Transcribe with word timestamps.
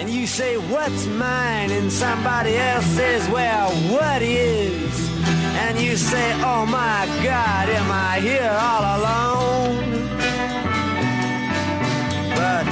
And 0.00 0.08
you 0.08 0.26
say, 0.26 0.56
What's 0.56 1.06
mine? 1.06 1.70
And 1.70 1.92
somebody 1.92 2.56
else 2.56 2.86
says, 2.86 3.28
Well, 3.28 3.70
what 3.92 4.22
is? 4.22 5.10
And 5.62 5.78
you 5.78 5.94
say, 5.94 6.32
Oh 6.36 6.64
my 6.64 7.04
God, 7.22 7.68
am 7.68 7.90
I 7.92 8.18
here 8.18 8.50
all 8.50 8.84
alone? 8.96 10.08
But 12.34 12.64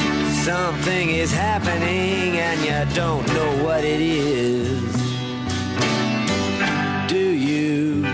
something 0.43 1.11
is 1.11 1.31
happening 1.31 2.39
and 2.39 2.61
you 2.63 2.97
don't 2.97 3.27
know 3.27 3.63
what 3.63 3.85
it 3.85 4.01
is. 4.01 4.91
Do 7.09 7.19
you, 7.19 8.05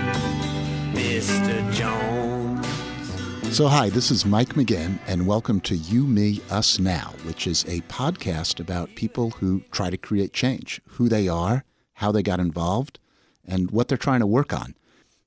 Mr. 0.93 1.73
Jones? 1.73 2.34
So, 3.55 3.69
hi, 3.69 3.89
this 3.89 4.11
is 4.11 4.27
Mike 4.27 4.55
McGinn, 4.55 4.99
and 5.07 5.29
welcome 5.29 5.61
to 5.61 5.77
You, 5.77 6.09
Me, 6.09 6.41
Us 6.51 6.81
Now, 6.81 7.15
which 7.23 7.47
is 7.47 7.65
a 7.67 7.83
podcast 7.83 8.59
about 8.59 8.97
people 8.97 9.31
who 9.31 9.63
try 9.71 9.91
to 9.91 9.97
create 9.97 10.33
change, 10.33 10.81
who 10.89 11.09
they 11.09 11.29
are, 11.29 11.63
how 11.93 12.11
they 12.11 12.25
got 12.25 12.41
involved, 12.41 12.99
and 13.47 13.71
what 13.71 13.87
they're 13.87 13.97
trying 13.97 14.19
to 14.19 14.27
work 14.27 14.53
on. 14.53 14.75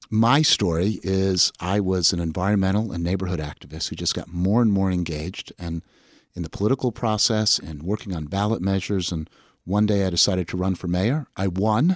My 0.10 0.42
story 0.42 1.00
is 1.04 1.54
I 1.62 1.80
was 1.80 2.12
an 2.12 2.20
environmental 2.20 2.92
and 2.92 3.02
neighborhood 3.02 3.40
activist 3.40 3.88
who 3.88 3.96
just 3.96 4.14
got 4.14 4.28
more 4.28 4.62
and 4.62 4.74
more 4.74 4.92
engaged 4.92 5.54
and 5.58 5.82
in 6.36 6.44
the 6.44 6.50
political 6.50 6.92
process 6.92 7.58
and 7.58 7.82
working 7.82 8.14
on 8.14 8.26
ballot 8.26 8.62
measures. 8.62 9.10
And 9.10 9.30
one 9.64 9.86
day 9.86 10.06
I 10.06 10.10
decided 10.10 10.50
to 10.50 10.58
run 10.58 10.76
for 10.76 10.90
mayor. 10.90 11.28
I 11.38 11.48
won. 11.48 11.96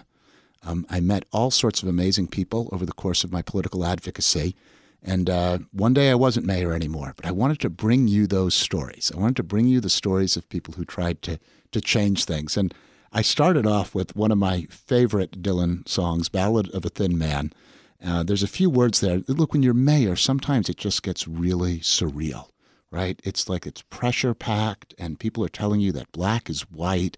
Um, 0.63 0.85
I 0.89 1.01
met 1.01 1.25
all 1.33 1.51
sorts 1.51 1.83
of 1.83 1.89
amazing 1.89 2.27
people 2.27 2.69
over 2.71 2.85
the 2.85 2.93
course 2.93 3.25
of 3.25 3.33
my 3.33 3.41
political 3.41 3.83
advocacy. 3.83 4.55
And 5.03 5.29
uh, 5.29 5.59
one 5.71 5.93
day 5.93 6.11
I 6.11 6.15
wasn't 6.15 6.45
mayor 6.45 6.73
anymore, 6.73 7.13
but 7.15 7.25
I 7.25 7.31
wanted 7.31 7.59
to 7.61 7.69
bring 7.69 8.07
you 8.07 8.27
those 8.27 8.53
stories. 8.53 9.11
I 9.15 9.19
wanted 9.19 9.37
to 9.37 9.43
bring 9.43 9.67
you 9.67 9.79
the 9.79 9.89
stories 9.89 10.37
of 10.37 10.47
people 10.49 10.75
who 10.75 10.85
tried 10.85 11.21
to, 11.23 11.39
to 11.71 11.81
change 11.81 12.25
things. 12.25 12.55
And 12.55 12.73
I 13.11 13.23
started 13.23 13.65
off 13.65 13.95
with 13.95 14.15
one 14.15 14.31
of 14.31 14.37
my 14.37 14.67
favorite 14.69 15.41
Dylan 15.41 15.87
songs, 15.87 16.29
Ballad 16.29 16.69
of 16.69 16.85
a 16.85 16.89
Thin 16.89 17.17
Man. 17.17 17.51
Uh, 18.03 18.23
there's 18.23 18.43
a 18.43 18.47
few 18.47 18.69
words 18.69 18.99
there. 18.99 19.21
Look, 19.27 19.53
when 19.53 19.63
you're 19.63 19.73
mayor, 19.73 20.15
sometimes 20.15 20.69
it 20.69 20.77
just 20.77 21.03
gets 21.03 21.27
really 21.27 21.79
surreal, 21.79 22.49
right? 22.89 23.19
It's 23.23 23.49
like 23.49 23.65
it's 23.67 23.81
pressure 23.83 24.33
packed, 24.33 24.93
and 24.97 25.19
people 25.19 25.43
are 25.43 25.49
telling 25.49 25.81
you 25.81 25.91
that 25.93 26.11
black 26.11 26.49
is 26.49 26.61
white 26.61 27.17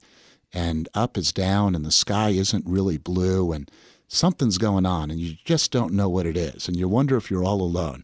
and 0.51 0.89
up 0.93 1.17
is 1.17 1.31
down, 1.31 1.75
and 1.75 1.85
the 1.85 1.91
sky 1.91 2.29
isn't 2.29 2.65
really 2.65 2.97
blue. 2.97 3.51
And 3.51 3.69
something's 4.07 4.57
going 4.57 4.85
on 4.85 5.11
and 5.11 5.19
you 5.19 5.35
just 5.43 5.71
don't 5.71 5.93
know 5.93 6.09
what 6.09 6.25
it 6.25 6.37
is 6.37 6.67
and 6.67 6.77
you 6.77 6.87
wonder 6.87 7.17
if 7.17 7.29
you're 7.31 7.43
all 7.43 7.61
alone. 7.61 8.03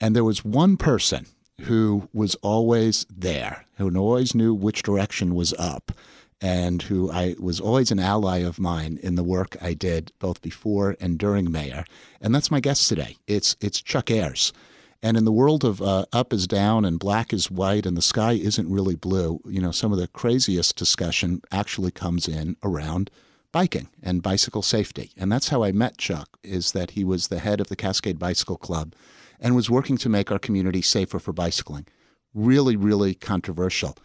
And 0.00 0.16
there 0.16 0.24
was 0.24 0.44
one 0.44 0.76
person 0.76 1.26
who 1.62 2.08
was 2.12 2.34
always 2.36 3.06
there, 3.14 3.66
who 3.76 3.94
always 3.98 4.34
knew 4.34 4.54
which 4.54 4.82
direction 4.82 5.34
was 5.34 5.52
up, 5.58 5.92
and 6.40 6.82
who 6.82 7.10
I 7.10 7.36
was 7.38 7.60
always 7.60 7.90
an 7.90 7.98
ally 7.98 8.38
of 8.38 8.58
mine 8.58 8.98
in 9.02 9.14
the 9.14 9.22
work 9.22 9.56
I 9.60 9.74
did 9.74 10.10
both 10.18 10.40
before 10.40 10.96
and 10.98 11.18
during 11.18 11.52
mayor. 11.52 11.84
And 12.20 12.34
that's 12.34 12.50
my 12.50 12.60
guest 12.60 12.88
today. 12.88 13.16
It's 13.26 13.56
it's 13.60 13.82
Chuck 13.82 14.10
Ayers. 14.10 14.52
And 15.02 15.16
in 15.16 15.24
the 15.24 15.32
world 15.32 15.64
of 15.64 15.80
uh, 15.80 16.04
up 16.12 16.32
is 16.32 16.46
down 16.46 16.84
and 16.84 16.98
black 16.98 17.32
is 17.32 17.50
white 17.50 17.86
and 17.86 17.96
the 17.96 18.02
sky 18.02 18.32
isn't 18.32 18.70
really 18.70 18.96
blue, 18.96 19.40
you 19.46 19.60
know, 19.60 19.70
some 19.70 19.92
of 19.92 19.98
the 19.98 20.08
craziest 20.08 20.76
discussion 20.76 21.40
actually 21.50 21.90
comes 21.90 22.28
in 22.28 22.56
around 22.62 23.10
biking 23.52 23.88
and 24.02 24.22
bicycle 24.22 24.62
safety. 24.62 25.10
And 25.16 25.30
that's 25.30 25.48
how 25.48 25.62
I 25.62 25.72
met 25.72 25.98
Chuck, 25.98 26.38
is 26.42 26.72
that 26.72 26.92
he 26.92 27.04
was 27.04 27.28
the 27.28 27.38
head 27.38 27.60
of 27.60 27.68
the 27.68 27.76
Cascade 27.76 28.18
Bicycle 28.18 28.56
Club 28.56 28.94
and 29.40 29.56
was 29.56 29.70
working 29.70 29.96
to 29.98 30.08
make 30.08 30.30
our 30.30 30.38
community 30.38 30.82
safer 30.82 31.18
for 31.18 31.32
bicycling. 31.32 31.86
Really, 32.34 32.76
really 32.76 33.14
controversial. 33.14 33.96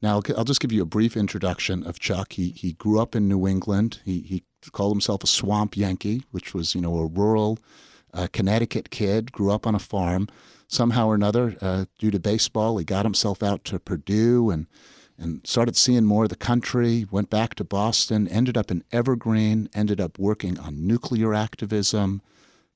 Now, 0.00 0.20
I'll 0.36 0.44
just 0.44 0.60
give 0.60 0.72
you 0.72 0.82
a 0.82 0.86
brief 0.86 1.16
introduction 1.16 1.86
of 1.86 1.98
Chuck. 1.98 2.34
He, 2.34 2.50
he 2.50 2.72
grew 2.72 3.00
up 3.00 3.14
in 3.14 3.28
New 3.28 3.46
England. 3.46 4.00
He, 4.04 4.20
he 4.20 4.42
called 4.72 4.92
himself 4.92 5.24
a 5.24 5.26
swamp 5.26 5.76
Yankee, 5.76 6.24
which 6.30 6.54
was, 6.54 6.74
you 6.74 6.80
know, 6.80 6.98
a 6.98 7.06
rural 7.06 7.58
uh, 8.12 8.28
Connecticut 8.32 8.90
kid, 8.90 9.32
grew 9.32 9.50
up 9.50 9.66
on 9.66 9.74
a 9.74 9.78
farm. 9.78 10.28
Somehow 10.68 11.08
or 11.08 11.14
another, 11.14 11.56
uh, 11.60 11.84
due 11.98 12.10
to 12.10 12.18
baseball, 12.18 12.78
he 12.78 12.84
got 12.84 13.04
himself 13.04 13.42
out 13.42 13.64
to 13.64 13.78
Purdue 13.78 14.50
and 14.50 14.66
and 15.18 15.46
started 15.46 15.76
seeing 15.76 16.04
more 16.04 16.24
of 16.24 16.30
the 16.30 16.36
country, 16.36 17.06
went 17.10 17.30
back 17.30 17.54
to 17.54 17.64
Boston, 17.64 18.26
ended 18.28 18.56
up 18.56 18.70
in 18.70 18.84
Evergreen, 18.90 19.68
ended 19.74 20.00
up 20.00 20.18
working 20.18 20.58
on 20.58 20.86
nuclear 20.86 21.34
activism, 21.34 22.20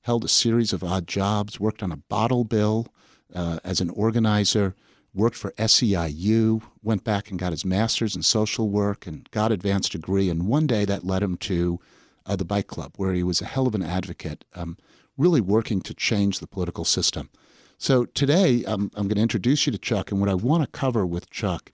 held 0.01 0.23
a 0.23 0.29
series 0.29 0.71
of 0.71 0.83
odd 0.83 1.07
jobs, 1.07 1.59
worked 1.59 1.83
on 1.83 1.91
a 1.91 1.97
bottle 1.97 2.43
bill 2.43 2.87
uh, 3.35 3.59
as 3.63 3.81
an 3.81 3.89
organizer, 3.89 4.75
worked 5.13 5.35
for 5.35 5.51
SEIU, 5.51 6.61
went 6.81 7.03
back 7.03 7.29
and 7.29 7.39
got 7.39 7.51
his 7.51 7.65
master's 7.65 8.15
in 8.15 8.21
social 8.21 8.69
work 8.69 9.05
and 9.05 9.29
got 9.31 9.51
advanced 9.51 9.91
degree. 9.91 10.29
And 10.29 10.47
one 10.47 10.67
day 10.67 10.85
that 10.85 11.05
led 11.05 11.23
him 11.23 11.35
to 11.37 11.79
uh, 12.25 12.35
the 12.35 12.45
bike 12.45 12.67
club, 12.67 12.93
where 12.95 13.13
he 13.13 13.23
was 13.23 13.41
a 13.41 13.45
hell 13.45 13.67
of 13.67 13.75
an 13.75 13.83
advocate, 13.83 14.45
um, 14.55 14.77
really 15.17 15.41
working 15.41 15.81
to 15.81 15.93
change 15.93 16.39
the 16.39 16.47
political 16.47 16.85
system. 16.85 17.29
So 17.77 18.05
today 18.05 18.63
um, 18.65 18.91
I'm 18.95 19.07
going 19.07 19.15
to 19.15 19.21
introduce 19.21 19.65
you 19.65 19.71
to 19.71 19.77
Chuck, 19.77 20.11
and 20.11 20.19
what 20.19 20.29
I 20.29 20.35
want 20.35 20.63
to 20.63 20.69
cover 20.79 21.05
with 21.05 21.29
Chuck 21.29 21.71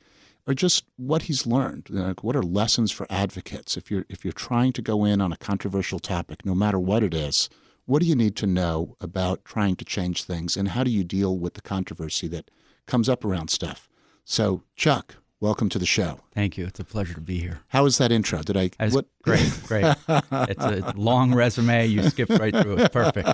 or 0.47 0.53
just 0.53 0.85
what 0.97 1.23
he's 1.23 1.47
learned. 1.47 1.89
What 2.22 2.35
are 2.35 2.44
lessons 2.44 2.91
for 2.91 3.07
advocates? 3.09 3.78
If 3.78 3.89
you're 3.89 4.06
if 4.09 4.23
you're 4.23 4.31
trying 4.31 4.73
to 4.73 4.81
go 4.81 5.03
in 5.06 5.22
on 5.22 5.31
a 5.31 5.38
controversial 5.38 6.00
topic, 6.00 6.45
no 6.45 6.56
matter 6.56 6.79
what 6.79 7.03
it 7.03 7.13
is, 7.13 7.50
what 7.85 8.01
do 8.01 8.07
you 8.07 8.16
need 8.16 8.35
to 8.38 8.47
know 8.47 8.95
about 9.01 9.45
trying 9.45 9.75
to 9.78 9.85
change 9.85 10.23
things, 10.23 10.57
and 10.57 10.69
how 10.69 10.83
do 10.83 10.91
you 10.91 11.03
deal 11.03 11.38
with 11.38 11.53
the 11.53 11.61
controversy 11.61 12.28
that 12.29 12.50
comes 12.85 13.09
up 13.09 13.23
around 13.23 13.50
stuff? 13.50 13.89
So, 14.23 14.63
Chuck, 14.75 15.17
welcome 15.45 15.69
to 15.69 15.78
the 15.78 15.85
show. 15.85 16.19
Thank 16.33 16.57
you. 16.57 16.66
It's 16.66 16.79
a 16.79 16.83
pleasure 16.83 17.13
to 17.13 17.22
be 17.22 17.38
here. 17.38 17.59
How 17.67 17.83
was 17.83 18.00
that 18.00 18.11
intro? 18.11 18.41
Did 18.41 18.57
I? 18.57 18.72
That's 18.79 18.95
what? 18.95 19.06
Great, 19.22 19.47
great. 19.67 19.95
it's 20.07 20.66
a 20.66 20.91
long 20.95 21.35
resume. 21.35 21.85
You 21.85 22.01
skipped 22.09 22.31
right 22.39 22.51
through 22.51 22.79
it. 22.79 22.91
Perfect. 22.91 23.29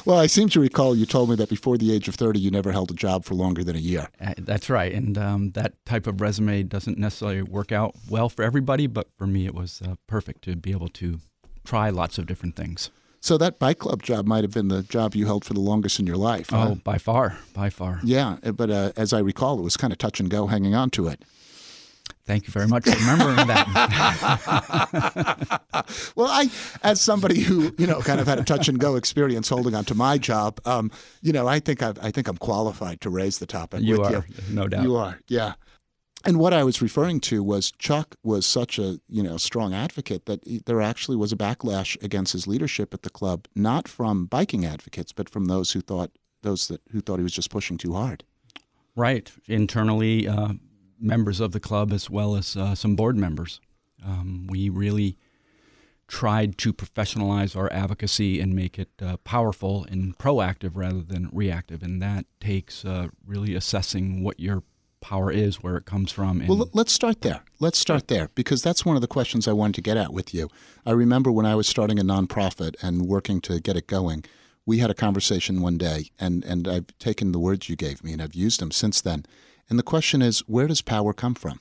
well, 0.04 0.18
I 0.18 0.26
seem 0.26 0.50
to 0.50 0.60
recall 0.60 0.94
you 0.94 1.06
told 1.06 1.30
me 1.30 1.36
that 1.36 1.48
before 1.48 1.78
the 1.78 1.94
age 1.94 2.08
of 2.08 2.14
thirty, 2.16 2.38
you 2.38 2.50
never 2.50 2.72
held 2.72 2.90
a 2.90 2.94
job 2.94 3.24
for 3.24 3.34
longer 3.34 3.64
than 3.64 3.74
a 3.74 3.78
year. 3.78 4.08
Uh, 4.20 4.34
that's 4.36 4.68
right, 4.68 4.92
and 4.92 5.16
um, 5.16 5.50
that 5.52 5.82
type 5.86 6.06
of 6.06 6.20
resume 6.20 6.62
doesn't 6.62 6.98
necessarily 6.98 7.40
work 7.40 7.72
out 7.72 7.94
well 8.10 8.28
for 8.28 8.42
everybody, 8.42 8.86
but 8.86 9.08
for 9.16 9.26
me, 9.26 9.46
it 9.46 9.54
was 9.54 9.80
uh, 9.80 9.94
perfect 10.06 10.42
to 10.42 10.56
be 10.56 10.72
able 10.72 10.88
to 10.88 11.20
try 11.64 11.88
lots 11.88 12.18
of 12.18 12.26
different 12.26 12.54
things. 12.54 12.90
So 13.20 13.38
that 13.38 13.58
bike 13.58 13.78
club 13.78 14.02
job 14.02 14.26
might 14.26 14.44
have 14.44 14.52
been 14.52 14.68
the 14.68 14.82
job 14.82 15.14
you 15.14 15.24
held 15.24 15.44
for 15.46 15.54
the 15.54 15.60
longest 15.60 15.98
in 15.98 16.06
your 16.06 16.18
life. 16.18 16.52
Oh, 16.52 16.56
huh? 16.56 16.74
by 16.84 16.98
far, 16.98 17.38
by 17.54 17.70
far. 17.70 18.00
Yeah, 18.04 18.36
but 18.54 18.70
uh, 18.70 18.92
as 18.94 19.14
I 19.14 19.20
recall, 19.20 19.58
it 19.58 19.62
was 19.62 19.78
kind 19.78 19.92
of 19.92 19.98
touch 19.98 20.20
and 20.20 20.28
go, 20.28 20.46
hanging 20.48 20.74
on 20.74 20.90
to 20.90 21.08
it. 21.08 21.24
Thank 22.26 22.46
you 22.48 22.52
very 22.52 22.66
much 22.66 22.84
for 22.84 22.90
remembering 22.98 23.46
that. 23.46 23.70
well, 26.16 26.26
I, 26.26 26.50
as 26.82 27.00
somebody 27.00 27.40
who 27.40 27.72
you 27.78 27.86
know 27.86 28.00
kind 28.00 28.20
of 28.20 28.26
had 28.26 28.40
a 28.40 28.44
touch 28.44 28.68
and 28.68 28.80
go 28.80 28.96
experience 28.96 29.48
holding 29.48 29.76
on 29.76 29.84
to 29.84 29.94
my 29.94 30.18
job, 30.18 30.60
um, 30.64 30.90
you 31.22 31.32
know, 31.32 31.46
I 31.46 31.60
think 31.60 31.82
I've, 31.82 31.98
I 32.02 32.10
think 32.10 32.26
I'm 32.26 32.36
qualified 32.36 33.00
to 33.02 33.10
raise 33.10 33.38
the 33.38 33.46
topic. 33.46 33.82
You 33.82 34.00
with 34.00 34.06
are, 34.08 34.12
you. 34.12 34.24
no 34.50 34.66
doubt. 34.66 34.82
You 34.82 34.96
are, 34.96 35.20
yeah. 35.28 35.54
And 36.24 36.40
what 36.40 36.52
I 36.52 36.64
was 36.64 36.82
referring 36.82 37.20
to 37.20 37.44
was 37.44 37.70
Chuck 37.70 38.16
was 38.24 38.44
such 38.44 38.80
a 38.80 38.98
you 39.08 39.22
know 39.22 39.36
strong 39.36 39.72
advocate 39.72 40.26
that 40.26 40.44
he, 40.44 40.58
there 40.66 40.82
actually 40.82 41.16
was 41.16 41.30
a 41.30 41.36
backlash 41.36 42.02
against 42.02 42.32
his 42.32 42.48
leadership 42.48 42.92
at 42.92 43.02
the 43.02 43.10
club, 43.10 43.46
not 43.54 43.86
from 43.86 44.26
biking 44.26 44.66
advocates, 44.66 45.12
but 45.12 45.28
from 45.28 45.44
those 45.44 45.70
who 45.70 45.80
thought 45.80 46.10
those 46.42 46.66
that 46.66 46.80
who 46.90 47.00
thought 47.00 47.18
he 47.18 47.22
was 47.22 47.32
just 47.32 47.50
pushing 47.50 47.78
too 47.78 47.92
hard. 47.92 48.24
Right, 48.96 49.30
internally. 49.46 50.26
Uh, 50.26 50.54
members 50.98 51.40
of 51.40 51.52
the 51.52 51.60
club 51.60 51.92
as 51.92 52.08
well 52.10 52.36
as 52.36 52.56
uh, 52.56 52.74
some 52.74 52.96
board 52.96 53.16
members. 53.16 53.60
Um, 54.04 54.46
we 54.48 54.68
really 54.68 55.18
tried 56.08 56.56
to 56.58 56.72
professionalize 56.72 57.56
our 57.56 57.72
advocacy 57.72 58.40
and 58.40 58.54
make 58.54 58.78
it 58.78 58.90
uh, 59.02 59.16
powerful 59.18 59.84
and 59.90 60.16
proactive 60.18 60.72
rather 60.74 61.02
than 61.02 61.28
reactive. 61.32 61.82
And 61.82 62.00
that 62.00 62.26
takes 62.40 62.84
uh, 62.84 63.08
really 63.26 63.54
assessing 63.54 64.22
what 64.22 64.38
your 64.38 64.62
power 65.00 65.30
is, 65.30 65.62
where 65.62 65.76
it 65.76 65.84
comes 65.84 66.12
from. 66.12 66.44
well, 66.46 66.68
let's 66.72 66.92
start 66.92 67.22
there. 67.22 67.42
Let's 67.60 67.78
start 67.78 68.08
there 68.08 68.30
because 68.34 68.62
that's 68.62 68.84
one 68.84 68.96
of 68.96 69.02
the 69.02 69.08
questions 69.08 69.46
I 69.46 69.52
wanted 69.52 69.74
to 69.76 69.82
get 69.82 69.96
at 69.96 70.12
with 70.12 70.32
you. 70.32 70.48
I 70.84 70.92
remember 70.92 71.30
when 71.32 71.46
I 71.46 71.54
was 71.54 71.66
starting 71.66 71.98
a 71.98 72.04
nonprofit 72.04 72.74
and 72.82 73.02
working 73.02 73.40
to 73.42 73.60
get 73.60 73.76
it 73.76 73.86
going, 73.86 74.24
we 74.64 74.78
had 74.78 74.90
a 74.90 74.94
conversation 74.94 75.60
one 75.60 75.78
day, 75.78 76.10
and, 76.18 76.44
and 76.44 76.66
I've 76.66 76.86
taken 76.98 77.30
the 77.30 77.38
words 77.38 77.68
you 77.68 77.76
gave 77.76 78.02
me 78.02 78.12
and 78.12 78.20
I've 78.20 78.34
used 78.34 78.60
them 78.60 78.72
since 78.72 79.00
then. 79.00 79.24
And 79.68 79.78
the 79.78 79.82
question 79.82 80.22
is, 80.22 80.40
where 80.40 80.66
does 80.66 80.82
power 80.82 81.12
come 81.12 81.34
from? 81.34 81.60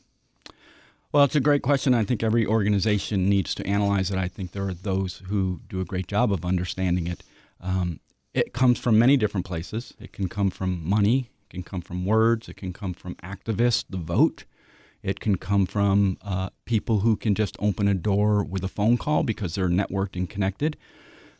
Well, 1.12 1.24
it's 1.24 1.36
a 1.36 1.40
great 1.40 1.62
question. 1.62 1.94
I 1.94 2.04
think 2.04 2.24
every 2.24 2.46
organization 2.46 3.30
needs 3.30 3.56
to 3.56 3.66
analyze 3.66 4.12
it. 4.12 4.18
I 4.18 4.28
think 4.28 4.52
there 4.52 4.68
are 4.68 4.74
those 4.74 5.24
who 5.28 5.62
do 5.70 5.80
a 5.80 5.86
great 5.86 6.08
job 6.08 6.32
of 6.32 6.44
understanding 6.44 7.08
it. 7.08 7.24
Um, 7.62 8.00
it 8.34 8.52
comes 8.52 8.80
from 8.80 9.00
many 9.00 9.16
different 9.16 9.46
places. 9.46 9.94
It 9.98 10.12
can 10.12 10.28
come 10.28 10.50
from 10.50 10.88
money, 10.88 11.30
it 11.46 11.50
can 11.50 11.64
come 11.64 11.80
from 11.80 12.06
words, 12.06 12.50
it 12.50 12.58
can 12.58 12.74
come 12.74 12.94
from 12.94 13.16
activists, 13.16 13.86
the 13.90 13.98
vote. 13.98 14.44
It 15.02 15.20
can 15.20 15.38
come 15.38 15.68
from 15.68 16.18
uh, 16.24 16.50
people 16.66 17.02
who 17.02 17.16
can 17.16 17.36
just 17.36 17.56
open 17.60 17.88
a 17.88 17.94
door 17.94 18.44
with 18.44 18.64
a 18.64 18.68
phone 18.68 18.98
call 18.98 19.22
because 19.22 19.54
they're 19.54 19.70
networked 19.70 20.16
and 20.16 20.28
connected. 20.28 20.78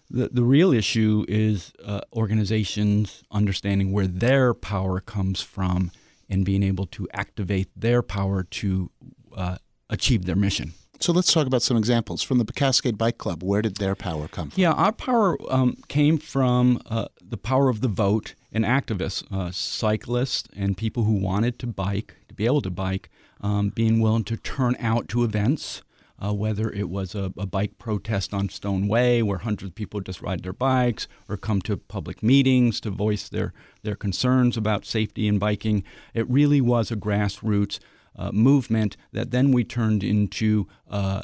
The, 0.10 0.30
the 0.32 0.44
real 0.44 0.72
issue 0.72 1.26
is 1.28 1.74
uh, 1.84 2.02
organizations 2.14 3.24
understanding 3.32 3.92
where 3.92 4.06
their 4.06 4.54
power 4.54 5.02
comes 5.02 5.42
from 5.42 5.92
and 6.30 6.46
being 6.46 6.64
able 6.64 6.86
to 6.88 7.08
activate 7.14 7.70
their 7.76 8.02
power 8.02 8.44
to 8.44 8.92
uh, 9.36 9.58
achieve 9.90 10.26
their 10.26 10.36
mission. 10.36 10.74
So 11.00 11.12
let's 11.12 11.34
talk 11.34 11.46
about 11.46 11.62
some 11.62 11.76
examples 11.76 12.24
from 12.24 12.38
the 12.38 12.46
Cascade 12.46 12.98
Bike 12.98 13.18
Club. 13.18 13.44
Where 13.44 13.62
did 13.62 13.78
their 13.78 13.96
power 13.96 14.28
come 14.28 14.50
from? 14.50 14.62
Yeah, 14.62 14.72
our 14.72 14.94
power 14.94 15.38
um, 15.52 15.78
came 15.90 16.18
from 16.18 16.82
uh, 16.86 17.08
the 17.22 17.38
power 17.38 17.70
of 17.70 17.82
the 17.82 17.90
vote 17.90 18.34
and 18.52 18.64
activists, 18.64 19.24
uh, 19.32 19.52
cyclists, 19.52 20.48
and 20.56 20.78
people 20.78 21.04
who 21.04 21.14
wanted 21.14 21.60
to 21.60 21.68
bike, 21.68 22.16
to 22.30 22.34
be 22.34 22.46
able 22.46 22.62
to 22.62 22.70
bike, 22.70 23.10
um, 23.42 23.70
being 23.70 24.00
willing 24.00 24.24
to 24.24 24.38
turn 24.38 24.78
out 24.80 25.10
to 25.10 25.24
events. 25.24 25.82
Uh, 26.18 26.34
whether 26.34 26.72
it 26.72 26.90
was 26.90 27.14
a, 27.14 27.34
a, 27.38 27.46
bike 27.46 27.78
protest 27.78 28.34
on 28.34 28.48
Stone 28.48 28.88
Way, 28.88 29.22
where 29.22 29.40
hundreds 29.40 29.72
of 29.72 29.76
people 29.76 30.00
just 30.00 30.22
ride 30.22 30.44
their 30.44 30.54
bikes, 30.54 31.10
or 31.28 31.36
come 31.36 31.62
to 31.64 31.76
public 31.76 32.24
meetings 32.24 32.80
to 32.80 32.90
voice 32.90 33.28
their, 33.28 33.54
their 33.84 33.98
concerns 33.98 34.56
about 34.56 34.86
safety 34.86 35.28
in 35.28 35.40
biking, 35.40 35.84
it 36.14 36.30
really 36.30 36.62
was 36.62 36.90
a 36.90 36.96
grassroots 36.96 37.80
uh, 38.16 38.32
movement 38.32 38.96
that 39.12 39.32
then 39.32 39.52
we 39.52 39.66
turned 39.66 40.06
into 40.06 40.68
uh, 40.90 41.22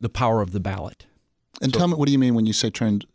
the 0.00 0.10
power 0.10 0.42
of 0.42 0.52
the 0.52 0.60
ballot. 0.60 1.06
And 1.62 1.72
so, 1.72 1.78
tell 1.78 1.88
me, 1.88 1.94
what 1.94 2.06
do 2.06 2.12
you 2.12 2.18
mean 2.18 2.34
when 2.34 2.46
you 2.46 2.52
say 2.52 2.68
turned? 2.68 3.06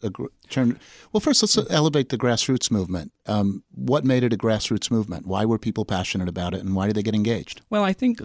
turned 0.49 0.79
well, 1.11 1.21
first 1.21 1.43
let's 1.43 1.71
elevate 1.71 2.09
the 2.09 2.17
grassroots 2.17 2.71
movement. 2.71 3.11
Um, 3.27 3.63
what 3.71 4.03
made 4.03 4.23
it 4.23 4.33
a 4.33 4.37
grassroots 4.37 4.89
movement? 4.89 5.27
Why 5.27 5.45
were 5.45 5.59
people 5.59 5.85
passionate 5.85 6.27
about 6.27 6.53
it, 6.53 6.61
and 6.61 6.75
why 6.75 6.87
did 6.87 6.95
they 6.95 7.03
get 7.03 7.13
engaged? 7.13 7.61
Well, 7.69 7.83
I 7.83 7.93
think 7.93 8.19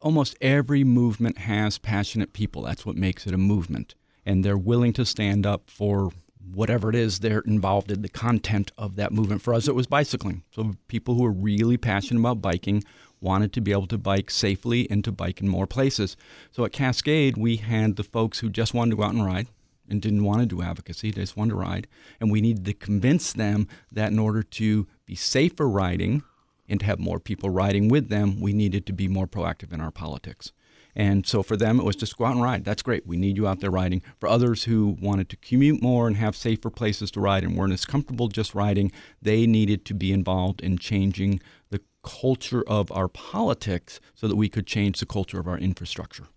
almost 0.00 0.36
every 0.40 0.84
movement 0.84 1.38
has 1.38 1.78
passionate 1.78 2.32
people. 2.32 2.62
That's 2.62 2.86
what 2.86 2.96
makes 2.96 3.26
it 3.26 3.34
a 3.34 3.38
movement, 3.38 3.94
and 4.24 4.44
they're 4.44 4.56
willing 4.56 4.92
to 4.94 5.04
stand 5.04 5.46
up 5.46 5.70
for 5.70 6.10
whatever 6.52 6.88
it 6.88 6.94
is 6.94 7.18
they're 7.18 7.40
involved 7.40 7.90
in 7.90 8.02
the 8.02 8.08
content 8.08 8.70
of 8.78 8.96
that 8.96 9.12
movement. 9.12 9.42
For 9.42 9.52
us, 9.52 9.66
it 9.66 9.74
was 9.74 9.86
bicycling. 9.86 10.44
So 10.52 10.74
people 10.88 11.14
who 11.14 11.24
are 11.24 11.32
really 11.32 11.76
passionate 11.76 12.20
about 12.20 12.40
biking 12.40 12.84
wanted 13.20 13.52
to 13.54 13.60
be 13.60 13.72
able 13.72 13.88
to 13.88 13.98
bike 13.98 14.30
safely 14.30 14.88
and 14.90 15.02
to 15.04 15.10
bike 15.10 15.40
in 15.40 15.48
more 15.48 15.66
places. 15.66 16.16
So 16.52 16.64
at 16.64 16.72
Cascade, 16.72 17.36
we 17.36 17.56
had 17.56 17.96
the 17.96 18.04
folks 18.04 18.38
who 18.40 18.50
just 18.50 18.74
wanted 18.74 18.90
to 18.92 18.96
go 18.96 19.02
out 19.04 19.14
and 19.14 19.24
ride 19.24 19.48
and 19.88 20.02
didn't 20.02 20.24
want 20.24 20.40
to 20.40 20.46
do 20.46 20.62
advocacy, 20.62 21.10
they 21.10 21.22
just 21.22 21.36
wanted 21.36 21.50
to 21.50 21.56
ride. 21.56 21.86
And 22.20 22.30
we 22.30 22.40
needed 22.40 22.64
to 22.66 22.74
convince 22.74 23.32
them 23.32 23.68
that 23.92 24.12
in 24.12 24.18
order 24.18 24.42
to 24.42 24.86
be 25.04 25.14
safer 25.14 25.68
riding 25.68 26.22
and 26.68 26.80
to 26.80 26.86
have 26.86 26.98
more 26.98 27.20
people 27.20 27.50
riding 27.50 27.88
with 27.88 28.08
them, 28.08 28.40
we 28.40 28.52
needed 28.52 28.86
to 28.86 28.92
be 28.92 29.08
more 29.08 29.26
proactive 29.26 29.72
in 29.72 29.80
our 29.80 29.90
politics. 29.90 30.52
And 30.98 31.26
so 31.26 31.42
for 31.42 31.58
them, 31.58 31.78
it 31.78 31.84
was 31.84 31.94
just 31.94 32.16
go 32.16 32.24
out 32.24 32.32
and 32.32 32.42
ride. 32.42 32.64
That's 32.64 32.82
great. 32.82 33.06
We 33.06 33.18
need 33.18 33.36
you 33.36 33.46
out 33.46 33.60
there 33.60 33.70
riding. 33.70 34.02
For 34.18 34.28
others 34.28 34.64
who 34.64 34.96
wanted 34.98 35.28
to 35.28 35.36
commute 35.36 35.82
more 35.82 36.06
and 36.06 36.16
have 36.16 36.34
safer 36.34 36.70
places 36.70 37.10
to 37.12 37.20
ride 37.20 37.44
and 37.44 37.54
weren't 37.54 37.74
as 37.74 37.84
comfortable 37.84 38.28
just 38.28 38.54
riding, 38.54 38.90
they 39.20 39.46
needed 39.46 39.84
to 39.84 39.94
be 39.94 40.10
involved 40.10 40.62
in 40.62 40.78
changing 40.78 41.40
the 41.68 41.82
culture 42.02 42.64
of 42.66 42.90
our 42.92 43.08
politics 43.08 44.00
so 44.14 44.26
that 44.26 44.36
we 44.36 44.48
could 44.48 44.66
change 44.66 44.98
the 44.98 45.06
culture 45.06 45.38
of 45.38 45.46
our 45.46 45.58
infrastructure. 45.58 46.28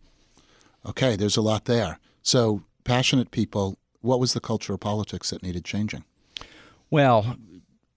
Okay, 0.85 1.15
there's 1.15 1.37
a 1.37 1.41
lot 1.41 1.63
there. 1.63 1.97
So, 2.21 2.63
passionate 2.83 3.31
people, 3.31 3.77
what 4.01 4.19
was 4.19 4.33
the 4.33 4.39
culture 4.41 4.73
of 4.73 4.81
politics 4.81 5.29
that 5.29 5.41
needed 5.41 5.63
changing? 5.63 6.03
Well, 6.89 7.37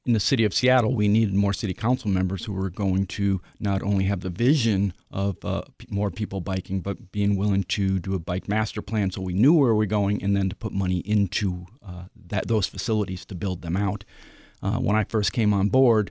in 0.04 0.14
the 0.14 0.20
city 0.20 0.44
of 0.44 0.52
Seattle, 0.52 0.94
we 0.94 1.06
needed 1.06 1.34
more 1.34 1.52
city 1.52 1.74
council 1.74 2.10
members 2.10 2.44
who 2.44 2.52
were 2.52 2.70
going 2.70 3.06
to 3.06 3.40
not 3.60 3.82
only 3.82 4.04
have 4.04 4.20
the 4.20 4.30
vision 4.30 4.92
of 5.12 5.36
uh, 5.44 5.62
more 5.90 6.10
people 6.10 6.40
biking, 6.40 6.80
but 6.80 7.12
being 7.12 7.36
willing 7.36 7.62
to 7.64 8.00
do 8.00 8.14
a 8.14 8.18
bike 8.18 8.48
master 8.48 8.82
plan 8.82 9.10
so 9.10 9.20
we 9.20 9.32
knew 9.32 9.52
where 9.52 9.74
we 9.74 9.84
are 9.84 9.88
going 9.88 10.22
and 10.22 10.36
then 10.36 10.48
to 10.48 10.56
put 10.56 10.72
money 10.72 10.98
into 10.98 11.66
uh, 11.86 12.04
that 12.26 12.48
those 12.48 12.66
facilities 12.66 13.24
to 13.26 13.34
build 13.34 13.62
them 13.62 13.76
out. 13.76 14.04
Uh, 14.60 14.78
when 14.78 14.96
I 14.96 15.04
first 15.04 15.32
came 15.32 15.54
on 15.54 15.68
board, 15.68 16.10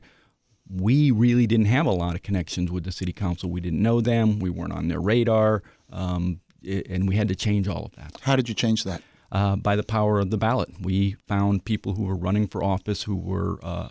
we 0.69 1.11
really 1.11 1.45
didn't 1.47 1.65
have 1.65 1.85
a 1.85 1.91
lot 1.91 2.15
of 2.15 2.23
connections 2.23 2.71
with 2.71 2.85
the 2.85 2.91
city 2.93 3.11
council. 3.11 3.49
We 3.49 3.59
didn't 3.59 3.81
know 3.81 3.99
them. 3.99 4.39
We 4.39 4.49
weren't 4.49 4.73
on 4.73 4.87
their 4.87 5.01
radar, 5.01 5.63
um, 5.91 6.39
and 6.63 7.09
we 7.09 7.15
had 7.15 7.27
to 7.27 7.35
change 7.35 7.67
all 7.67 7.85
of 7.85 7.95
that. 7.95 8.17
How 8.21 8.37
did 8.37 8.47
you 8.47 8.55
change 8.55 8.85
that? 8.85 9.01
Uh, 9.31 9.55
by 9.55 9.77
the 9.77 9.83
power 9.83 10.19
of 10.19 10.29
the 10.29 10.37
ballot. 10.37 10.69
We 10.81 11.15
found 11.25 11.63
people 11.63 11.93
who 11.93 12.03
were 12.03 12.17
running 12.17 12.47
for 12.47 12.61
office 12.61 13.03
who 13.03 13.15
were 13.15 13.59
uh, 13.63 13.87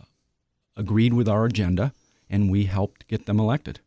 agreed 0.76 1.14
with 1.14 1.28
our 1.31 1.46
agenda, 1.46 1.94
and 2.28 2.50
we 2.50 2.64
helped 2.64 3.08
get 3.08 3.25
them 3.25 3.40
elected. 3.40 3.81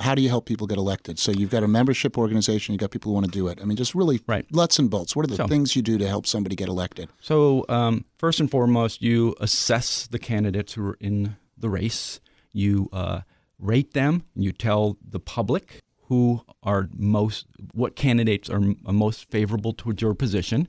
How 0.00 0.14
do 0.14 0.20
you 0.20 0.28
help 0.28 0.44
people 0.44 0.66
get 0.66 0.76
elected? 0.76 1.18
So 1.18 1.32
you've 1.32 1.48
got 1.48 1.62
a 1.62 1.68
membership 1.68 2.18
organization, 2.18 2.74
you've 2.74 2.80
got 2.80 2.90
people 2.90 3.10
who 3.10 3.14
want 3.14 3.24
to 3.24 3.32
do 3.32 3.48
it. 3.48 3.58
I 3.62 3.64
mean, 3.64 3.76
just 3.76 3.94
really 3.94 4.20
right. 4.26 4.44
nuts 4.52 4.78
and 4.78 4.90
bolts. 4.90 5.16
What 5.16 5.24
are 5.24 5.28
the 5.28 5.36
so, 5.36 5.46
things 5.46 5.74
you 5.74 5.80
do 5.80 5.96
to 5.96 6.06
help 6.06 6.26
somebody 6.26 6.56
get 6.56 6.68
elected? 6.68 7.08
So, 7.22 7.64
um, 7.70 8.04
first 8.18 8.40
and 8.40 8.50
foremost, 8.50 9.00
you 9.00 9.34
assess 9.40 10.06
the 10.06 10.18
candidates 10.18 10.74
who 10.74 10.86
are 10.88 10.98
in 11.00 11.36
the 11.56 11.70
race. 11.70 12.20
You 12.52 12.90
uh, 12.92 13.20
rate 13.58 13.94
them. 13.94 14.24
You 14.34 14.52
tell 14.52 14.98
the 15.02 15.20
public 15.20 15.80
who 16.08 16.42
are 16.62 16.90
most, 16.94 17.46
what 17.72 17.96
candidates 17.96 18.50
are 18.50 18.60
most 18.84 19.30
favorable 19.30 19.72
towards 19.72 20.02
your 20.02 20.14
position. 20.14 20.68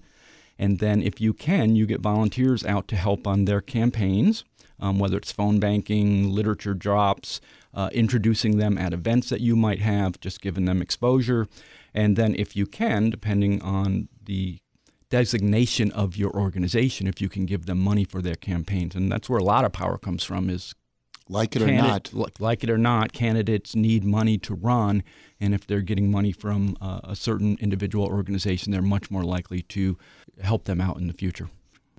And 0.63 0.79
then, 0.79 1.01
if 1.01 1.19
you 1.19 1.33
can, 1.33 1.75
you 1.75 1.85
get 1.85 1.99
volunteers 1.99 2.63
out 2.63 2.87
to 2.87 2.95
help 2.95 3.27
on 3.27 3.43
their 3.43 3.59
campaigns, 3.59 4.45
um, 4.79 4.97
whether 4.97 5.17
it's 5.17 5.29
phone 5.29 5.59
banking, 5.59 6.29
literature 6.29 6.73
drops, 6.73 7.41
uh, 7.73 7.89
introducing 7.91 8.59
them 8.59 8.77
at 8.77 8.93
events 8.93 9.27
that 9.27 9.41
you 9.41 9.57
might 9.57 9.81
have, 9.81 10.21
just 10.21 10.39
giving 10.39 10.63
them 10.63 10.81
exposure. 10.81 11.49
And 11.93 12.15
then, 12.15 12.33
if 12.35 12.55
you 12.55 12.65
can, 12.65 13.09
depending 13.09 13.61
on 13.61 14.07
the 14.23 14.59
designation 15.09 15.91
of 15.91 16.15
your 16.15 16.31
organization, 16.31 17.07
if 17.07 17.19
you 17.19 17.27
can 17.27 17.45
give 17.45 17.65
them 17.65 17.79
money 17.79 18.05
for 18.05 18.21
their 18.21 18.35
campaigns. 18.35 18.95
And 18.95 19.11
that's 19.11 19.29
where 19.29 19.39
a 19.39 19.43
lot 19.43 19.65
of 19.65 19.73
power 19.73 19.97
comes 19.97 20.23
from 20.23 20.49
is 20.49 20.73
like 21.27 21.55
it 21.57 21.61
or 21.61 21.71
not. 21.71 22.13
Like 22.39 22.63
it 22.63 22.69
or 22.69 22.77
not, 22.77 23.11
candidates 23.11 23.75
need 23.75 24.03
money 24.05 24.37
to 24.39 24.55
run. 24.55 25.03
And 25.41 25.53
if 25.53 25.67
they're 25.67 25.81
getting 25.81 26.09
money 26.09 26.31
from 26.31 26.77
uh, 26.79 27.01
a 27.03 27.15
certain 27.15 27.57
individual 27.59 28.05
organization, 28.05 28.71
they're 28.71 28.81
much 28.81 29.11
more 29.11 29.23
likely 29.23 29.61
to 29.63 29.97
help 30.41 30.65
them 30.65 30.81
out 30.81 30.97
in 30.97 31.07
the 31.07 31.13
future. 31.13 31.49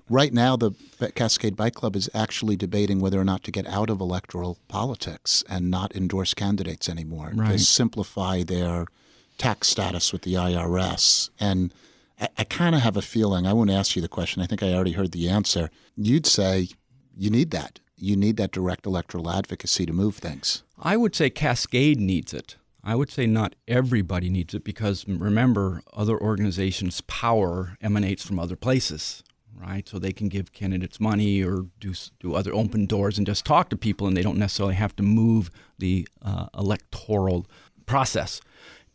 Right 0.07 0.33
now, 0.33 0.55
the 0.55 0.71
Cascade 1.15 1.55
Bike 1.55 1.73
Club 1.73 1.95
is 1.95 2.09
actually 2.13 2.55
debating 2.55 2.99
whether 2.99 3.19
or 3.19 3.23
not 3.23 3.43
to 3.45 3.51
get 3.51 3.65
out 3.65 3.89
of 3.89 3.99
electoral 3.99 4.59
politics 4.67 5.43
and 5.49 5.71
not 5.71 5.95
endorse 5.95 6.35
candidates 6.35 6.87
anymore 6.87 7.31
right. 7.33 7.53
to 7.53 7.59
simplify 7.59 8.43
their 8.43 8.85
tax 9.39 9.69
status 9.69 10.13
with 10.13 10.21
the 10.21 10.35
IRS. 10.35 11.31
And 11.39 11.73
I, 12.21 12.29
I 12.37 12.43
kind 12.43 12.75
of 12.75 12.81
have 12.81 12.97
a 12.97 13.01
feeling, 13.01 13.47
I 13.47 13.53
won't 13.53 13.71
ask 13.71 13.95
you 13.95 14.01
the 14.01 14.07
question, 14.07 14.43
I 14.43 14.45
think 14.45 14.61
I 14.61 14.73
already 14.73 14.91
heard 14.91 15.11
the 15.11 15.27
answer. 15.27 15.71
You'd 15.97 16.27
say 16.27 16.67
you 17.17 17.31
need 17.31 17.49
that 17.51 17.79
you 17.97 18.15
need 18.15 18.37
that 18.37 18.51
direct 18.51 18.85
electoral 18.85 19.29
advocacy 19.29 19.85
to 19.85 19.93
move 19.93 20.17
things. 20.17 20.63
I 20.77 20.97
would 20.97 21.15
say 21.15 21.29
Cascade 21.29 21.99
needs 21.99 22.33
it. 22.33 22.57
I 22.85 22.93
would 22.93 23.09
say 23.09 23.25
not 23.25 23.55
everybody 23.67 24.29
needs 24.29 24.53
it 24.53 24.63
because 24.63 25.05
remember, 25.07 25.81
other 25.93 26.21
organizations' 26.21 27.01
power 27.01 27.77
emanates 27.81 28.23
from 28.23 28.37
other 28.37 28.55
places, 28.55 29.23
right? 29.55 29.89
So 29.89 29.97
they 29.97 30.13
can 30.13 30.29
give 30.29 30.53
candidates 30.53 30.99
money 30.99 31.43
or 31.43 31.65
do 31.79 31.93
do 32.19 32.35
other 32.35 32.53
open 32.53 32.85
doors 32.85 33.17
and 33.17 33.25
just 33.25 33.43
talk 33.43 33.69
to 33.69 33.77
people, 33.77 34.05
and 34.07 34.15
they 34.15 34.21
don't 34.21 34.37
necessarily 34.37 34.75
have 34.75 34.95
to 34.97 35.03
move 35.03 35.49
the 35.79 36.07
uh, 36.21 36.45
electoral 36.55 37.47
process. 37.87 38.39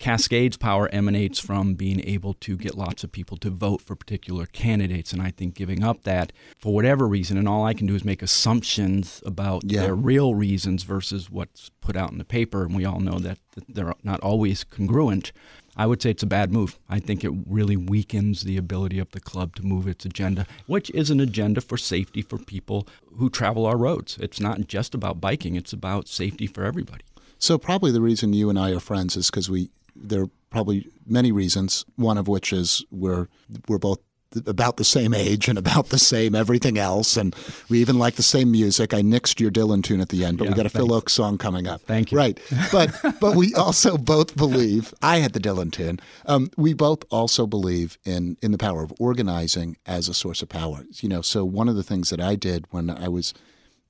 Cascade's 0.00 0.56
power 0.56 0.88
emanates 0.92 1.38
from 1.38 1.74
being 1.74 2.00
able 2.08 2.32
to 2.34 2.56
get 2.56 2.74
lots 2.74 3.04
of 3.04 3.12
people 3.12 3.36
to 3.36 3.50
vote 3.50 3.82
for 3.82 3.94
particular 3.94 4.46
candidates. 4.46 5.12
And 5.12 5.20
I 5.20 5.30
think 5.30 5.54
giving 5.54 5.84
up 5.84 6.04
that 6.04 6.32
for 6.58 6.72
whatever 6.72 7.06
reason, 7.06 7.36
and 7.36 7.46
all 7.46 7.66
I 7.66 7.74
can 7.74 7.86
do 7.86 7.94
is 7.94 8.02
make 8.02 8.22
assumptions 8.22 9.22
about 9.26 9.62
yeah. 9.64 9.82
their 9.82 9.94
real 9.94 10.34
reasons 10.34 10.84
versus 10.84 11.30
what's 11.30 11.70
put 11.82 11.96
out 11.96 12.10
in 12.10 12.18
the 12.18 12.24
paper. 12.24 12.64
And 12.64 12.74
we 12.74 12.86
all 12.86 12.98
know 12.98 13.18
that 13.18 13.38
they're 13.68 13.94
not 14.02 14.20
always 14.20 14.64
congruent. 14.64 15.32
I 15.76 15.86
would 15.86 16.00
say 16.00 16.10
it's 16.10 16.22
a 16.22 16.26
bad 16.26 16.50
move. 16.50 16.78
I 16.88 16.98
think 16.98 17.22
it 17.22 17.32
really 17.46 17.76
weakens 17.76 18.42
the 18.42 18.56
ability 18.56 18.98
of 18.98 19.10
the 19.10 19.20
club 19.20 19.54
to 19.56 19.62
move 19.62 19.86
its 19.86 20.06
agenda, 20.06 20.46
which 20.66 20.90
is 20.90 21.10
an 21.10 21.20
agenda 21.20 21.60
for 21.60 21.76
safety 21.76 22.22
for 22.22 22.38
people 22.38 22.88
who 23.18 23.28
travel 23.28 23.66
our 23.66 23.76
roads. 23.76 24.16
It's 24.18 24.40
not 24.40 24.66
just 24.66 24.94
about 24.94 25.20
biking, 25.20 25.56
it's 25.56 25.74
about 25.74 26.08
safety 26.08 26.46
for 26.46 26.64
everybody. 26.64 27.04
So, 27.38 27.56
probably 27.56 27.90
the 27.90 28.02
reason 28.02 28.34
you 28.34 28.50
and 28.50 28.58
I 28.58 28.72
are 28.72 28.80
friends 28.80 29.16
is 29.16 29.30
because 29.30 29.48
we 29.48 29.70
there 29.94 30.22
are 30.22 30.30
probably 30.50 30.88
many 31.06 31.32
reasons. 31.32 31.84
One 31.96 32.18
of 32.18 32.28
which 32.28 32.52
is 32.52 32.84
we're 32.90 33.28
we're 33.68 33.78
both 33.78 34.00
about 34.46 34.76
the 34.76 34.84
same 34.84 35.12
age 35.12 35.48
and 35.48 35.58
about 35.58 35.88
the 35.88 35.98
same 35.98 36.34
everything 36.34 36.78
else, 36.78 37.16
and 37.16 37.34
we 37.68 37.80
even 37.80 37.98
like 37.98 38.14
the 38.14 38.22
same 38.22 38.50
music. 38.52 38.94
I 38.94 39.02
nixed 39.02 39.40
your 39.40 39.50
Dylan 39.50 39.82
tune 39.82 40.00
at 40.00 40.08
the 40.08 40.24
end, 40.24 40.38
but 40.38 40.44
yeah, 40.44 40.50
we 40.50 40.56
got 40.56 40.66
a. 40.66 40.70
Phil 40.70 40.88
Ochs 40.88 41.10
song 41.10 41.36
coming 41.38 41.66
up. 41.66 41.80
Thank 41.82 42.12
you. 42.12 42.18
Right, 42.18 42.38
but 42.70 42.90
but 43.20 43.34
we 43.34 43.54
also 43.54 43.96
both 43.96 44.36
believe. 44.36 44.94
I 45.02 45.18
had 45.18 45.32
the 45.32 45.40
Dylan 45.40 45.72
tune. 45.72 46.00
Um, 46.26 46.50
we 46.56 46.74
both 46.74 47.04
also 47.10 47.46
believe 47.46 47.98
in 48.04 48.36
in 48.42 48.52
the 48.52 48.58
power 48.58 48.82
of 48.82 48.92
organizing 49.00 49.76
as 49.86 50.08
a 50.08 50.14
source 50.14 50.42
of 50.42 50.48
power. 50.48 50.84
You 51.00 51.08
know, 51.08 51.22
so 51.22 51.44
one 51.44 51.68
of 51.68 51.76
the 51.76 51.82
things 51.82 52.10
that 52.10 52.20
I 52.20 52.36
did 52.36 52.66
when 52.70 52.90
I 52.90 53.08
was 53.08 53.34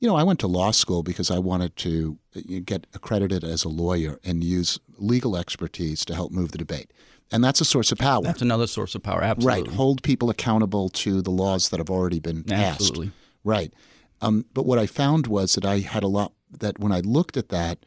you 0.00 0.08
know, 0.08 0.16
I 0.16 0.22
went 0.22 0.40
to 0.40 0.46
law 0.46 0.70
school 0.70 1.02
because 1.02 1.30
I 1.30 1.38
wanted 1.38 1.76
to 1.76 2.18
uh, 2.34 2.40
get 2.64 2.86
accredited 2.94 3.44
as 3.44 3.64
a 3.64 3.68
lawyer 3.68 4.18
and 4.24 4.42
use 4.42 4.78
legal 4.96 5.36
expertise 5.36 6.04
to 6.06 6.14
help 6.14 6.32
move 6.32 6.52
the 6.52 6.58
debate. 6.58 6.92
And 7.32 7.44
that's 7.44 7.60
a 7.60 7.64
source 7.64 7.92
of 7.92 7.98
power. 7.98 8.22
That's 8.22 8.42
another 8.42 8.66
source 8.66 8.94
of 8.94 9.02
power, 9.02 9.22
absolutely. 9.22 9.62
Right. 9.62 9.76
Hold 9.76 10.02
people 10.02 10.30
accountable 10.30 10.88
to 10.88 11.22
the 11.22 11.30
laws 11.30 11.68
that 11.68 11.78
have 11.78 11.90
already 11.90 12.18
been 12.18 12.42
passed. 12.42 12.80
Absolutely. 12.80 13.12
Right. 13.44 13.72
Um, 14.20 14.46
but 14.52 14.66
what 14.66 14.78
I 14.78 14.86
found 14.86 15.26
was 15.26 15.54
that 15.54 15.64
I 15.64 15.78
had 15.78 16.02
a 16.02 16.08
lot, 16.08 16.32
that 16.58 16.80
when 16.80 16.92
I 16.92 17.00
looked 17.00 17.36
at 17.36 17.50
that, 17.50 17.78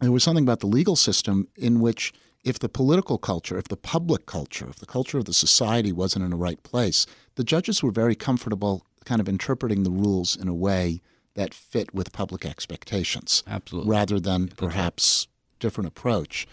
there 0.00 0.12
was 0.12 0.22
something 0.22 0.44
about 0.44 0.60
the 0.60 0.66
legal 0.66 0.94
system 0.94 1.48
in 1.56 1.80
which 1.80 2.12
if 2.44 2.58
the 2.58 2.68
political 2.68 3.18
culture, 3.18 3.58
if 3.58 3.68
the 3.68 3.76
public 3.76 4.26
culture, 4.26 4.68
if 4.68 4.76
the 4.76 4.86
culture 4.86 5.18
of 5.18 5.24
the 5.24 5.34
society 5.34 5.90
wasn't 5.90 6.24
in 6.24 6.30
the 6.30 6.36
right 6.36 6.62
place, 6.62 7.06
the 7.34 7.44
judges 7.44 7.82
were 7.82 7.90
very 7.90 8.14
comfortable 8.14 8.86
kind 9.04 9.20
of 9.20 9.28
interpreting 9.28 9.82
the 9.82 9.90
rules 9.90 10.36
in 10.36 10.48
a 10.48 10.54
way 10.54 11.00
that 11.36 11.54
fit 11.54 11.94
with 11.94 12.12
public 12.12 12.44
expectations. 12.44 13.42
Absolutely. 13.46 13.90
Rather 13.90 14.18
than 14.18 14.48
perhaps 14.48 15.28
different 15.60 15.88
approach. 15.88 16.46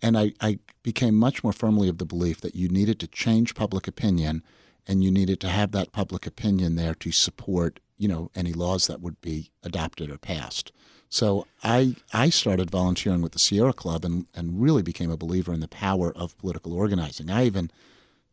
And 0.00 0.16
I, 0.16 0.32
I 0.40 0.58
became 0.82 1.16
much 1.16 1.42
more 1.42 1.52
firmly 1.52 1.88
of 1.88 1.98
the 1.98 2.04
belief 2.04 2.40
that 2.42 2.54
you 2.54 2.68
needed 2.68 3.00
to 3.00 3.06
change 3.06 3.54
public 3.54 3.88
opinion 3.88 4.42
and 4.86 5.02
you 5.02 5.10
needed 5.10 5.40
to 5.40 5.48
have 5.48 5.72
that 5.72 5.92
public 5.92 6.26
opinion 6.26 6.76
there 6.76 6.94
to 6.94 7.10
support, 7.10 7.80
you 7.96 8.08
know, 8.08 8.30
any 8.34 8.52
laws 8.52 8.86
that 8.86 9.00
would 9.00 9.20
be 9.20 9.50
adopted 9.62 10.10
or 10.10 10.18
passed. 10.18 10.70
So 11.08 11.46
I 11.62 11.96
I 12.12 12.30
started 12.30 12.70
volunteering 12.70 13.22
with 13.22 13.32
the 13.32 13.38
Sierra 13.38 13.72
Club 13.72 14.04
and, 14.04 14.26
and 14.34 14.60
really 14.60 14.82
became 14.82 15.10
a 15.10 15.16
believer 15.16 15.52
in 15.52 15.60
the 15.60 15.68
power 15.68 16.12
of 16.14 16.36
political 16.38 16.72
organizing. 16.72 17.30
I 17.30 17.46
even, 17.46 17.70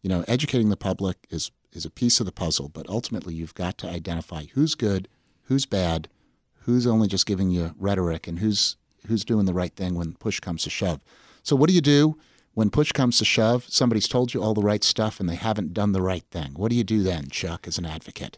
you 0.01 0.09
know, 0.09 0.25
educating 0.27 0.69
the 0.69 0.77
public 0.77 1.17
is 1.29 1.51
is 1.71 1.85
a 1.85 1.89
piece 1.89 2.19
of 2.19 2.25
the 2.25 2.31
puzzle, 2.31 2.69
but 2.69 2.89
ultimately 2.89 3.33
you've 3.33 3.55
got 3.55 3.77
to 3.79 3.89
identify 3.89 4.45
who's 4.53 4.75
good, 4.75 5.07
who's 5.43 5.65
bad, 5.65 6.07
who's 6.61 6.87
only 6.87 7.07
just 7.07 7.25
giving 7.25 7.49
you 7.49 7.73
rhetoric, 7.77 8.27
and 8.27 8.39
who's 8.39 8.77
who's 9.07 9.25
doing 9.25 9.45
the 9.45 9.53
right 9.53 9.75
thing 9.75 9.95
when 9.95 10.13
push 10.13 10.39
comes 10.39 10.63
to 10.63 10.69
shove. 10.69 11.01
So 11.43 11.55
what 11.55 11.67
do 11.67 11.75
you 11.75 11.81
do 11.81 12.17
when 12.53 12.69
push 12.69 12.91
comes 12.91 13.17
to 13.17 13.25
shove? 13.25 13.65
Somebody's 13.67 14.07
told 14.07 14.33
you 14.33 14.41
all 14.41 14.53
the 14.53 14.61
right 14.61 14.83
stuff 14.83 15.19
and 15.19 15.27
they 15.27 15.35
haven't 15.35 15.73
done 15.73 15.91
the 15.91 16.01
right 16.01 16.23
thing. 16.31 16.53
What 16.55 16.69
do 16.69 16.77
you 16.77 16.85
do 16.85 17.03
then, 17.03 17.27
Chuck, 17.29 17.67
as 17.67 17.77
an 17.77 17.85
advocate? 17.85 18.37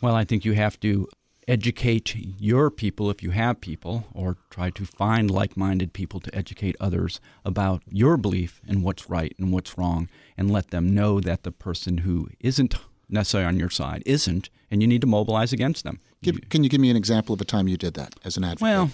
Well, 0.00 0.16
I 0.16 0.24
think 0.24 0.44
you 0.44 0.54
have 0.54 0.80
to 0.80 1.08
educate 1.48 2.14
your 2.16 2.70
people 2.70 3.10
if 3.10 3.22
you 3.22 3.30
have 3.30 3.60
people, 3.60 4.06
or 4.14 4.36
try 4.50 4.70
to 4.70 4.84
find 4.84 5.30
like 5.30 5.56
minded 5.56 5.92
people 5.92 6.20
to 6.20 6.34
educate 6.34 6.76
others 6.80 7.20
about 7.44 7.82
your 7.88 8.16
belief 8.16 8.60
and 8.66 8.82
what's 8.82 9.10
right 9.10 9.34
and 9.38 9.52
what's 9.52 9.76
wrong, 9.76 10.08
and 10.36 10.50
let 10.50 10.70
them 10.70 10.94
know 10.94 11.20
that 11.20 11.42
the 11.42 11.52
person 11.52 11.98
who 11.98 12.28
isn't 12.40 12.74
necessarily 13.12 13.48
on 13.48 13.58
your 13.58 13.70
side 13.70 14.02
isn't, 14.06 14.50
and 14.70 14.80
you 14.82 14.88
need 14.88 15.00
to 15.02 15.06
mobilize 15.06 15.52
against 15.52 15.84
them. 15.84 16.00
Give, 16.22 16.38
can 16.50 16.64
you 16.64 16.70
give 16.70 16.80
me 16.80 16.90
an 16.90 16.96
example 16.96 17.34
of 17.34 17.40
a 17.40 17.44
time 17.44 17.68
you 17.68 17.76
did 17.76 17.94
that 17.94 18.14
as 18.24 18.36
an 18.36 18.44
advocate? 18.44 18.62
Well, 18.62 18.90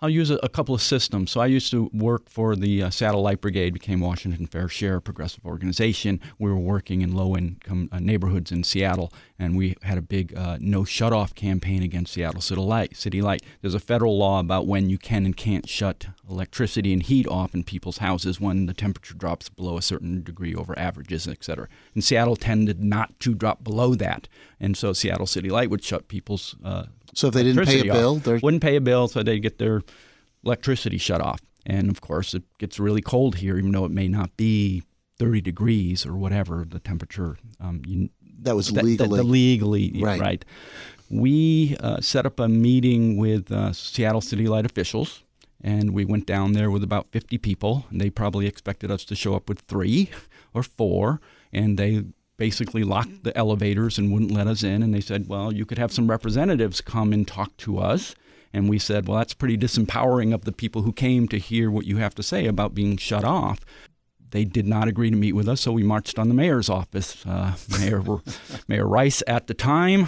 I'll 0.00 0.10
use 0.10 0.30
a, 0.30 0.36
a, 0.44 0.48
couple 0.48 0.76
of 0.76 0.82
systems. 0.82 1.32
So 1.32 1.40
I 1.40 1.46
used 1.46 1.72
to 1.72 1.90
work 1.92 2.30
for 2.30 2.54
the 2.54 2.84
uh, 2.84 2.90
Seattle 2.90 3.22
Light 3.22 3.40
Brigade, 3.40 3.72
became 3.74 3.98
Washington 3.98 4.46
Fair 4.46 4.68
Share, 4.68 5.00
progressive 5.00 5.44
organization. 5.44 6.20
We 6.38 6.50
were 6.50 6.58
working 6.58 7.02
in 7.02 7.16
low-income 7.16 7.88
uh, 7.90 7.98
neighborhoods 7.98 8.52
in 8.52 8.62
Seattle, 8.62 9.12
and 9.40 9.56
we 9.56 9.76
had 9.82 9.98
a 9.98 10.02
big 10.02 10.36
uh, 10.36 10.58
no 10.60 10.84
shut-off 10.84 11.34
campaign 11.34 11.82
against 11.82 12.12
Seattle 12.12 12.40
City 12.40 12.60
Light. 12.60 12.96
City 12.96 13.20
Light. 13.20 13.42
There's 13.60 13.74
a 13.74 13.80
federal 13.80 14.16
law 14.16 14.38
about 14.38 14.68
when 14.68 14.88
you 14.88 14.98
can 14.98 15.26
and 15.26 15.36
can't 15.36 15.68
shut 15.68 16.06
electricity 16.30 16.92
and 16.92 17.02
heat 17.02 17.26
off 17.26 17.52
in 17.52 17.64
people's 17.64 17.98
houses 17.98 18.40
when 18.40 18.66
the 18.66 18.74
temperature 18.74 19.14
drops 19.14 19.48
below 19.48 19.76
a 19.76 19.82
certain 19.82 20.22
degree 20.22 20.54
over 20.54 20.78
averages, 20.78 21.26
et 21.26 21.42
cetera. 21.42 21.66
And 21.94 22.04
Seattle 22.04 22.36
tended 22.36 22.84
not 22.84 23.18
to 23.20 23.34
drop 23.34 23.64
below 23.64 23.96
that, 23.96 24.28
and 24.60 24.76
so 24.76 24.92
Seattle 24.92 25.26
City 25.26 25.48
Light 25.48 25.70
would 25.70 25.82
shut 25.82 26.06
people's 26.06 26.54
uh, 26.64 26.84
so 27.14 27.28
if 27.28 27.34
they 27.34 27.42
didn't 27.42 27.66
pay 27.66 27.88
a 27.88 27.92
bill, 27.92 28.16
they 28.16 28.38
wouldn't 28.38 28.62
pay 28.62 28.76
a 28.76 28.80
bill, 28.80 29.08
so 29.08 29.22
they 29.22 29.38
get 29.38 29.58
their 29.58 29.82
electricity 30.44 30.98
shut 30.98 31.20
off. 31.20 31.40
And 31.66 31.90
of 31.90 32.00
course, 32.00 32.34
it 32.34 32.44
gets 32.58 32.78
really 32.78 33.02
cold 33.02 33.36
here, 33.36 33.58
even 33.58 33.72
though 33.72 33.84
it 33.84 33.90
may 33.90 34.08
not 34.08 34.36
be 34.36 34.82
30 35.18 35.40
degrees 35.40 36.06
or 36.06 36.16
whatever 36.16 36.64
the 36.68 36.78
temperature. 36.78 37.36
Um, 37.60 37.82
you, 37.86 38.08
that 38.40 38.56
was 38.56 38.70
legally 38.72 39.20
legally 39.20 40.02
right. 40.02 40.20
right. 40.20 40.44
We 41.10 41.76
uh, 41.80 42.00
set 42.00 42.26
up 42.26 42.38
a 42.38 42.48
meeting 42.48 43.16
with 43.16 43.50
uh, 43.50 43.72
Seattle 43.72 44.20
City 44.20 44.46
Light 44.46 44.66
officials, 44.66 45.24
and 45.62 45.92
we 45.92 46.04
went 46.04 46.26
down 46.26 46.52
there 46.52 46.70
with 46.70 46.84
about 46.84 47.08
50 47.10 47.38
people. 47.38 47.86
And 47.90 48.00
they 48.00 48.10
probably 48.10 48.46
expected 48.46 48.90
us 48.90 49.04
to 49.06 49.16
show 49.16 49.34
up 49.34 49.48
with 49.48 49.60
three 49.60 50.10
or 50.54 50.62
four, 50.62 51.20
and 51.52 51.78
they 51.78 52.04
basically 52.38 52.84
locked 52.84 53.24
the 53.24 53.36
elevators 53.36 53.98
and 53.98 54.10
wouldn't 54.10 54.30
let 54.30 54.46
us 54.46 54.62
in. 54.62 54.82
And 54.82 54.94
they 54.94 55.00
said, 55.00 55.28
well, 55.28 55.52
you 55.52 55.66
could 55.66 55.76
have 55.76 55.92
some 55.92 56.08
representatives 56.08 56.80
come 56.80 57.12
and 57.12 57.28
talk 57.28 57.54
to 57.58 57.78
us. 57.78 58.14
And 58.52 58.70
we 58.70 58.78
said, 58.78 59.06
well, 59.06 59.18
that's 59.18 59.34
pretty 59.34 59.58
disempowering 59.58 60.32
of 60.32 60.46
the 60.46 60.52
people 60.52 60.82
who 60.82 60.92
came 60.92 61.28
to 61.28 61.38
hear 61.38 61.70
what 61.70 61.84
you 61.84 61.98
have 61.98 62.14
to 62.14 62.22
say 62.22 62.46
about 62.46 62.74
being 62.74 62.96
shut 62.96 63.24
off. 63.24 63.60
They 64.30 64.44
did 64.44 64.66
not 64.66 64.88
agree 64.88 65.10
to 65.10 65.16
meet 65.16 65.32
with 65.32 65.48
us, 65.48 65.60
so 65.60 65.72
we 65.72 65.82
marched 65.82 66.18
on 66.18 66.28
the 66.28 66.34
mayor's 66.34 66.68
office. 66.68 67.24
Uh, 67.26 67.56
Mayor, 67.80 68.02
Mayor 68.66 68.86
Rice 68.86 69.22
at 69.26 69.46
the 69.46 69.54
time, 69.54 70.06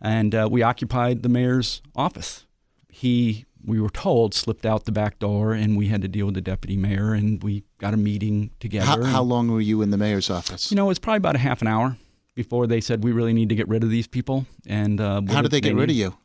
and 0.00 0.34
uh, 0.34 0.48
we 0.50 0.62
occupied 0.62 1.22
the 1.22 1.28
mayor's 1.28 1.82
office. 1.94 2.46
He 2.88 3.44
we 3.64 3.80
were 3.80 3.90
told 3.90 4.32
slipped 4.32 4.64
out 4.64 4.84
the 4.84 4.92
back 4.92 5.18
door 5.18 5.52
and 5.52 5.76
we 5.76 5.88
had 5.88 6.00
to 6.00 6.08
deal 6.08 6.26
with 6.26 6.36
the 6.36 6.40
deputy 6.40 6.76
mayor 6.76 7.12
and 7.12 7.42
we 7.42 7.64
got 7.78 7.94
a 7.94 7.96
meeting 7.96 8.50
together. 8.60 8.86
How, 8.86 9.04
how, 9.04 9.22
long 9.22 9.48
were 9.48 9.60
you 9.60 9.82
in 9.82 9.90
the 9.90 9.96
mayor's 9.96 10.30
office? 10.30 10.70
You 10.70 10.76
know, 10.76 10.86
it 10.86 10.88
was 10.88 10.98
probably 10.98 11.18
about 11.18 11.36
a 11.36 11.40
half 11.40 11.62
an 11.62 11.68
hour 11.68 11.96
before 12.34 12.66
they 12.66 12.80
said 12.80 13.04
we 13.04 13.12
really 13.12 13.32
need 13.32 13.48
to 13.48 13.54
get 13.54 13.68
rid 13.68 13.82
of 13.82 13.90
these 13.90 14.06
people. 14.06 14.46
And 14.66 15.00
uh, 15.00 15.22
how 15.28 15.42
did 15.42 15.50
they 15.50 15.60
get 15.60 15.74
rid 15.74 15.90
of 15.90 15.96
you? 15.96 16.16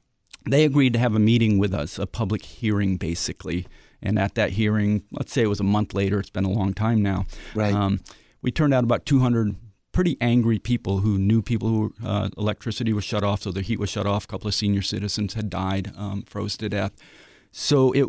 They 0.50 0.66
agreed 0.66 0.94
to 0.94 1.00
have 1.00 1.16
a 1.16 1.20
meeting 1.20 1.60
with 1.60 1.74
us, 1.74 2.00
a 2.00 2.08
public 2.08 2.44
hearing, 2.44 2.98
basically. 2.98 3.68
And 4.02 4.18
at 4.18 4.36
that 4.36 4.52
hearing, 4.52 5.04
let's 5.12 5.32
say 5.32 5.44
it 5.44 5.48
was 5.48 5.60
a 5.60 5.64
month 5.64 5.94
later. 5.94 6.20
It's 6.20 6.32
been 6.32 6.46
a 6.46 6.50
long 6.50 6.74
time 6.74 7.02
now. 7.04 7.26
Right. 7.54 7.74
Um, 7.74 8.00
we 8.42 8.52
turned 8.52 8.74
out 8.74 8.84
about 8.84 9.06
200 9.06 9.56
pretty 9.92 10.18
angry 10.20 10.58
people 10.58 11.00
who 11.00 11.18
knew 11.18 11.42
people 11.42 11.68
who 11.68 11.94
uh, 12.04 12.30
electricity 12.38 12.94
was 12.94 13.04
shut 13.04 13.24
off, 13.24 13.44
so 13.44 13.52
the 13.52 13.62
heat 13.62 13.80
was 13.80 13.90
shut 13.90 14.08
off. 14.08 14.24
A 14.24 14.28
couple 14.28 14.48
of 14.48 14.56
senior 14.56 14.82
citizens 14.82 15.34
had 15.36 15.50
died, 15.50 15.92
um, 15.98 16.24
froze 16.24 16.58
to 16.58 16.70
death. 16.70 16.94
So 17.52 17.92
it, 17.92 18.08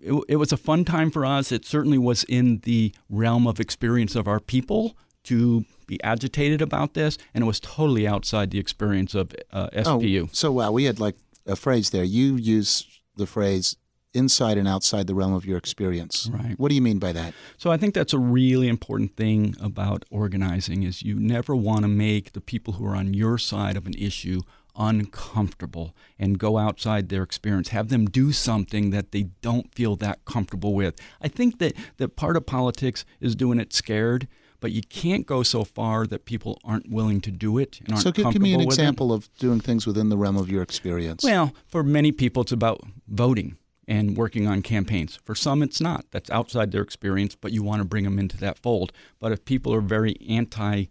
it, 0.00 0.24
it 0.28 0.36
was 0.36 0.52
a 0.52 0.56
fun 0.56 0.84
time 0.84 1.10
for 1.10 1.24
us. 1.24 1.52
It 1.52 1.64
certainly 1.64 1.98
was 1.98 2.24
in 2.24 2.58
the 2.60 2.94
realm 3.08 3.46
of 3.46 3.60
experience 3.60 4.14
of 4.14 4.28
our 4.28 4.40
people 4.40 4.96
to 5.24 5.64
be 5.86 6.02
agitated 6.02 6.60
about 6.62 6.94
this, 6.94 7.18
and 7.32 7.44
it 7.44 7.46
was 7.46 7.60
totally 7.60 8.06
outside 8.06 8.50
the 8.50 8.58
experience 8.58 9.14
of 9.14 9.32
uh, 9.52 9.68
SPU. 9.72 10.24
Oh, 10.24 10.28
so 10.32 10.52
wow, 10.52 10.70
we 10.70 10.84
had 10.84 11.00
like 11.00 11.16
a 11.46 11.56
phrase 11.56 11.90
there. 11.90 12.04
You 12.04 12.36
use 12.36 13.00
the 13.16 13.26
phrase 13.26 13.76
inside 14.12 14.56
and 14.56 14.68
outside 14.68 15.06
the 15.06 15.14
realm 15.14 15.34
of 15.34 15.44
your 15.44 15.58
experience. 15.58 16.30
Right. 16.32 16.54
What 16.58 16.68
do 16.68 16.74
you 16.74 16.80
mean 16.80 16.98
by 16.98 17.12
that? 17.12 17.34
So 17.58 17.70
I 17.72 17.76
think 17.76 17.94
that's 17.94 18.12
a 18.12 18.18
really 18.18 18.68
important 18.68 19.16
thing 19.16 19.56
about 19.60 20.04
organizing 20.10 20.84
is 20.84 21.02
you 21.02 21.18
never 21.18 21.54
want 21.56 21.82
to 21.82 21.88
make 21.88 22.32
the 22.32 22.40
people 22.40 22.74
who 22.74 22.86
are 22.86 22.94
on 22.94 23.12
your 23.12 23.38
side 23.38 23.76
of 23.76 23.86
an 23.86 23.94
issue 23.94 24.42
uncomfortable 24.76 25.94
and 26.18 26.38
go 26.38 26.58
outside 26.58 27.08
their 27.08 27.22
experience. 27.22 27.68
Have 27.68 27.88
them 27.88 28.06
do 28.06 28.32
something 28.32 28.90
that 28.90 29.12
they 29.12 29.24
don't 29.42 29.74
feel 29.74 29.96
that 29.96 30.24
comfortable 30.24 30.74
with. 30.74 30.94
I 31.20 31.28
think 31.28 31.58
that, 31.58 31.74
that 31.98 32.16
part 32.16 32.36
of 32.36 32.46
politics 32.46 33.04
is 33.20 33.34
doing 33.34 33.60
it 33.60 33.72
scared, 33.72 34.28
but 34.60 34.72
you 34.72 34.82
can't 34.82 35.26
go 35.26 35.42
so 35.42 35.64
far 35.64 36.06
that 36.06 36.24
people 36.24 36.58
aren't 36.64 36.90
willing 36.90 37.20
to 37.22 37.30
do 37.30 37.58
it 37.58 37.80
and 37.80 37.92
aren't 37.92 38.02
so 38.02 38.12
give, 38.12 38.32
give 38.32 38.42
me 38.42 38.54
an 38.54 38.60
it. 38.60 38.64
example 38.64 39.12
of 39.12 39.28
doing 39.38 39.60
things 39.60 39.86
within 39.86 40.08
the 40.08 40.16
realm 40.16 40.36
of 40.36 40.50
your 40.50 40.62
experience. 40.62 41.22
Well, 41.22 41.52
for 41.66 41.82
many 41.82 42.12
people, 42.12 42.42
it's 42.42 42.52
about 42.52 42.80
voting 43.08 43.56
and 43.86 44.16
working 44.16 44.46
on 44.46 44.62
campaigns. 44.62 45.16
For 45.16 45.34
some, 45.34 45.62
it's 45.62 45.80
not. 45.80 46.06
That's 46.10 46.30
outside 46.30 46.70
their 46.70 46.82
experience, 46.82 47.34
but 47.34 47.52
you 47.52 47.62
want 47.62 47.80
to 47.80 47.84
bring 47.84 48.04
them 48.04 48.18
into 48.18 48.36
that 48.38 48.58
fold. 48.58 48.92
But 49.18 49.32
if 49.32 49.44
people 49.44 49.74
are 49.74 49.80
very 49.80 50.16
anti 50.28 50.86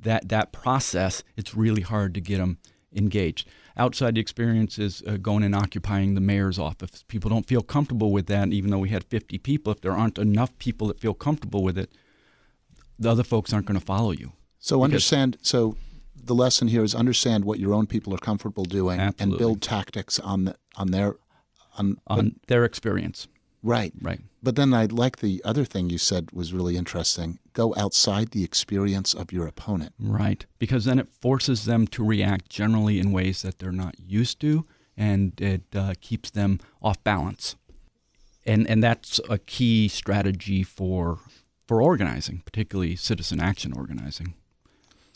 that 0.00 0.28
that 0.28 0.52
process, 0.52 1.22
it's 1.36 1.54
really 1.54 1.82
hard 1.82 2.14
to 2.14 2.20
get 2.20 2.38
them 2.38 2.58
engaged. 2.94 3.48
Outside 3.76 4.14
the 4.14 4.20
experience 4.20 4.78
is 4.78 5.02
uh, 5.06 5.16
going 5.16 5.42
and 5.42 5.54
occupying 5.54 6.14
the 6.14 6.20
mayor's 6.20 6.58
office. 6.58 7.04
People 7.08 7.30
don't 7.30 7.46
feel 7.46 7.62
comfortable 7.62 8.12
with 8.12 8.26
that, 8.26 8.52
even 8.52 8.70
though 8.70 8.78
we 8.78 8.90
had 8.90 9.04
50 9.04 9.38
people. 9.38 9.72
If 9.72 9.80
there 9.80 9.92
aren't 9.92 10.18
enough 10.18 10.56
people 10.58 10.88
that 10.88 11.00
feel 11.00 11.14
comfortable 11.14 11.62
with 11.62 11.76
it, 11.76 11.90
the 12.98 13.10
other 13.10 13.24
folks 13.24 13.52
aren't 13.52 13.66
going 13.66 13.78
to 13.78 13.84
follow 13.84 14.12
you. 14.12 14.32
So 14.60 14.82
understand. 14.82 15.36
So 15.42 15.76
the 16.14 16.34
lesson 16.34 16.68
here 16.68 16.84
is 16.84 16.94
understand 16.94 17.44
what 17.44 17.58
your 17.58 17.74
own 17.74 17.86
people 17.86 18.14
are 18.14 18.18
comfortable 18.18 18.64
doing 18.64 19.00
Absolutely. 19.00 19.34
and 19.34 19.38
build 19.38 19.62
tactics 19.62 20.18
on 20.18 20.44
the, 20.44 20.56
on 20.76 20.90
their 20.90 21.16
on, 21.76 21.98
on 22.06 22.36
their 22.46 22.64
experience. 22.64 23.26
Right. 23.64 23.94
Right. 24.00 24.20
But 24.42 24.56
then 24.56 24.74
I 24.74 24.84
like 24.84 25.16
the 25.16 25.40
other 25.42 25.64
thing 25.64 25.88
you 25.88 25.96
said 25.96 26.30
was 26.32 26.52
really 26.52 26.76
interesting. 26.76 27.38
Go 27.54 27.74
outside 27.78 28.30
the 28.30 28.44
experience 28.44 29.14
of 29.14 29.32
your 29.32 29.46
opponent. 29.46 29.94
Right. 29.98 30.44
Because 30.58 30.84
then 30.84 30.98
it 30.98 31.08
forces 31.08 31.64
them 31.64 31.86
to 31.88 32.04
react 32.04 32.50
generally 32.50 32.98
in 32.98 33.10
ways 33.10 33.40
that 33.40 33.58
they're 33.58 33.72
not 33.72 33.94
used 33.98 34.38
to, 34.42 34.66
and 34.98 35.40
it 35.40 35.62
uh, 35.74 35.94
keeps 36.02 36.30
them 36.30 36.60
off 36.82 37.02
balance. 37.02 37.56
And 38.46 38.68
and 38.68 38.84
that's 38.84 39.18
a 39.30 39.38
key 39.38 39.88
strategy 39.88 40.62
for 40.62 41.20
for 41.66 41.80
organizing, 41.80 42.42
particularly 42.44 42.96
citizen 42.96 43.40
action 43.40 43.72
organizing. 43.72 44.34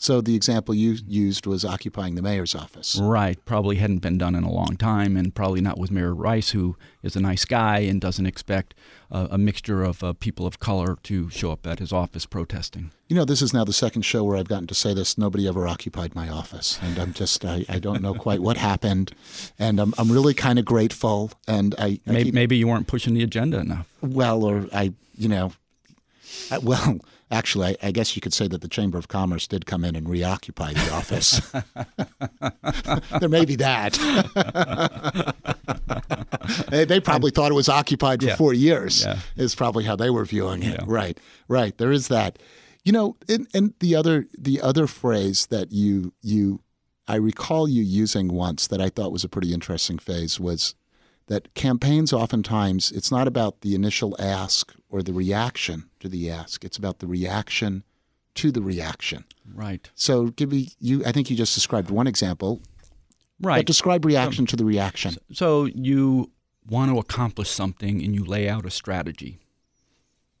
So 0.01 0.21
the 0.21 0.33
example 0.33 0.73
you 0.73 0.95
used 1.07 1.45
was 1.45 1.65
occupying 1.65 2.15
the 2.15 2.21
mayor's 2.21 2.55
office. 2.55 2.97
Right. 2.97 3.37
Probably 3.43 3.75
hadn't 3.75 3.99
been 3.99 4.17
done 4.17 4.33
in 4.33 4.45
a 4.45 4.51
long 4.51 4.77
time, 4.77 5.17
and 5.17 5.35
probably 5.35 5.59
not 5.59 5.77
with 5.77 5.91
Mayor 5.91 6.15
Rice, 6.15 6.51
who 6.51 6.77
is 7.03 7.17
a 7.17 7.19
nice 7.19 7.43
guy 7.43 7.79
and 7.79 7.99
doesn't 7.99 8.25
expect 8.25 8.73
uh, 9.11 9.27
a 9.29 9.37
mixture 9.37 9.83
of 9.83 10.01
uh, 10.01 10.13
people 10.13 10.47
of 10.47 10.57
color 10.57 10.97
to 11.03 11.29
show 11.29 11.51
up 11.51 11.67
at 11.67 11.79
his 11.79 11.91
office 11.91 12.25
protesting. 12.25 12.91
You 13.09 13.17
know, 13.17 13.25
this 13.25 13.41
is 13.41 13.53
now 13.53 13.65
the 13.65 13.73
second 13.73 14.03
show 14.03 14.23
where 14.23 14.37
I've 14.37 14.47
gotten 14.47 14.67
to 14.67 14.73
say 14.73 14.93
this. 14.93 15.17
Nobody 15.17 15.45
ever 15.49 15.67
occupied 15.67 16.15
my 16.15 16.29
office, 16.29 16.79
and 16.81 16.97
I'm 16.97 17.11
just 17.11 17.43
I, 17.43 17.65
I 17.67 17.79
don't 17.79 18.01
know 18.01 18.13
quite 18.13 18.39
what 18.41 18.55
happened, 18.55 19.11
and 19.59 19.81
I'm 19.81 19.93
I'm 19.97 20.09
really 20.09 20.33
kind 20.33 20.57
of 20.59 20.63
grateful. 20.63 21.31
And 21.45 21.75
I, 21.77 21.85
I 21.85 21.99
maybe, 22.05 22.23
keep, 22.23 22.33
maybe 22.33 22.55
you 22.55 22.69
weren't 22.69 22.87
pushing 22.87 23.15
the 23.15 23.23
agenda 23.23 23.59
enough. 23.59 23.89
Well, 23.99 24.45
or 24.45 24.67
I 24.71 24.93
you 25.17 25.27
know 25.27 25.51
Uh, 26.51 26.59
well, 26.63 26.99
actually, 27.31 27.67
I, 27.67 27.87
I, 27.87 27.91
guess 27.91 28.15
you 28.15 28.21
could 28.21 28.33
say 28.33 28.47
that 28.47 28.61
the 28.61 28.67
Chamber 28.67 28.97
of 28.97 29.07
Commerce 29.07 29.47
did 29.47 29.65
come 29.65 29.83
in 29.83 29.95
and 29.95 30.09
reoccupy 30.09 30.73
the 30.73 30.91
office. 30.91 31.41
there 33.19 33.29
may 33.29 33.45
be 33.45 33.55
that. 33.57 33.93
they, 36.69 36.85
they, 36.85 36.99
probably 36.99 37.29
and, 37.29 37.35
thought 37.35 37.51
it 37.51 37.55
was 37.55 37.69
occupied 37.69 38.21
for 38.21 38.29
yeah. 38.29 38.35
four 38.35 38.53
years. 38.53 39.05
Yeah. 39.05 39.19
Is 39.35 39.55
probably 39.55 39.83
how 39.83 39.95
they 39.95 40.09
were 40.09 40.25
viewing 40.25 40.63
it. 40.63 40.79
Yeah. 40.79 40.85
Right, 40.85 41.19
right. 41.47 41.77
There 41.77 41.91
is 41.91 42.07
that. 42.07 42.39
You 42.83 42.93
know, 42.93 43.17
and, 43.27 43.47
and 43.53 43.73
the 43.79 43.95
other 43.95 44.25
the 44.37 44.61
other 44.61 44.87
phrase 44.87 45.47
that 45.47 45.71
you 45.71 46.13
you 46.21 46.61
I 47.07 47.15
recall 47.15 47.67
you 47.67 47.83
using 47.83 48.29
once 48.29 48.67
that 48.67 48.79
I 48.79 48.89
thought 48.89 49.11
was 49.11 49.23
a 49.23 49.29
pretty 49.29 49.53
interesting 49.53 49.97
phase 49.97 50.39
was 50.39 50.75
that 51.29 51.53
campaigns 51.53 52.11
oftentimes 52.11 52.91
it's 52.91 53.11
not 53.11 53.27
about 53.27 53.61
the 53.61 53.75
initial 53.75 54.15
ask 54.19 54.73
or 54.89 55.01
the 55.03 55.13
reaction 55.13 55.87
to 55.99 56.09
the 56.09 56.29
ask. 56.29 56.65
It's 56.65 56.77
about 56.77 56.99
the 56.99 57.07
reaction 57.07 57.83
to 58.35 58.51
the 58.51 58.61
reaction. 58.61 59.23
Right. 59.53 59.89
So 59.95 60.27
give 60.27 60.51
me 60.51 60.69
you 60.79 61.03
i 61.05 61.11
think 61.11 61.29
you 61.29 61.37
just 61.37 61.53
described 61.55 61.89
one 61.89 62.07
example. 62.07 62.61
Right. 63.41 63.59
but 63.59 63.67
describe 63.67 64.03
reaction 64.03 64.45
to 64.47 64.57
the 64.57 64.65
reaction. 64.65 65.15
So 65.31 65.65
you 65.65 66.31
want 66.67 66.91
to 66.91 66.99
accomplish 66.99 67.49
something 67.49 68.03
and 68.03 68.13
you 68.13 68.25
lay 68.25 68.49
out 68.49 68.65
a 68.65 68.71
strategy. 68.71 69.39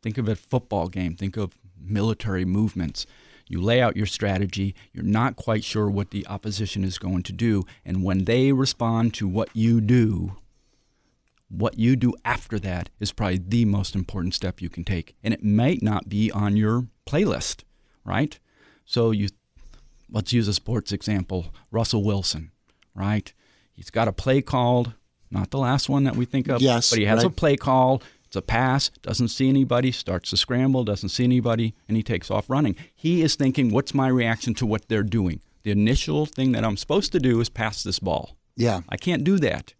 Think 0.01 0.17
of 0.17 0.27
a 0.27 0.35
football 0.35 0.89
game. 0.89 1.15
Think 1.15 1.37
of 1.37 1.53
military 1.79 2.45
movements. 2.45 3.05
You 3.47 3.61
lay 3.61 3.81
out 3.81 3.95
your 3.95 4.05
strategy, 4.05 4.75
you're 4.93 5.03
not 5.03 5.35
quite 5.35 5.63
sure 5.63 5.89
what 5.89 6.11
the 6.11 6.25
opposition 6.27 6.83
is 6.83 6.99
going 6.99 7.23
to 7.23 7.33
do, 7.33 7.65
and 7.83 8.03
when 8.03 8.25
they 8.25 8.51
respond 8.51 9.15
to 9.15 9.27
what 9.27 9.49
you 9.53 9.81
do, 9.81 10.35
what 11.49 11.77
you 11.77 11.95
do 11.95 12.13
after 12.23 12.59
that 12.59 12.89
is 12.99 13.11
probably 13.11 13.39
the 13.39 13.65
most 13.65 13.95
important 13.95 14.33
step 14.33 14.61
you 14.61 14.69
can 14.69 14.83
take. 14.83 15.15
And 15.23 15.33
it 15.33 15.43
might 15.43 15.81
not 15.81 16.07
be 16.07 16.31
on 16.31 16.55
your 16.55 16.87
playlist, 17.07 17.63
right? 18.05 18.39
So 18.85 19.11
you 19.11 19.29
let's 20.11 20.33
use 20.33 20.47
a 20.47 20.53
sports 20.53 20.91
example, 20.91 21.53
Russell 21.71 22.03
Wilson, 22.03 22.51
right? 22.95 23.31
He's 23.73 23.89
got 23.89 24.07
a 24.07 24.11
play 24.11 24.41
called, 24.41 24.93
not 25.29 25.51
the 25.51 25.59
last 25.59 25.89
one 25.89 26.03
that 26.05 26.15
we 26.15 26.25
think 26.25 26.47
of, 26.47 26.61
yes, 26.61 26.89
but 26.89 26.99
he 26.99 27.05
has 27.05 27.23
right. 27.23 27.27
a 27.27 27.29
play 27.29 27.55
call. 27.55 28.01
It's 28.25 28.35
a 28.35 28.41
pass, 28.43 28.89
doesn't 29.01 29.29
see 29.29 29.49
anybody, 29.49 29.91
starts 29.91 30.29
to 30.29 30.37
scramble, 30.37 30.83
doesn't 30.83 31.09
see 31.09 31.23
anybody, 31.23 31.73
and 31.87 31.97
he 31.97 32.03
takes 32.03 32.29
off 32.29 32.47
running. 32.47 32.75
He 32.93 33.23
is 33.23 33.35
thinking, 33.35 33.69
what's 33.69 33.95
my 33.95 34.07
reaction 34.07 34.53
to 34.55 34.67
what 34.67 34.87
they're 34.87 35.01
doing? 35.01 35.41
The 35.63 35.71
initial 35.71 36.27
thing 36.27 36.51
that 36.51 36.63
I'm 36.63 36.77
supposed 36.77 37.11
to 37.13 37.19
do 37.19 37.41
is 37.41 37.49
pass 37.49 37.81
this 37.81 37.97
ball. 37.97 38.37
Yeah. 38.55 38.81
I 38.87 38.97
can't 38.97 39.23
do 39.23 39.39
that 39.39 39.73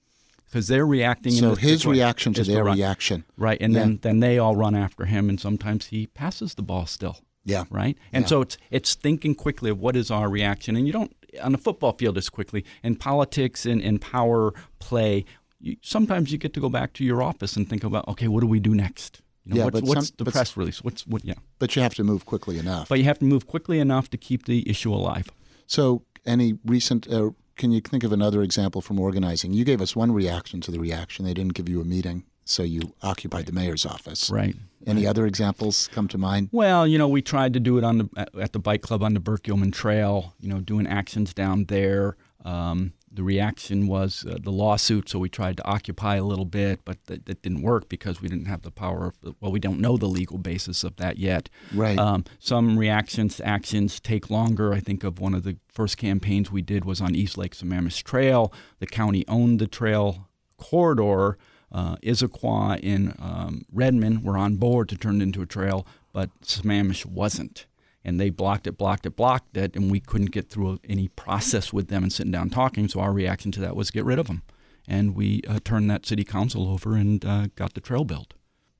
because 0.49 0.67
they're 0.67 0.85
reacting. 0.85 1.31
So 1.33 1.55
his 1.55 1.85
reaction 1.85 2.33
to 2.33 2.43
their 2.43 2.63
reaction, 2.63 3.23
right? 3.37 3.57
And 3.61 3.73
yeah. 3.73 3.79
then 3.79 3.99
then 4.01 4.19
they 4.19 4.37
all 4.37 4.55
run 4.55 4.75
after 4.75 5.05
him, 5.05 5.29
and 5.29 5.39
sometimes 5.39 5.87
he 5.87 6.07
passes 6.07 6.55
the 6.55 6.63
ball 6.63 6.85
still. 6.85 7.17
Yeah. 7.45 7.65
Right. 7.69 7.97
And 8.11 8.23
yeah. 8.23 8.29
so 8.29 8.41
it's 8.41 8.57
it's 8.69 8.95
thinking 8.95 9.35
quickly 9.35 9.69
of 9.69 9.79
what 9.79 9.95
is 9.95 10.11
our 10.11 10.29
reaction, 10.29 10.75
and 10.75 10.85
you 10.85 10.93
don't 10.93 11.15
on 11.41 11.51
the 11.51 11.57
football 11.57 11.93
field 11.93 12.17
as 12.17 12.29
quickly. 12.29 12.65
In 12.83 12.95
politics 12.95 13.65
and 13.65 13.81
in 13.81 13.99
power 13.99 14.53
play, 14.79 15.25
you, 15.59 15.77
sometimes 15.81 16.31
you 16.31 16.37
get 16.37 16.53
to 16.53 16.59
go 16.59 16.69
back 16.69 16.93
to 16.93 17.03
your 17.03 17.21
office 17.21 17.55
and 17.55 17.69
think 17.69 17.83
about 17.83 18.07
okay, 18.07 18.27
what 18.27 18.41
do 18.41 18.47
we 18.47 18.59
do 18.59 18.73
next? 18.75 19.21
You 19.45 19.53
know, 19.53 19.57
yeah, 19.57 19.65
what's, 19.65 19.79
but 19.79 19.83
what's 19.87 20.07
some, 20.07 20.15
the 20.17 20.23
but, 20.25 20.33
press 20.33 20.57
release? 20.57 20.83
What's 20.83 21.07
what? 21.07 21.23
Yeah. 21.25 21.35
But 21.59 21.75
you 21.75 21.81
have 21.81 21.95
to 21.95 22.03
move 22.03 22.25
quickly 22.25 22.59
enough. 22.59 22.89
But 22.89 22.99
you 22.99 23.05
have 23.05 23.19
to 23.19 23.25
move 23.25 23.47
quickly 23.47 23.79
enough 23.79 24.09
to 24.11 24.17
keep 24.17 24.45
the 24.45 24.69
issue 24.69 24.93
alive. 24.93 25.29
So, 25.65 26.03
any 26.25 26.57
recent 26.65 27.11
uh, 27.11 27.31
can 27.59 27.71
you 27.71 27.81
think 27.81 28.03
of 28.03 28.11
another 28.11 28.41
example 28.41 28.81
from 28.81 28.99
organizing? 28.99 29.53
You 29.53 29.65
gave 29.65 29.81
us 29.81 29.95
one 29.95 30.11
reaction 30.11 30.61
to 30.61 30.71
the 30.71 30.79
reaction. 30.79 31.25
They 31.25 31.33
didn't 31.33 31.53
give 31.53 31.69
you 31.69 31.81
a 31.81 31.85
meeting, 31.85 32.23
so 32.45 32.63
you 32.63 32.93
occupied 33.03 33.45
the 33.45 33.51
mayor's 33.51 33.85
office. 33.85 34.31
Right. 34.31 34.55
Any 34.87 35.01
right. 35.01 35.09
other 35.09 35.27
examples 35.27 35.89
come 35.91 36.07
to 36.07 36.17
mind? 36.17 36.49
Well, 36.53 36.87
you 36.87 36.97
know, 36.97 37.09
we 37.09 37.21
tried 37.21 37.53
to 37.53 37.59
do 37.59 37.77
it 37.77 37.83
on 37.83 37.97
the 37.97 38.27
at 38.41 38.53
the 38.53 38.59
bike 38.59 38.81
club 38.81 39.03
on 39.03 39.13
the 39.13 39.19
Burke 39.19 39.43
Gilman 39.43 39.71
Trail. 39.71 40.33
You 40.39 40.49
know, 40.49 40.61
doing 40.61 40.87
actions 40.87 41.33
down 41.33 41.65
there. 41.65 42.15
Um, 42.45 42.93
the 43.19 43.25
reaction 43.25 43.85
was 43.85 44.25
uh, 44.25 44.37
the 44.41 44.49
lawsuit, 44.49 45.09
so 45.09 45.19
we 45.19 45.27
tried 45.27 45.57
to 45.57 45.67
occupy 45.67 46.15
a 46.15 46.23
little 46.23 46.45
bit, 46.45 46.79
but 46.85 47.05
that, 47.07 47.25
that, 47.25 47.41
didn't 47.41 47.61
work 47.61 47.89
because 47.89 48.21
we 48.21 48.29
didn't 48.29 48.45
have 48.45 48.61
the 48.61 48.71
power 48.71 49.07
of, 49.07 49.19
the, 49.19 49.35
well, 49.41 49.51
we 49.51 49.59
don't 49.59 49.81
know 49.81 49.97
the 49.97 50.07
legal 50.07 50.37
basis 50.37 50.85
of 50.85 50.95
that 50.95 51.17
yet. 51.17 51.49
Right. 51.73 51.99
Um, 51.99 52.23
some 52.39 52.79
reactions 52.79 53.35
to 53.35 53.45
actions 53.45 53.99
take 53.99 54.29
longer. 54.29 54.71
I 54.71 54.79
think 54.79 55.03
of 55.03 55.19
one 55.19 55.33
of 55.33 55.43
the 55.43 55.57
first 55.67 55.97
campaigns 55.97 56.49
we 56.49 56.61
did 56.61 56.85
was 56.85 57.01
on 57.01 57.13
East 57.13 57.37
Lake 57.37 57.53
Sammamish 57.53 58.03
Trail. 58.03 58.53
The 58.79 58.87
county 58.87 59.25
owned 59.27 59.59
the 59.59 59.67
trail 59.67 60.29
corridor. 60.55 61.37
Uh, 61.73 61.97
Issaquah 61.97 62.79
in 62.79 63.15
um, 63.19 63.65
Redmond 63.69 64.23
were 64.23 64.37
on 64.37 64.55
board 64.55 64.87
to 64.87 64.95
turn 64.95 65.19
it 65.19 65.23
into 65.23 65.41
a 65.41 65.45
trail, 65.45 65.85
but 66.13 66.29
Sammamish 66.39 67.05
wasn't 67.05 67.65
and 68.03 68.19
they 68.19 68.29
blocked 68.29 68.67
it, 68.67 68.77
blocked 68.77 69.05
it, 69.05 69.15
blocked 69.15 69.57
it, 69.57 69.75
and 69.75 69.91
we 69.91 69.99
couldn't 69.99 70.31
get 70.31 70.49
through 70.49 70.79
any 70.87 71.07
process 71.09 71.73
with 71.73 71.87
them 71.89 72.03
and 72.03 72.13
sitting 72.13 72.31
down 72.31 72.49
talking. 72.49 72.87
So 72.87 72.99
our 72.99 73.11
reaction 73.11 73.51
to 73.53 73.59
that 73.61 73.75
was 73.75 73.91
get 73.91 74.05
rid 74.05 74.19
of 74.19 74.27
them, 74.27 74.43
and 74.87 75.15
we 75.15 75.41
uh, 75.47 75.59
turned 75.63 75.89
that 75.89 76.05
city 76.05 76.23
council 76.23 76.69
over 76.69 76.95
and 76.95 77.23
uh, 77.25 77.47
got 77.55 77.73
the 77.73 77.81
trail 77.81 78.03
built. 78.03 78.33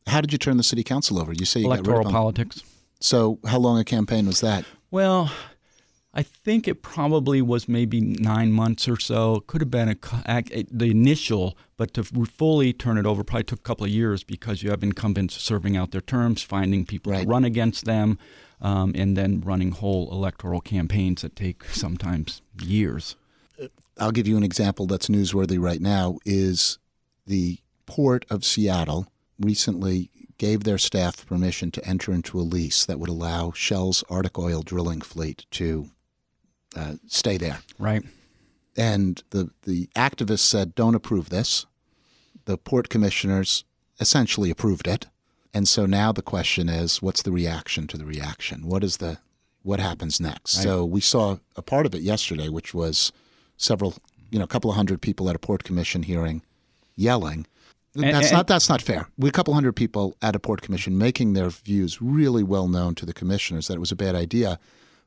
How 0.07 0.21
did 0.21 0.31
you 0.31 0.37
turn 0.37 0.57
the 0.57 0.63
city 0.63 0.83
council 0.83 1.19
over? 1.19 1.33
You 1.33 1.45
say 1.45 1.59
you 1.59 1.67
electoral 1.67 1.85
got 1.85 1.97
rid 1.97 1.99
of 1.99 2.05
them. 2.05 2.13
politics. 2.13 2.63
So 2.99 3.39
how 3.45 3.59
long 3.59 3.79
a 3.79 3.83
campaign 3.83 4.25
was 4.25 4.41
that? 4.41 4.65
Well, 4.91 5.31
I 6.13 6.23
think 6.23 6.67
it 6.67 6.81
probably 6.81 7.41
was 7.41 7.69
maybe 7.69 8.01
nine 8.01 8.51
months 8.51 8.87
or 8.87 8.99
so. 8.99 9.35
It 9.35 9.47
could 9.47 9.61
have 9.61 9.69
been 9.69 9.89
a, 9.89 10.63
the 10.71 10.89
initial, 10.89 11.55
but 11.77 11.93
to 11.93 12.03
fully 12.03 12.73
turn 12.73 12.97
it 12.97 13.05
over 13.05 13.23
probably 13.23 13.43
took 13.43 13.59
a 13.59 13.61
couple 13.61 13.85
of 13.85 13.91
years 13.91 14.23
because 14.23 14.63
you 14.63 14.71
have 14.71 14.83
incumbents 14.83 15.39
serving 15.39 15.77
out 15.77 15.91
their 15.91 16.01
terms, 16.01 16.41
finding 16.41 16.85
people 16.85 17.11
right. 17.11 17.23
to 17.23 17.27
run 17.27 17.45
against 17.45 17.85
them 17.85 18.17
um, 18.61 18.93
and 18.95 19.15
then 19.15 19.41
running 19.41 19.71
whole 19.71 20.11
electoral 20.11 20.61
campaigns 20.61 21.21
that 21.21 21.35
take 21.35 21.63
sometimes 21.65 22.41
years. 22.61 23.15
I'll 23.97 24.11
give 24.11 24.27
you 24.27 24.37
an 24.37 24.43
example 24.43 24.87
that's 24.87 25.07
newsworthy 25.07 25.59
right 25.59 25.81
now 25.81 26.19
is 26.25 26.79
the 27.27 27.59
port 27.85 28.25
of 28.29 28.45
Seattle 28.45 29.07
recently 29.39 30.09
gave 30.37 30.63
their 30.63 30.77
staff 30.77 31.25
permission 31.25 31.69
to 31.71 31.85
enter 31.85 32.13
into 32.13 32.39
a 32.39 32.41
lease 32.41 32.85
that 32.85 32.99
would 32.99 33.09
allow 33.09 33.51
Shell's 33.51 34.03
Arctic 34.09 34.39
oil 34.39 34.61
drilling 34.61 35.01
fleet 35.01 35.45
to 35.51 35.89
uh, 36.75 36.93
stay 37.07 37.37
there. 37.37 37.59
Right. 37.77 38.03
And 38.77 39.21
the, 39.31 39.49
the 39.63 39.87
activists 39.95 40.39
said, 40.39 40.75
don't 40.75 40.95
approve 40.95 41.29
this. 41.29 41.65
The 42.45 42.57
port 42.57 42.87
commissioners 42.87 43.65
essentially 43.99 44.49
approved 44.49 44.87
it. 44.87 45.07
And 45.53 45.67
so 45.67 45.85
now 45.85 46.11
the 46.11 46.21
question 46.21 46.69
is, 46.69 47.01
what's 47.01 47.23
the 47.23 47.31
reaction 47.31 47.87
to 47.87 47.97
the 47.97 48.05
reaction? 48.05 48.67
What 48.67 48.83
is 48.83 48.97
the 48.97 49.19
what 49.63 49.79
happens 49.79 50.19
next? 50.19 50.57
Right. 50.57 50.63
So 50.63 50.85
we 50.85 51.01
saw 51.01 51.37
a 51.55 51.61
part 51.61 51.85
of 51.85 51.93
it 51.93 52.01
yesterday, 52.01 52.49
which 52.49 52.73
was 52.73 53.11
several, 53.57 53.95
you 54.31 54.39
know, 54.39 54.45
a 54.45 54.47
couple 54.47 54.69
of 54.69 54.77
hundred 54.77 55.01
people 55.01 55.29
at 55.29 55.35
a 55.35 55.39
port 55.39 55.63
commission 55.63 56.03
hearing 56.03 56.43
yelling. 56.95 57.45
And, 57.95 58.03
that's 58.03 58.27
and, 58.27 58.37
not 58.37 58.47
that's 58.47 58.69
not 58.69 58.81
fair. 58.81 59.07
We 59.17 59.29
a 59.29 59.31
couple 59.31 59.53
hundred 59.53 59.75
people 59.75 60.15
at 60.21 60.35
a 60.35 60.39
port 60.39 60.61
commission 60.61 60.97
making 60.97 61.33
their 61.33 61.49
views 61.49 62.01
really 62.01 62.43
well 62.43 62.67
known 62.67 62.95
to 62.95 63.05
the 63.05 63.13
commissioners 63.13 63.67
that 63.67 63.75
it 63.75 63.79
was 63.79 63.91
a 63.91 63.95
bad 63.95 64.15
idea. 64.15 64.59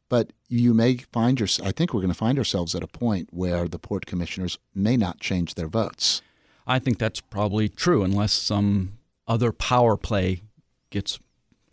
But 0.09 0.33
you 0.49 0.75
may 0.75 0.97
find 1.13 1.39
your 1.41 1.49
I 1.65 1.73
think 1.73 1.95
we're 1.95 2.01
going 2.01 2.13
to 2.13 2.19
find 2.19 2.37
ourselves 2.37 2.75
at 2.75 2.83
a 2.83 2.89
point 2.89 3.29
where 3.31 3.69
the 3.69 3.79
port 3.79 4.05
commissioners 4.07 4.59
may 4.75 4.97
not 4.97 5.21
change 5.21 5.55
their 5.55 5.69
votes. 5.69 6.21
I 6.67 6.79
think 6.79 6.99
that's 6.99 7.21
probably 7.21 7.69
true 7.69 8.03
unless 8.03 8.33
some 8.33 8.99
other 9.27 9.53
power 9.53 9.97
play 9.97 10.43
gets 10.91 11.19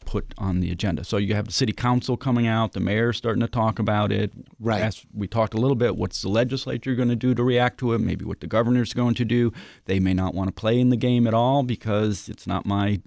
put 0.09 0.33
on 0.39 0.59
the 0.59 0.71
agenda. 0.71 1.03
So 1.03 1.17
you 1.17 1.35
have 1.35 1.45
the 1.45 1.51
city 1.51 1.71
council 1.71 2.17
coming 2.17 2.47
out, 2.47 2.73
the 2.73 2.79
mayor 2.79 3.13
starting 3.13 3.41
to 3.41 3.47
talk 3.47 3.77
about 3.77 4.12
it. 4.12 4.31
Right. 4.59 4.81
As 4.81 5.05
we 5.13 5.27
talked 5.27 5.53
a 5.53 5.57
little 5.57 5.75
bit, 5.75 5.95
what's 5.97 6.23
the 6.23 6.29
legislature 6.29 6.95
going 6.95 7.09
to 7.09 7.15
do 7.15 7.35
to 7.35 7.43
react 7.43 7.79
to 7.81 7.93
it? 7.93 7.99
Maybe 7.99 8.25
what 8.25 8.39
the 8.39 8.47
governor's 8.47 8.93
going 8.93 9.13
to 9.15 9.25
do. 9.25 9.53
They 9.85 9.99
may 9.99 10.15
not 10.15 10.33
want 10.33 10.47
to 10.47 10.51
play 10.51 10.79
in 10.79 10.89
the 10.89 10.97
game 10.97 11.27
at 11.27 11.35
all 11.35 11.62
because 11.62 12.27
it's 12.27 12.47
not 12.47 12.65
my, 12.65 13.01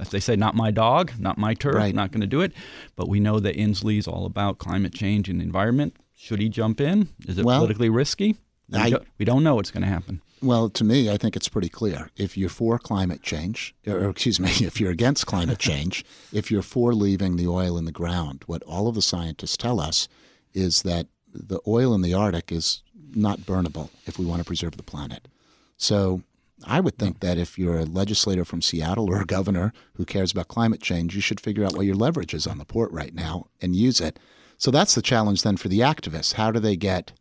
as 0.00 0.08
they 0.08 0.20
say, 0.20 0.34
not 0.34 0.54
my 0.54 0.70
dog, 0.70 1.12
not 1.18 1.36
my 1.36 1.52
turf. 1.52 1.74
Right. 1.74 1.94
Not 1.94 2.12
going 2.12 2.22
to 2.22 2.26
do 2.26 2.40
it. 2.40 2.52
But 2.96 3.08
we 3.08 3.20
know 3.20 3.38
that 3.38 3.54
Inslee 3.54 3.98
is 3.98 4.08
all 4.08 4.24
about 4.24 4.56
climate 4.56 4.94
change 4.94 5.28
and 5.28 5.42
environment. 5.42 5.96
Should 6.16 6.40
he 6.40 6.48
jump 6.48 6.80
in? 6.80 7.10
Is 7.28 7.36
it 7.36 7.44
well, 7.44 7.58
politically 7.58 7.90
risky? 7.90 8.36
We, 8.70 8.78
I, 8.78 8.88
don't, 8.88 9.04
we 9.18 9.26
don't 9.26 9.44
know 9.44 9.56
what's 9.56 9.70
going 9.70 9.82
to 9.82 9.88
happen. 9.88 10.22
Well, 10.42 10.70
to 10.70 10.82
me, 10.82 11.08
I 11.08 11.16
think 11.16 11.36
it's 11.36 11.48
pretty 11.48 11.68
clear. 11.68 12.10
If 12.16 12.36
you're 12.36 12.48
for 12.48 12.76
climate 12.76 13.22
change, 13.22 13.76
or 13.86 14.10
excuse 14.10 14.40
me, 14.40 14.50
if 14.60 14.80
you're 14.80 14.90
against 14.90 15.26
climate 15.26 15.58
change, 15.70 16.04
if 16.32 16.50
you're 16.50 16.62
for 16.62 16.94
leaving 16.94 17.36
the 17.36 17.46
oil 17.46 17.78
in 17.78 17.84
the 17.84 17.92
ground, 17.92 18.42
what 18.46 18.62
all 18.64 18.88
of 18.88 18.96
the 18.96 19.02
scientists 19.02 19.56
tell 19.56 19.78
us 19.78 20.08
is 20.52 20.82
that 20.82 21.06
the 21.32 21.60
oil 21.66 21.94
in 21.94 22.02
the 22.02 22.12
Arctic 22.12 22.50
is 22.50 22.82
not 23.14 23.40
burnable 23.40 23.90
if 24.06 24.18
we 24.18 24.24
want 24.26 24.40
to 24.40 24.44
preserve 24.44 24.76
the 24.76 24.82
planet. 24.82 25.28
So 25.76 26.22
I 26.64 26.80
would 26.80 26.98
think 26.98 27.20
that 27.20 27.38
if 27.38 27.58
you're 27.58 27.78
a 27.78 27.84
legislator 27.84 28.44
from 28.44 28.62
Seattle 28.62 29.08
or 29.08 29.20
a 29.20 29.26
governor 29.26 29.72
who 29.94 30.04
cares 30.04 30.32
about 30.32 30.48
climate 30.48 30.80
change, 30.80 31.14
you 31.14 31.20
should 31.20 31.40
figure 31.40 31.64
out 31.64 31.76
what 31.76 31.86
your 31.86 31.94
leverage 31.94 32.34
is 32.34 32.46
on 32.46 32.58
the 32.58 32.64
port 32.64 32.90
right 32.90 33.14
now 33.14 33.46
and 33.60 33.76
use 33.76 34.00
it. 34.00 34.18
So 34.58 34.70
that's 34.70 34.94
the 34.94 35.02
challenge 35.02 35.42
then 35.42 35.56
for 35.56 35.68
the 35.68 35.80
activists. 35.80 36.34
How 36.34 36.50
do 36.50 36.60
they 36.60 36.76
get 36.76 37.12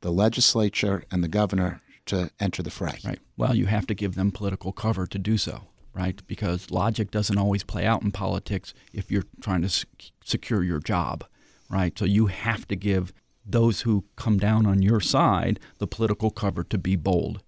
the 0.00 0.12
legislature 0.12 1.04
and 1.10 1.22
the 1.22 1.28
governor 1.28 1.80
to 2.08 2.30
enter 2.40 2.62
the 2.62 2.70
fray. 2.70 2.98
Right. 3.04 3.18
Well, 3.36 3.54
you 3.54 3.66
have 3.66 3.86
to 3.86 3.94
give 3.94 4.14
them 4.14 4.30
political 4.30 4.72
cover 4.72 5.06
to 5.06 5.18
do 5.18 5.38
so. 5.38 5.62
right? 5.94 6.20
Because 6.26 6.70
logic 6.70 7.10
doesn't 7.10 7.38
always 7.38 7.64
play 7.64 7.84
out 7.84 8.02
in 8.02 8.12
politics 8.12 8.72
if 8.92 9.10
you're 9.10 9.24
trying 9.40 9.62
to 9.62 9.86
secure 10.24 10.62
your 10.62 10.78
job, 10.78 11.24
right? 11.68 11.98
So 11.98 12.04
you 12.04 12.26
have 12.26 12.68
to 12.68 12.76
give 12.76 13.12
those 13.44 13.80
who 13.80 14.04
come 14.16 14.38
down 14.38 14.66
on 14.66 14.82
your 14.82 15.00
side 15.00 15.58
the 15.78 15.86
political 15.86 16.30
cover 16.30 16.62
to 16.64 16.78
be 16.78 16.94
bold. 16.96 17.42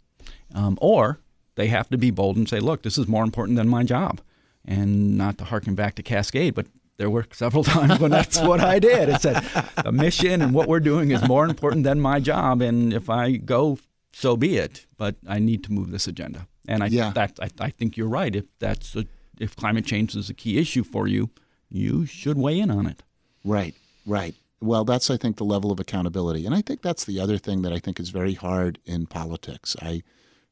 Um, 0.54 0.78
or 0.80 1.20
they 1.54 1.68
have 1.68 1.88
to 1.90 1.98
be 1.98 2.10
bold 2.10 2.36
and 2.36 2.48
say, 2.48 2.58
look, 2.58 2.82
this 2.82 2.98
is 2.98 3.06
more 3.06 3.22
important 3.22 3.56
than 3.56 3.68
my 3.68 3.84
job. 3.84 4.20
And 4.64 5.16
not 5.16 5.38
to 5.38 5.44
harken 5.44 5.74
back 5.74 5.94
to 5.96 6.02
Cascade, 6.02 6.54
but 6.54 6.66
there 6.96 7.10
were 7.10 7.26
several 7.32 7.64
times 7.76 8.00
when 8.00 8.10
that's 8.10 8.38
what 8.40 8.60
I 8.60 8.78
did. 8.78 9.08
It 9.08 9.20
said 9.20 9.42
the 9.84 9.92
mission 9.92 10.42
and 10.42 10.52
what 10.52 10.68
we're 10.68 10.80
doing 10.80 11.12
is 11.12 11.22
more 11.28 11.44
important 11.46 11.84
than 11.84 12.00
my 12.00 12.18
job, 12.20 12.60
and 12.62 12.92
if 12.92 13.08
I 13.08 13.36
go, 13.36 13.78
so 14.12 14.36
be 14.36 14.56
it. 14.56 14.86
But 14.96 15.16
I 15.26 15.38
need 15.38 15.64
to 15.64 15.72
move 15.72 15.90
this 15.90 16.06
agenda, 16.06 16.46
and 16.68 16.82
I 16.82 16.86
Yeah. 16.86 17.10
that 17.12 17.38
I, 17.40 17.48
I 17.58 17.70
think 17.70 17.96
you're 17.96 18.08
right. 18.08 18.34
If 18.34 18.44
that's 18.58 18.96
a, 18.96 19.04
if 19.38 19.56
climate 19.56 19.84
change 19.86 20.14
is 20.16 20.30
a 20.30 20.34
key 20.34 20.58
issue 20.58 20.82
for 20.84 21.06
you, 21.08 21.30
you 21.68 22.06
should 22.06 22.36
weigh 22.38 22.58
in 22.60 22.70
on 22.70 22.86
it. 22.86 23.02
Right, 23.44 23.74
right. 24.06 24.34
Well, 24.60 24.84
that's 24.84 25.08
I 25.10 25.16
think 25.16 25.36
the 25.36 25.44
level 25.44 25.72
of 25.72 25.80
accountability, 25.80 26.44
and 26.44 26.54
I 26.54 26.60
think 26.60 26.82
that's 26.82 27.04
the 27.04 27.18
other 27.20 27.38
thing 27.38 27.62
that 27.62 27.72
I 27.72 27.78
think 27.78 27.98
is 27.98 28.10
very 28.10 28.34
hard 28.34 28.78
in 28.84 29.06
politics. 29.06 29.74
I 29.80 30.02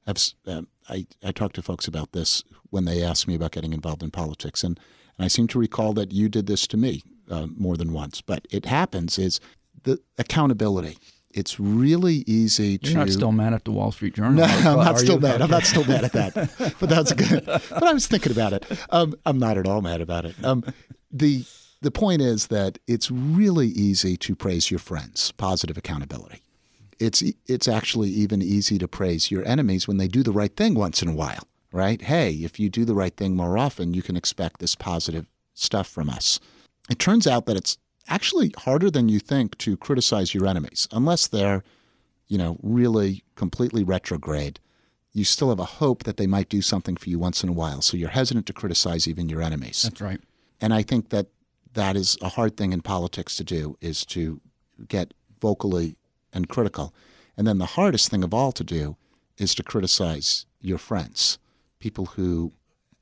have 0.06 0.16
um, 0.46 0.68
I 0.88 1.06
I 1.22 1.32
talk 1.32 1.52
to 1.54 1.62
folks 1.62 1.86
about 1.86 2.12
this 2.12 2.42
when 2.70 2.86
they 2.86 3.02
ask 3.02 3.28
me 3.28 3.34
about 3.34 3.52
getting 3.52 3.74
involved 3.74 4.02
in 4.02 4.10
politics, 4.10 4.64
and 4.64 4.80
and 5.18 5.24
I 5.24 5.28
seem 5.28 5.46
to 5.48 5.58
recall 5.58 5.92
that 5.94 6.12
you 6.12 6.28
did 6.30 6.46
this 6.46 6.66
to 6.68 6.76
me 6.78 7.02
uh, 7.30 7.48
more 7.56 7.76
than 7.76 7.92
once. 7.92 8.22
But 8.22 8.46
it 8.50 8.64
happens 8.64 9.18
is 9.18 9.40
the 9.82 9.98
accountability. 10.16 10.96
It's 11.38 11.60
really 11.60 12.24
easy 12.26 12.78
to 12.78 12.90
You're 12.90 12.98
not 12.98 13.10
still 13.10 13.30
mad 13.30 13.54
at 13.54 13.64
the 13.64 13.70
Wall 13.70 13.92
Street 13.92 14.14
Journal. 14.14 14.32
no, 14.34 14.44
I'm 14.44 14.84
not 14.84 14.98
still 14.98 15.14
you? 15.14 15.20
mad. 15.20 15.40
I'm 15.40 15.50
not 15.50 15.62
still 15.62 15.84
mad 15.84 16.04
at 16.04 16.12
that. 16.12 16.74
But 16.80 16.88
that's 16.88 17.12
good. 17.12 17.44
But 17.46 17.82
I 17.84 17.92
was 17.92 18.08
thinking 18.08 18.32
about 18.32 18.52
it. 18.54 18.64
Um, 18.90 19.14
I'm 19.24 19.38
not 19.38 19.56
at 19.56 19.66
all 19.66 19.80
mad 19.80 20.00
about 20.00 20.24
it. 20.24 20.34
Um, 20.42 20.64
the 21.12 21.44
the 21.80 21.92
point 21.92 22.22
is 22.22 22.48
that 22.48 22.78
it's 22.88 23.08
really 23.10 23.68
easy 23.68 24.16
to 24.16 24.34
praise 24.34 24.68
your 24.68 24.80
friends. 24.80 25.30
Positive 25.32 25.78
accountability. 25.78 26.42
It's 26.98 27.22
it's 27.46 27.68
actually 27.68 28.10
even 28.10 28.42
easy 28.42 28.76
to 28.78 28.88
praise 28.88 29.30
your 29.30 29.46
enemies 29.46 29.86
when 29.86 29.98
they 29.98 30.08
do 30.08 30.24
the 30.24 30.32
right 30.32 30.54
thing 30.56 30.74
once 30.74 31.02
in 31.02 31.08
a 31.08 31.14
while. 31.14 31.46
Right? 31.70 32.02
Hey, 32.02 32.32
if 32.32 32.58
you 32.58 32.68
do 32.68 32.84
the 32.84 32.94
right 32.94 33.16
thing 33.16 33.36
more 33.36 33.56
often, 33.56 33.94
you 33.94 34.02
can 34.02 34.16
expect 34.16 34.58
this 34.58 34.74
positive 34.74 35.26
stuff 35.54 35.86
from 35.86 36.10
us. 36.10 36.40
It 36.90 36.98
turns 36.98 37.26
out 37.28 37.46
that 37.46 37.56
it's 37.56 37.78
actually 38.08 38.52
harder 38.58 38.90
than 38.90 39.08
you 39.08 39.20
think 39.20 39.56
to 39.58 39.76
criticize 39.76 40.34
your 40.34 40.46
enemies, 40.46 40.88
unless 40.92 41.26
they're 41.26 41.62
you 42.28 42.38
know, 42.38 42.58
really 42.62 43.24
completely 43.34 43.82
retrograde, 43.82 44.60
you 45.12 45.24
still 45.24 45.48
have 45.48 45.58
a 45.58 45.64
hope 45.64 46.04
that 46.04 46.18
they 46.18 46.26
might 46.26 46.48
do 46.48 46.62
something 46.62 46.96
for 46.96 47.08
you 47.08 47.18
once 47.18 47.42
in 47.42 47.48
a 47.48 47.52
while. 47.52 47.80
So 47.80 47.96
you're 47.96 48.10
hesitant 48.10 48.46
to 48.46 48.52
criticize 48.52 49.08
even 49.08 49.28
your 49.28 49.42
enemies. 49.42 49.82
That's 49.82 50.00
right. 50.00 50.20
And 50.60 50.72
I 50.72 50.82
think 50.82 51.08
that 51.08 51.26
that 51.72 51.96
is 51.96 52.16
a 52.20 52.28
hard 52.28 52.56
thing 52.56 52.72
in 52.72 52.82
politics 52.82 53.36
to 53.36 53.44
do 53.44 53.76
is 53.80 54.04
to 54.06 54.40
get 54.86 55.14
vocally 55.40 55.96
and 56.32 56.48
critical. 56.48 56.94
And 57.36 57.46
then 57.46 57.58
the 57.58 57.66
hardest 57.66 58.10
thing 58.10 58.22
of 58.22 58.34
all 58.34 58.52
to 58.52 58.64
do 58.64 58.96
is 59.38 59.54
to 59.54 59.62
criticize 59.62 60.46
your 60.60 60.78
friends, 60.78 61.38
people 61.78 62.06
who 62.06 62.52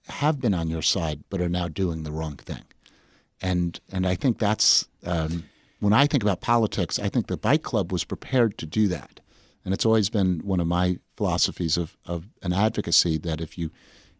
have 0.08 0.40
been 0.40 0.54
on 0.54 0.68
your 0.68 0.82
side 0.82 1.24
but 1.30 1.40
are 1.40 1.48
now 1.48 1.68
doing 1.68 2.04
the 2.04 2.12
wrong 2.12 2.36
thing. 2.36 2.62
And 3.42 3.78
and 3.92 4.06
I 4.06 4.14
think 4.14 4.38
that's 4.38 4.88
um, 5.04 5.44
when 5.80 5.92
I 5.92 6.06
think 6.06 6.22
about 6.22 6.40
politics, 6.40 6.98
I 6.98 7.08
think 7.08 7.26
the 7.26 7.36
Bike 7.36 7.62
Club 7.62 7.92
was 7.92 8.04
prepared 8.04 8.58
to 8.58 8.66
do 8.66 8.88
that. 8.88 9.20
And 9.64 9.74
it's 9.74 9.84
always 9.84 10.10
been 10.10 10.40
one 10.44 10.60
of 10.60 10.66
my 10.66 10.98
philosophies 11.16 11.76
of, 11.76 11.96
of 12.06 12.28
an 12.42 12.52
advocacy 12.52 13.18
that 13.18 13.40
if 13.40 13.58
you 13.58 13.70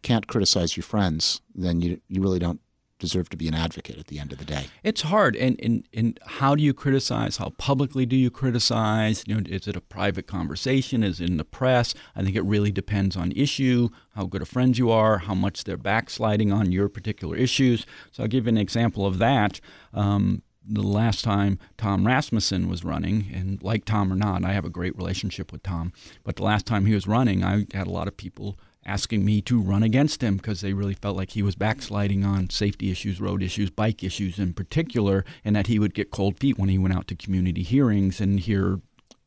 can't 0.01 0.27
criticize 0.27 0.75
your 0.75 0.83
friends, 0.83 1.41
then 1.55 1.81
you 1.81 2.01
you 2.07 2.21
really 2.21 2.39
don't 2.39 2.61
deserve 2.99 3.29
to 3.29 3.37
be 3.37 3.47
an 3.47 3.53
advocate 3.53 3.97
at 3.97 4.07
the 4.07 4.19
end 4.19 4.31
of 4.31 4.37
the 4.37 4.45
day. 4.45 4.67
It's 4.83 5.01
hard, 5.01 5.35
and, 5.35 5.59
and 5.61 5.87
and 5.93 6.19
how 6.25 6.55
do 6.55 6.63
you 6.63 6.73
criticize? 6.73 7.37
How 7.37 7.49
publicly 7.57 8.05
do 8.05 8.15
you 8.15 8.29
criticize? 8.29 9.23
You 9.27 9.35
know, 9.35 9.43
is 9.47 9.67
it 9.67 9.75
a 9.75 9.81
private 9.81 10.27
conversation? 10.27 11.03
Is 11.03 11.21
it 11.21 11.29
in 11.29 11.37
the 11.37 11.45
press? 11.45 11.93
I 12.15 12.23
think 12.23 12.35
it 12.35 12.43
really 12.43 12.71
depends 12.71 13.15
on 13.15 13.31
issue, 13.33 13.89
how 14.15 14.25
good 14.25 14.41
of 14.41 14.49
friends 14.49 14.79
you 14.79 14.89
are, 14.91 15.19
how 15.19 15.35
much 15.35 15.63
they're 15.63 15.77
backsliding 15.77 16.51
on 16.51 16.71
your 16.71 16.89
particular 16.89 17.35
issues. 17.35 17.85
So 18.11 18.23
I'll 18.23 18.29
give 18.29 18.45
you 18.45 18.49
an 18.49 18.57
example 18.57 19.05
of 19.05 19.19
that. 19.19 19.59
Um, 19.93 20.41
the 20.69 20.81
last 20.81 21.23
time 21.23 21.59
Tom 21.77 22.05
Rasmussen 22.05 22.67
was 22.67 22.83
running, 22.83 23.27
and 23.33 23.61
like 23.63 23.85
Tom 23.85 24.11
or 24.11 24.15
not, 24.15 24.43
I 24.43 24.51
have 24.53 24.65
a 24.65 24.69
great 24.69 24.97
relationship 24.97 25.51
with 25.51 25.63
Tom. 25.63 25.93
But 26.23 26.35
the 26.35 26.43
last 26.43 26.65
time 26.65 26.85
he 26.85 26.93
was 26.93 27.07
running, 27.07 27.43
I 27.43 27.65
had 27.73 27.87
a 27.87 27.91
lot 27.91 28.07
of 28.07 28.17
people 28.17 28.59
asking 28.87 29.25
me 29.25 29.41
to 29.41 29.61
run 29.61 29.83
against 29.83 30.23
him 30.23 30.37
because 30.37 30.61
they 30.61 30.73
really 30.73 30.93
felt 30.93 31.17
like 31.17 31.31
he 31.31 31.43
was 31.43 31.55
backsliding 31.55 32.23
on 32.23 32.49
safety 32.49 32.89
issues, 32.89 33.19
road 33.19 33.43
issues, 33.43 33.69
bike 33.69 34.03
issues 34.03 34.39
in 34.39 34.53
particular, 34.53 35.25
and 35.43 35.55
that 35.55 35.67
he 35.67 35.77
would 35.77 35.93
get 35.93 36.09
cold 36.09 36.39
feet 36.39 36.57
when 36.57 36.69
he 36.69 36.77
went 36.77 36.95
out 36.95 37.07
to 37.09 37.15
community 37.15 37.61
hearings 37.63 38.19
and 38.21 38.39
hear 38.39 38.79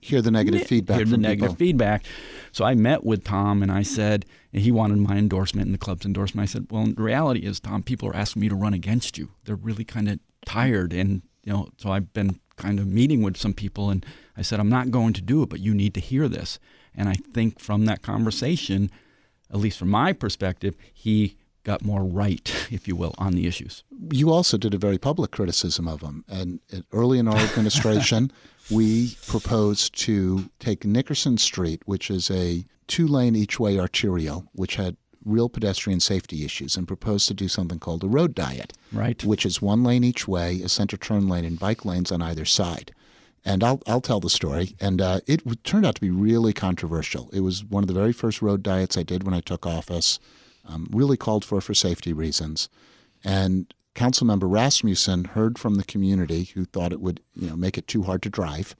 Hear 0.02 0.22
the 0.22 0.30
negative 0.30 0.66
feedback 0.66 0.96
hear 0.96 1.04
the 1.04 1.18
negative 1.18 1.50
people. 1.50 1.56
feedback. 1.56 2.06
So 2.52 2.64
I 2.64 2.74
met 2.74 3.04
with 3.04 3.22
Tom 3.22 3.62
and 3.62 3.70
I 3.70 3.82
said, 3.82 4.24
and 4.50 4.62
he 4.62 4.72
wanted 4.72 4.96
my 4.96 5.16
endorsement 5.18 5.66
and 5.66 5.74
the 5.74 5.78
club's 5.78 6.06
endorsement. 6.06 6.48
I 6.48 6.50
said, 6.50 6.68
well, 6.70 6.86
the 6.86 7.02
reality 7.02 7.40
is, 7.40 7.60
Tom, 7.60 7.82
people 7.82 8.08
are 8.08 8.16
asking 8.16 8.40
me 8.40 8.48
to 8.48 8.54
run 8.54 8.72
against 8.72 9.18
you. 9.18 9.28
They're 9.44 9.56
really 9.56 9.84
kind 9.84 10.08
of 10.08 10.18
tired, 10.46 10.94
and 10.94 11.20
you 11.44 11.52
know, 11.52 11.68
so 11.76 11.90
I've 11.90 12.14
been 12.14 12.40
kind 12.56 12.78
of 12.78 12.86
meeting 12.86 13.20
with 13.22 13.36
some 13.36 13.52
people, 13.52 13.90
and 13.90 14.04
I 14.38 14.42
said, 14.42 14.58
I'm 14.58 14.70
not 14.70 14.90
going 14.90 15.12
to 15.14 15.20
do 15.20 15.42
it, 15.42 15.50
but 15.50 15.60
you 15.60 15.74
need 15.74 15.92
to 15.94 16.00
hear 16.00 16.28
this. 16.28 16.58
And 16.94 17.08
I 17.08 17.14
think 17.34 17.60
from 17.60 17.84
that 17.84 18.00
conversation, 18.00 18.90
at 19.52 19.58
least 19.58 19.78
from 19.78 19.88
my 19.88 20.12
perspective, 20.12 20.74
he 20.92 21.36
got 21.64 21.84
more 21.84 22.04
right, 22.04 22.54
if 22.70 22.86
you 22.88 22.96
will, 22.96 23.14
on 23.18 23.32
the 23.34 23.46
issues. 23.46 23.84
you 24.12 24.30
also 24.30 24.56
did 24.56 24.72
a 24.74 24.78
very 24.78 24.98
public 24.98 25.30
criticism 25.30 25.86
of 25.86 26.00
him. 26.00 26.24
And 26.28 26.60
early 26.92 27.18
in 27.18 27.28
our 27.28 27.36
administration, 27.36 28.32
we 28.70 29.16
proposed 29.26 29.94
to 30.00 30.48
take 30.58 30.84
Nickerson 30.84 31.36
Street, 31.38 31.82
which 31.84 32.10
is 32.10 32.30
a 32.30 32.64
two 32.86 33.06
lane 33.06 33.36
each 33.36 33.60
way 33.60 33.78
arterial, 33.78 34.46
which 34.52 34.76
had 34.76 34.96
real 35.24 35.50
pedestrian 35.50 36.00
safety 36.00 36.44
issues, 36.46 36.76
and 36.76 36.88
proposed 36.88 37.28
to 37.28 37.34
do 37.34 37.46
something 37.46 37.78
called 37.78 38.02
a 38.02 38.08
road 38.08 38.34
diet, 38.34 38.72
Right. 38.90 39.22
which 39.22 39.44
is 39.44 39.60
one 39.60 39.84
lane 39.84 40.02
each 40.02 40.26
way, 40.26 40.62
a 40.62 40.68
center 40.68 40.96
turn 40.96 41.28
lane, 41.28 41.44
and 41.44 41.58
bike 41.58 41.84
lanes 41.84 42.10
on 42.10 42.22
either 42.22 42.46
side. 42.46 42.94
And 43.44 43.64
I'll, 43.64 43.80
I'll 43.86 44.00
tell 44.00 44.20
the 44.20 44.30
story. 44.30 44.76
And 44.80 45.00
uh, 45.00 45.20
it 45.26 45.42
turned 45.64 45.86
out 45.86 45.94
to 45.94 46.00
be 46.00 46.10
really 46.10 46.52
controversial. 46.52 47.30
It 47.32 47.40
was 47.40 47.64
one 47.64 47.82
of 47.82 47.88
the 47.88 47.94
very 47.94 48.12
first 48.12 48.42
road 48.42 48.62
diets 48.62 48.98
I 48.98 49.02
did 49.02 49.24
when 49.24 49.34
I 49.34 49.40
took 49.40 49.66
office, 49.66 50.18
um, 50.68 50.88
really 50.92 51.16
called 51.16 51.44
for 51.44 51.60
for 51.60 51.74
safety 51.74 52.12
reasons. 52.12 52.68
And 53.24 53.72
Councilmember 53.94 54.50
Rasmussen 54.50 55.24
heard 55.24 55.58
from 55.58 55.76
the 55.76 55.84
community 55.84 56.44
who 56.54 56.64
thought 56.64 56.92
it 56.92 57.00
would 57.00 57.20
you 57.34 57.48
know, 57.48 57.56
make 57.56 57.76
it 57.76 57.86
too 57.86 58.02
hard 58.02 58.22
to 58.22 58.30
drive 58.30 58.76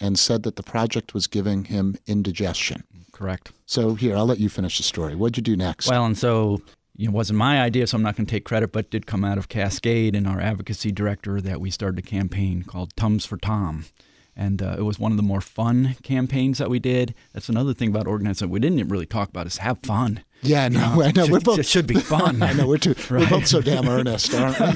and 0.00 0.18
said 0.18 0.42
that 0.42 0.56
the 0.56 0.62
project 0.62 1.14
was 1.14 1.26
giving 1.26 1.64
him 1.64 1.96
indigestion. 2.06 2.84
Correct. 3.12 3.52
So 3.66 3.94
here, 3.94 4.16
I'll 4.16 4.26
let 4.26 4.40
you 4.40 4.48
finish 4.48 4.78
the 4.78 4.82
story. 4.82 5.14
What'd 5.14 5.36
you 5.36 5.42
do 5.42 5.56
next? 5.56 5.88
Well, 5.88 6.04
and 6.04 6.18
so 6.18 6.60
you 6.96 7.06
know, 7.06 7.12
it 7.12 7.14
wasn't 7.14 7.38
my 7.38 7.60
idea, 7.60 7.86
so 7.86 7.96
I'm 7.96 8.02
not 8.02 8.16
going 8.16 8.26
to 8.26 8.30
take 8.30 8.44
credit, 8.44 8.72
but 8.72 8.90
did 8.90 9.06
come 9.06 9.24
out 9.24 9.38
of 9.38 9.48
Cascade 9.48 10.14
and 10.14 10.26
our 10.26 10.40
advocacy 10.40 10.92
director 10.92 11.40
that 11.40 11.60
we 11.60 11.70
started 11.70 11.98
a 11.98 12.02
campaign 12.02 12.62
called 12.62 12.94
Tums 12.96 13.24
for 13.24 13.36
Tom. 13.36 13.86
And 14.34 14.62
uh, 14.62 14.76
it 14.78 14.82
was 14.82 14.98
one 14.98 15.10
of 15.10 15.16
the 15.16 15.22
more 15.22 15.42
fun 15.42 15.96
campaigns 16.02 16.58
that 16.58 16.70
we 16.70 16.78
did. 16.78 17.14
That's 17.32 17.48
another 17.48 17.74
thing 17.74 17.88
about 17.90 18.06
organizing. 18.06 18.48
We 18.48 18.60
didn't 18.60 18.88
really 18.88 19.06
talk 19.06 19.28
about 19.28 19.46
is 19.46 19.58
have 19.58 19.78
fun. 19.82 20.24
yeah, 20.42 20.68
no, 20.68 21.02
I 21.02 21.12
know. 21.12 21.24
It 21.24 21.30
We're 21.30 21.38
should, 21.38 21.44
both 21.44 21.58
it 21.58 21.66
should 21.66 21.86
be 21.86 22.00
fun. 22.00 22.42
I 22.42 22.54
know 22.54 22.66
we're 22.66 22.78
too. 22.78 22.94
We're 23.10 23.28
both 23.28 23.46
so 23.46 23.60
damn 23.60 23.88
earnest, 23.88 24.32
aren't 24.34 24.58
we? 24.58 24.66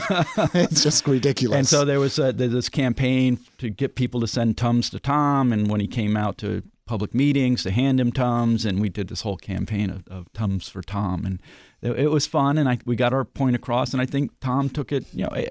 it's 0.61 0.83
just 0.83 1.07
ridiculous. 1.07 1.57
And 1.57 1.67
so 1.67 1.87
there 1.87 1.99
was 1.99 2.19
uh 2.19 2.33
there's 2.33 2.53
this 2.53 2.69
campaign 2.69 3.39
to 3.57 3.71
get 3.71 3.95
people 3.95 4.21
to 4.21 4.27
send 4.27 4.59
Tums 4.59 4.91
to 4.91 5.01
Tom, 5.01 5.53
and 5.55 5.71
when 5.71 5.81
he 5.81 5.87
came 5.87 6.19
out 6.19 6.37
to 6.39 6.63
public 6.85 7.15
meetings, 7.15 7.63
to 7.63 7.71
hand 7.71 7.99
him 7.99 8.13
Tums, 8.13 8.67
and 8.67 8.81
we 8.81 8.91
did 8.91 9.09
this 9.09 9.23
whole 9.23 9.39
campaign 9.39 9.91
of, 9.91 10.07
of 10.09 10.33
Tums 10.35 10.69
for 10.69 10.83
Tom, 10.83 11.25
and 11.25 11.41
it, 11.83 12.11
was 12.11 12.27
fun, 12.27 12.59
and 12.59 12.69
I, 12.69 12.79
we 12.85 12.97
got 12.97 13.13
our 13.13 13.25
point 13.25 13.57
across, 13.57 13.93
and 13.93 14.01
I 14.01 14.07
think 14.07 14.33
Tom 14.41 14.69
took 14.69 14.93
it. 14.93 15.05
You 15.13 15.25
know, 15.25 15.45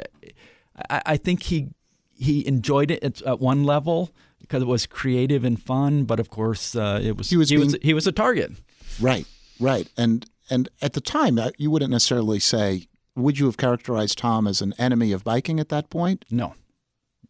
I, 0.90 1.02
I, 1.06 1.18
think 1.18 1.44
he 1.44 1.70
he 2.18 2.46
enjoyed 2.48 2.92
it 2.92 3.04
at, 3.04 3.22
at 3.22 3.40
one 3.40 3.64
level 3.64 4.12
because 4.40 4.64
it 4.64 4.68
was 4.68 4.86
creative 4.86 5.44
and 5.44 5.62
fun, 5.62 6.06
but 6.06 6.20
of 6.20 6.30
course 6.30 6.76
uh, 6.76 7.00
it 7.02 7.18
was 7.18 7.30
He 7.30 7.38
was 7.38 7.50
he 7.50 7.58
was 7.58 7.78
he 7.82 7.94
was 7.94 8.08
a 8.08 8.12
target. 8.12 8.52
right, 9.00 9.26
right, 9.60 9.88
and 9.98 10.26
and 10.50 10.70
at 10.82 10.94
the 10.94 11.02
time, 11.02 11.40
uh, 11.40 11.52
you 11.58 11.72
wouldn't 11.72 11.92
necessarily 11.92 12.40
say. 12.40 12.88
Would 13.18 13.40
you 13.40 13.46
have 13.46 13.56
characterized 13.56 14.18
Tom 14.18 14.46
as 14.46 14.62
an 14.62 14.74
enemy 14.78 15.14
of 15.14 15.24
biking 15.24 15.58
at 15.62 15.70
that 15.70 15.90
point? 15.90 16.26
No, 16.30 16.54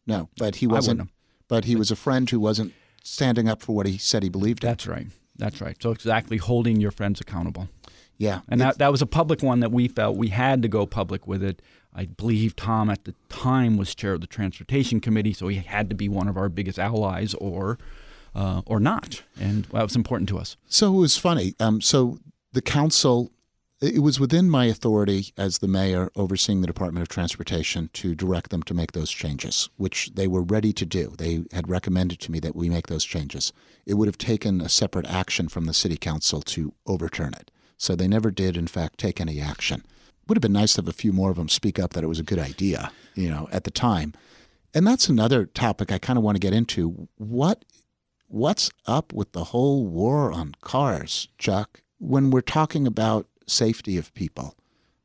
No, 0.08 0.30
but 0.38 0.56
he 0.56 0.66
wasn't. 0.66 1.10
But 1.48 1.66
he 1.66 1.76
was 1.76 1.92
a 1.92 1.96
friend 1.96 2.28
who 2.28 2.40
wasn't 2.40 2.74
standing 3.04 3.48
up 3.48 3.62
for 3.62 3.76
what 3.76 3.86
he 3.86 4.00
said 4.00 4.24
he 4.24 4.30
believed 4.30 4.64
in. 4.64 4.70
That's 4.70 4.88
right. 4.88 5.08
That's 5.38 5.62
right. 5.62 5.78
So 5.82 5.92
exactly 5.92 6.38
holding 6.38 6.80
your 6.80 6.92
friends 6.92 7.22
accountable. 7.22 7.70
Yeah, 8.18 8.42
And 8.48 8.62
that, 8.62 8.78
that 8.78 8.92
was 8.92 9.02
a 9.02 9.06
public 9.06 9.44
one 9.44 9.60
that 9.60 9.72
we 9.72 9.88
felt 9.88 10.16
we 10.16 10.30
had 10.30 10.62
to 10.62 10.68
go 10.68 10.86
public 10.86 11.28
with 11.28 11.44
it. 11.44 11.62
I 11.94 12.06
believe 12.06 12.56
Tom 12.56 12.90
at 12.90 13.06
the 13.06 13.14
time 13.30 13.78
was 13.78 13.96
chair 13.96 14.14
of 14.14 14.22
the 14.22 14.28
transportation 14.28 15.00
committee, 15.00 15.34
so 15.34 15.48
he 15.48 15.58
had 15.58 15.90
to 15.90 15.96
be 15.96 16.10
one 16.10 16.28
of 16.28 16.38
our 16.38 16.50
biggest 16.50 16.78
allies 16.78 17.34
or 17.36 17.78
uh, 18.34 18.62
or 18.66 18.82
not. 18.82 19.24
And 19.40 19.64
that 19.66 19.84
was 19.84 19.96
important 19.96 20.28
to 20.30 20.38
us. 20.38 20.58
So 20.68 20.94
it 20.94 21.00
was 21.00 21.18
funny. 21.18 21.56
Um, 21.60 21.80
so 21.80 22.20
the 22.52 22.62
council 22.62 23.32
it 23.82 24.02
was 24.02 24.20
within 24.20 24.50
my 24.50 24.66
authority 24.66 25.34
as 25.38 25.58
the 25.58 25.68
mayor 25.68 26.10
overseeing 26.16 26.62
the 26.62 26.68
Department 26.68 27.02
of 27.02 27.10
Transportation 27.10 27.90
to 27.94 28.16
direct 28.16 28.50
them 28.50 28.64
to 28.64 28.74
make 28.74 28.94
those 28.94 29.12
changes, 29.12 29.70
which 29.76 30.12
they 30.16 30.28
were 30.28 30.42
ready 30.42 30.72
to 30.74 30.86
do. 30.86 31.14
They 31.18 31.44
had 31.52 31.70
recommended 31.70 32.20
to 32.22 32.32
me 32.32 32.40
that 32.40 32.56
we 32.56 32.70
make 32.70 32.88
those 32.88 33.04
changes. 33.04 33.52
It 33.86 33.96
would 33.96 34.08
have 34.08 34.18
taken 34.18 34.62
a 34.62 34.70
separate 34.70 35.06
action 35.08 35.50
from 35.50 35.66
the 35.66 35.74
city 35.74 35.98
council 35.98 36.42
to 36.42 36.74
overturn 36.88 37.34
it. 37.34 37.52
So 37.78 37.96
they 37.96 38.08
never 38.08 38.32
did, 38.32 38.58
in 38.58 38.68
fact, 38.68 38.98
take 38.98 39.20
any 39.20 39.40
action. 39.40 39.84
Would 40.28 40.38
have 40.38 40.42
been 40.42 40.54
nice 40.54 40.74
to 40.74 40.82
have 40.82 40.88
a 40.88 40.94
few 40.94 41.14
more 41.14 41.30
of 41.30 41.38
them 41.38 41.50
speak 41.50 41.78
up 41.78 41.94
that 41.94 42.04
it 42.04 42.08
was 42.08 42.20
a 42.20 42.24
good 42.24 42.40
idea, 42.40 42.92
you 43.14 43.30
know, 43.30 43.48
at 43.52 43.64
the 43.64 43.72
time. 43.72 44.14
And 44.74 44.86
that's 44.86 45.08
another 45.08 45.46
topic 45.46 45.92
I 45.92 46.00
kind 46.00 46.18
of 46.18 46.24
want 46.24 46.36
to 46.36 46.40
get 46.40 46.54
into. 46.54 47.08
What 47.18 47.64
what's 48.28 48.70
up 48.86 49.14
with 49.14 49.32
the 49.32 49.46
whole 49.46 49.86
war 49.86 50.32
on 50.32 50.56
cars, 50.62 51.28
Chuck? 51.38 51.82
When 52.00 52.32
we're 52.32 52.42
talking 52.42 52.88
about 52.88 53.28
safety 53.48 53.98
of 53.98 54.14
people, 54.14 54.56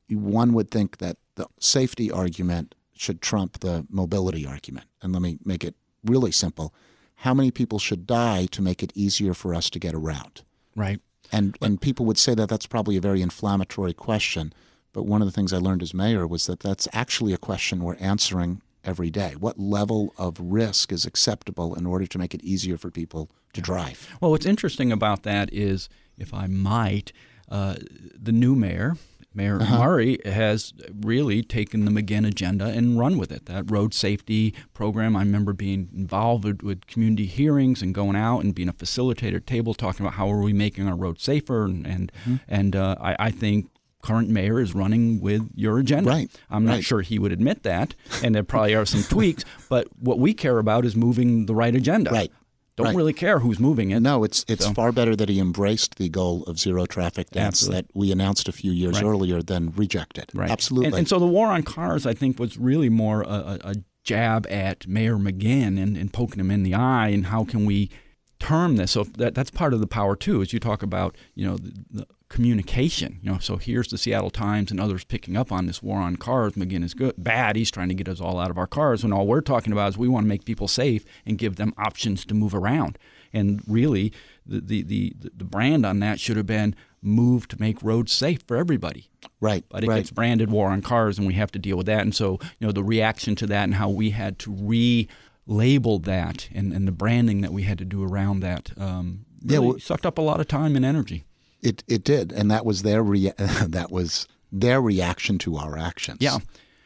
one 0.09 0.53
would 0.55 0.71
think 0.71 0.99
that 0.99 1.19
the 1.37 1.47
safety 1.59 2.11
argument 2.11 2.75
should 2.95 3.23
trump 3.23 3.61
the 3.61 3.87
mobility 3.89 4.47
argument. 4.47 4.87
And 5.03 5.13
let 5.13 5.23
me 5.23 5.39
make 5.45 5.65
it 5.65 5.75
really 6.05 6.33
simple. 6.33 6.75
How 7.17 7.35
many 7.35 7.51
people 7.51 7.79
should 7.79 8.07
die 8.07 8.47
to 8.47 8.63
make 8.63 8.83
it 8.83 8.93
easier 8.95 9.35
for 9.35 9.55
us 9.55 9.71
to 9.71 9.79
get 9.79 9.95
around? 9.95 10.43
Right. 10.75 11.01
And 11.33 11.57
and 11.61 11.81
people 11.81 12.07
would 12.07 12.19
say 12.19 12.35
that 12.35 12.49
that's 12.49 12.67
probably 12.67 12.97
a 12.97 13.01
very 13.01 13.23
inflammatory 13.23 13.93
question. 13.93 14.53
But 14.93 15.07
one 15.07 15.23
of 15.23 15.29
the 15.29 15.33
things 15.33 15.53
I 15.53 15.59
learned 15.59 15.83
as 15.83 15.95
mayor 15.95 16.27
was 16.27 16.47
that 16.47 16.61
that's 16.61 16.89
actually 16.93 17.33
a 17.33 17.39
question 17.39 17.83
we're 17.83 17.97
answering 17.97 18.63
every 18.85 19.11
day. 19.11 19.35
What 19.39 19.59
level 19.59 20.13
of 20.19 20.39
risk 20.41 20.93
is 20.93 21.05
acceptable 21.05 21.75
in 21.75 21.87
order 21.87 22.07
to 22.07 22.19
make 22.19 22.35
it 22.35 22.43
easier 22.43 22.77
for 22.77 22.91
people 22.91 23.31
to 23.53 23.61
drive? 23.61 24.09
Well, 24.21 24.31
what's 24.31 24.47
interesting 24.47 24.91
about 24.91 25.23
that 25.23 25.53
is, 25.53 25.89
if 26.19 26.35
I 26.35 26.47
might, 26.47 27.13
uh, 27.49 27.77
the 28.19 28.33
new 28.33 28.55
mayor, 28.55 28.97
Mayor 29.33 29.61
uh-huh. 29.61 29.79
Murray, 29.79 30.19
has 30.25 30.73
really 31.01 31.43
taken 31.43 31.85
the 31.85 31.91
McGinn 31.91 32.27
agenda 32.27 32.67
and 32.67 32.99
run 32.99 33.17
with 33.19 33.31
it. 33.31 33.47
That 33.47 33.71
road 33.71 33.95
safety 33.95 34.55
program, 34.75 35.17
I 35.17 35.21
remember 35.21 35.53
being 35.53 35.89
involved 35.95 36.63
with, 36.63 36.87
community 36.87 37.27
hearings 37.27 37.83
and 37.83 37.95
going 37.95 38.17
out 38.17 38.41
and 38.41 38.55
being 38.55 38.69
a 38.69 38.73
facilitator 38.73 39.45
table, 39.45 39.75
talking 39.75 40.05
about 40.05 40.15
how 40.15 40.31
are 40.33 40.41
we 40.41 40.53
making 40.53 40.89
our 40.89 40.97
roads 40.97 41.23
safer. 41.23 41.65
And 41.65 41.87
and, 41.87 42.13
mm-hmm. 42.23 42.37
and 42.49 42.77
uh, 42.77 42.97
I, 43.01 43.17
I 43.19 43.31
think 43.31 43.71
current 44.03 44.29
mayor 44.29 44.61
is 44.61 44.75
running 44.75 45.21
with 45.21 45.49
your 45.55 45.79
agenda. 45.79 46.11
Right. 46.11 46.31
I'm 46.49 46.65
not 46.65 46.73
right. 46.73 46.85
sure 46.85 47.03
he 47.03 47.19
would 47.19 47.33
admit 47.33 47.63
that, 47.65 47.95
and 48.23 48.35
there 48.35 48.43
probably 48.43 48.75
are 48.75 48.87
some 48.87 49.03
tweaks. 49.03 49.45
But 49.69 49.87
what 50.01 50.19
we 50.19 50.35
care 50.35 50.59
about 50.59 50.85
is 50.85 50.97
moving 50.97 51.47
the 51.47 51.55
right 51.55 51.77
agenda. 51.77 52.11
Right. 52.11 52.33
Don't 52.77 52.87
right. 52.87 52.97
really 52.97 53.13
care 53.13 53.41
who's 53.41 53.59
moving 53.59 53.91
it. 53.91 54.01
No, 54.01 54.25
it's 54.25 54.45
it's 54.49 54.65
so. 54.65 54.73
far 54.73 54.93
better 54.93 55.15
that 55.15 55.29
he 55.29 55.39
embraced 55.39 55.97
the 55.97 56.09
goal 56.09 56.45
of 56.45 56.59
zero 56.59 56.87
traffic 56.87 57.31
deaths 57.31 57.67
that 57.67 57.87
we 57.95 58.11
announced 58.11 58.49
a 58.49 58.53
few 58.53 58.73
years 58.73 58.95
right. 58.95 59.05
earlier 59.05 59.43
than 59.43 59.73
rejected. 59.73 60.31
Right. 60.33 60.51
Absolutely. 60.51 60.87
And, 60.87 60.97
and, 60.97 61.09
so 61.09 61.19
the 61.19 61.27
war 61.27 61.49
on 61.49 61.63
cars, 61.63 62.07
I 62.07 62.15
think, 62.15 62.39
was 62.39 62.57
really 62.57 62.89
more 62.89 63.23
a, 63.23 63.59
a 63.63 63.75
jab 64.05 64.47
at 64.49 64.87
Mayor 64.87 65.17
McGinn 65.17 65.81
and, 65.81 65.97
and 65.97 66.13
poking 66.13 66.41
him 66.41 66.51
in 66.51 66.63
the 66.63 66.75
eye 66.75 67.09
and 67.09 67.27
how 67.27 67.45
can 67.45 67.67
we 67.67 67.91
term 68.39 68.77
this. 68.77 68.93
So 68.93 69.05
that 69.05 69.35
that's 69.35 69.51
part 69.51 69.75
of 69.75 69.81
the 69.81 69.87
power 69.87 70.17
too, 70.17 70.43
as 70.43 70.53
you 70.53 70.59
talk 70.59 70.83
about, 70.83 71.17
you 71.35 71.47
know, 71.47 71.57
the, 71.57 71.85
the 71.91 72.07
communication. 72.31 73.19
You 73.23 73.33
know, 73.33 73.39
so 73.39 73.57
here's 73.57 73.89
the 73.89 73.99
Seattle 73.99 74.31
Times 74.31 74.71
and 74.71 74.81
others 74.81 75.05
picking 75.05 75.37
up 75.37 75.53
on 75.53 75.67
this 75.67 75.83
war 75.83 75.99
on 75.99 76.17
cars. 76.17 76.55
McGinn 76.55 76.85
is 76.85 76.95
good, 76.95 77.15
bad. 77.19 77.57
He's 77.57 77.71
trying 77.71 77.89
to 77.89 77.95
get 77.95 78.09
us 78.09 78.21
all 78.21 78.39
out 78.39 78.51
of 78.51 78.57
our 78.57 78.69
cars 78.69 79.03
when 79.03 79.13
all 79.13 79.27
we're 79.27 79.43
talking 79.43 79.73
about 79.73 79.91
is 79.91 79.99
we 79.99 80.09
want 80.09 80.25
to 80.25 80.29
make 80.29 80.47
people 80.47 80.69
safe 80.69 81.05
and 81.27 81.37
give 81.37 81.57
them 81.57 81.75
options 81.77 82.25
to 82.25 82.35
move 82.35 82.55
around. 82.55 82.99
And 83.33 83.61
really, 83.67 84.13
the 84.47 84.61
the 84.61 84.83
the, 84.83 85.15
the 85.37 85.45
brand 85.45 85.85
on 85.85 85.99
that 86.01 86.19
should 86.19 86.37
have 86.37 86.47
been 86.47 86.75
move 87.03 87.49
to 87.49 87.61
make 87.61 87.83
roads 87.83 88.13
safe 88.13 88.43
for 88.47 88.57
everybody. 88.57 89.11
Right. 89.41 89.65
But 89.69 89.85
it 89.85 89.89
right. 89.89 89.97
gets 89.97 90.11
branded 90.11 90.51
war 90.51 90.69
on 90.69 90.83
cars, 90.83 91.19
and 91.19 91.27
we 91.27 91.35
have 91.35 91.51
to 91.53 91.59
deal 91.59 91.77
with 91.77 91.87
that. 91.87 92.01
And 92.01 92.15
so, 92.15 92.39
you 92.59 92.67
know, 92.67 92.73
the 92.73 92.85
reaction 92.85 93.35
to 93.37 93.47
that 93.49 93.65
and 93.65 93.75
how 93.75 93.89
we 93.89 94.11
had 94.11 94.39
to 94.41 94.53
re 94.53 95.09
label 95.47 95.99
that 95.99 96.49
and, 96.55 96.73
and 96.73 96.87
the 96.87 96.93
branding 96.93 97.41
that 97.41 97.53
we 97.53 97.65
had 97.65 97.79
to 97.79 97.85
do 97.85 98.05
around 98.05 98.39
that 98.41 98.71
um, 98.79 99.25
really 99.43 99.55
yeah, 99.55 99.71
well, 99.71 99.79
sucked 99.81 100.07
up 100.07 100.17
a 100.19 100.21
lot 100.23 100.39
of 100.39 100.47
time 100.47 100.77
and 100.77 100.85
energy. 100.85 101.25
It 101.63 101.85
it 101.89 102.05
did, 102.05 102.33
and 102.33 102.51
that 102.51 102.65
was 102.65 102.83
their 102.83 103.03
rea- 103.03 103.35
that 103.39 103.91
was 103.91 104.27
their 104.53 104.81
reaction 104.81 105.39
to 105.39 105.57
our 105.57 105.79
actions. 105.79 106.19
Yeah. 106.21 106.39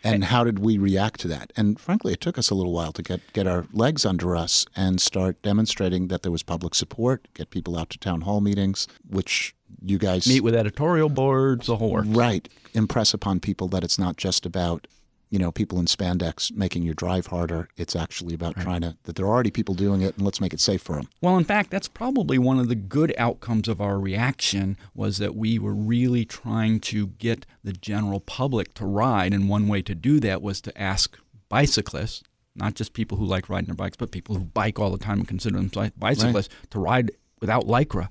And 0.07 0.25
how 0.25 0.45
did 0.45 0.59
we 0.59 0.77
react 0.77 1.21
to 1.21 1.29
that? 1.29 1.51
And 1.57 1.81
frankly, 1.81 2.13
it 2.13 2.21
took 2.21 2.37
us 2.37 2.51
a 2.51 2.55
little 2.55 2.73
while 2.75 2.93
to 2.93 3.03
get, 3.03 3.21
get 3.33 3.47
our 3.47 3.67
legs 3.73 4.05
under 4.05 4.37
us 4.37 4.67
and 4.77 5.01
start 5.01 5.41
demonstrating 5.41 6.09
that 6.09 6.23
there 6.23 6.31
was 6.31 6.43
public 6.43 6.75
support, 6.75 7.27
get 7.33 7.49
people 7.49 7.79
out 7.79 7.89
to 7.89 7.99
town 7.99 8.21
hall 8.21 8.43
meetings, 8.43 8.87
which 9.09 9.55
you 9.83 9.97
guys 9.97 10.27
meet 10.27 10.43
with 10.43 10.55
editorial 10.55 11.09
boards, 11.09 11.71
a 11.71 11.77
whole 11.77 11.91
works. 11.91 12.09
Right. 12.09 12.47
Impress 12.75 13.15
upon 13.15 13.41
people 13.41 13.67
that 13.69 13.83
it's 13.83 13.99
not 13.99 14.19
just 14.19 14.45
about 14.45 14.87
you 15.35 15.41
know, 15.41 15.51
people 15.51 15.81
in 15.81 15.87
spandex 15.87 16.55
making 16.55 16.85
your 16.85 16.95
drive 16.95 17.27
harder. 17.27 17.69
It's 17.77 17.97
actually 17.97 18.37
about 18.37 18.57
right. 18.57 18.63
trying 18.63 18.81
to 18.83 18.97
that 19.03 19.17
there 19.17 19.27
are 19.27 19.31
already 19.31 19.51
people 19.51 19.75
doing 19.75 20.01
it, 20.01 20.15
and 20.15 20.25
let's 20.25 20.41
make 20.41 20.55
it 20.55 20.61
safe 20.61 20.81
for 20.81 20.95
them. 20.95 21.09
Well, 21.21 21.37
in 21.37 21.43
fact, 21.43 21.73
that's 21.73 21.89
probably 21.89 22.39
one 22.39 22.61
of 22.61 22.69
the 22.69 22.77
good 22.77 23.13
outcomes 23.19 23.67
of 23.67 23.81
our 23.81 23.99
reaction 23.99 24.77
was 24.95 25.19
that 25.19 25.35
we 25.35 25.59
were 25.59 25.75
really 25.75 26.25
trying 26.25 26.79
to 26.83 27.09
get 27.09 27.47
the 27.65 27.73
general 27.73 28.21
public 28.21 28.75
to 28.75 28.87
ride, 28.87 29.35
and 29.35 29.49
one 29.49 29.67
way 29.67 29.83
to 29.83 29.95
do 29.97 30.21
that 30.21 30.41
was 30.41 30.61
to 30.61 30.81
ask 30.81 31.19
bicyclists, 31.49 32.23
not 32.55 32.75
just 32.75 32.93
people 32.93 33.19
who 33.19 33.25
like 33.25 33.49
riding 33.49 33.67
their 33.67 33.75
bikes, 33.75 33.97
but 33.97 34.13
people 34.13 34.37
who 34.37 34.45
bike 34.45 34.79
all 34.79 34.93
the 34.93 34.99
time 34.99 35.19
and 35.19 35.27
consider 35.27 35.57
themselves 35.57 35.91
bicyclists, 35.99 36.55
right. 36.55 36.71
to 36.71 36.79
ride 36.79 37.11
without 37.41 37.67
lycra 37.67 38.09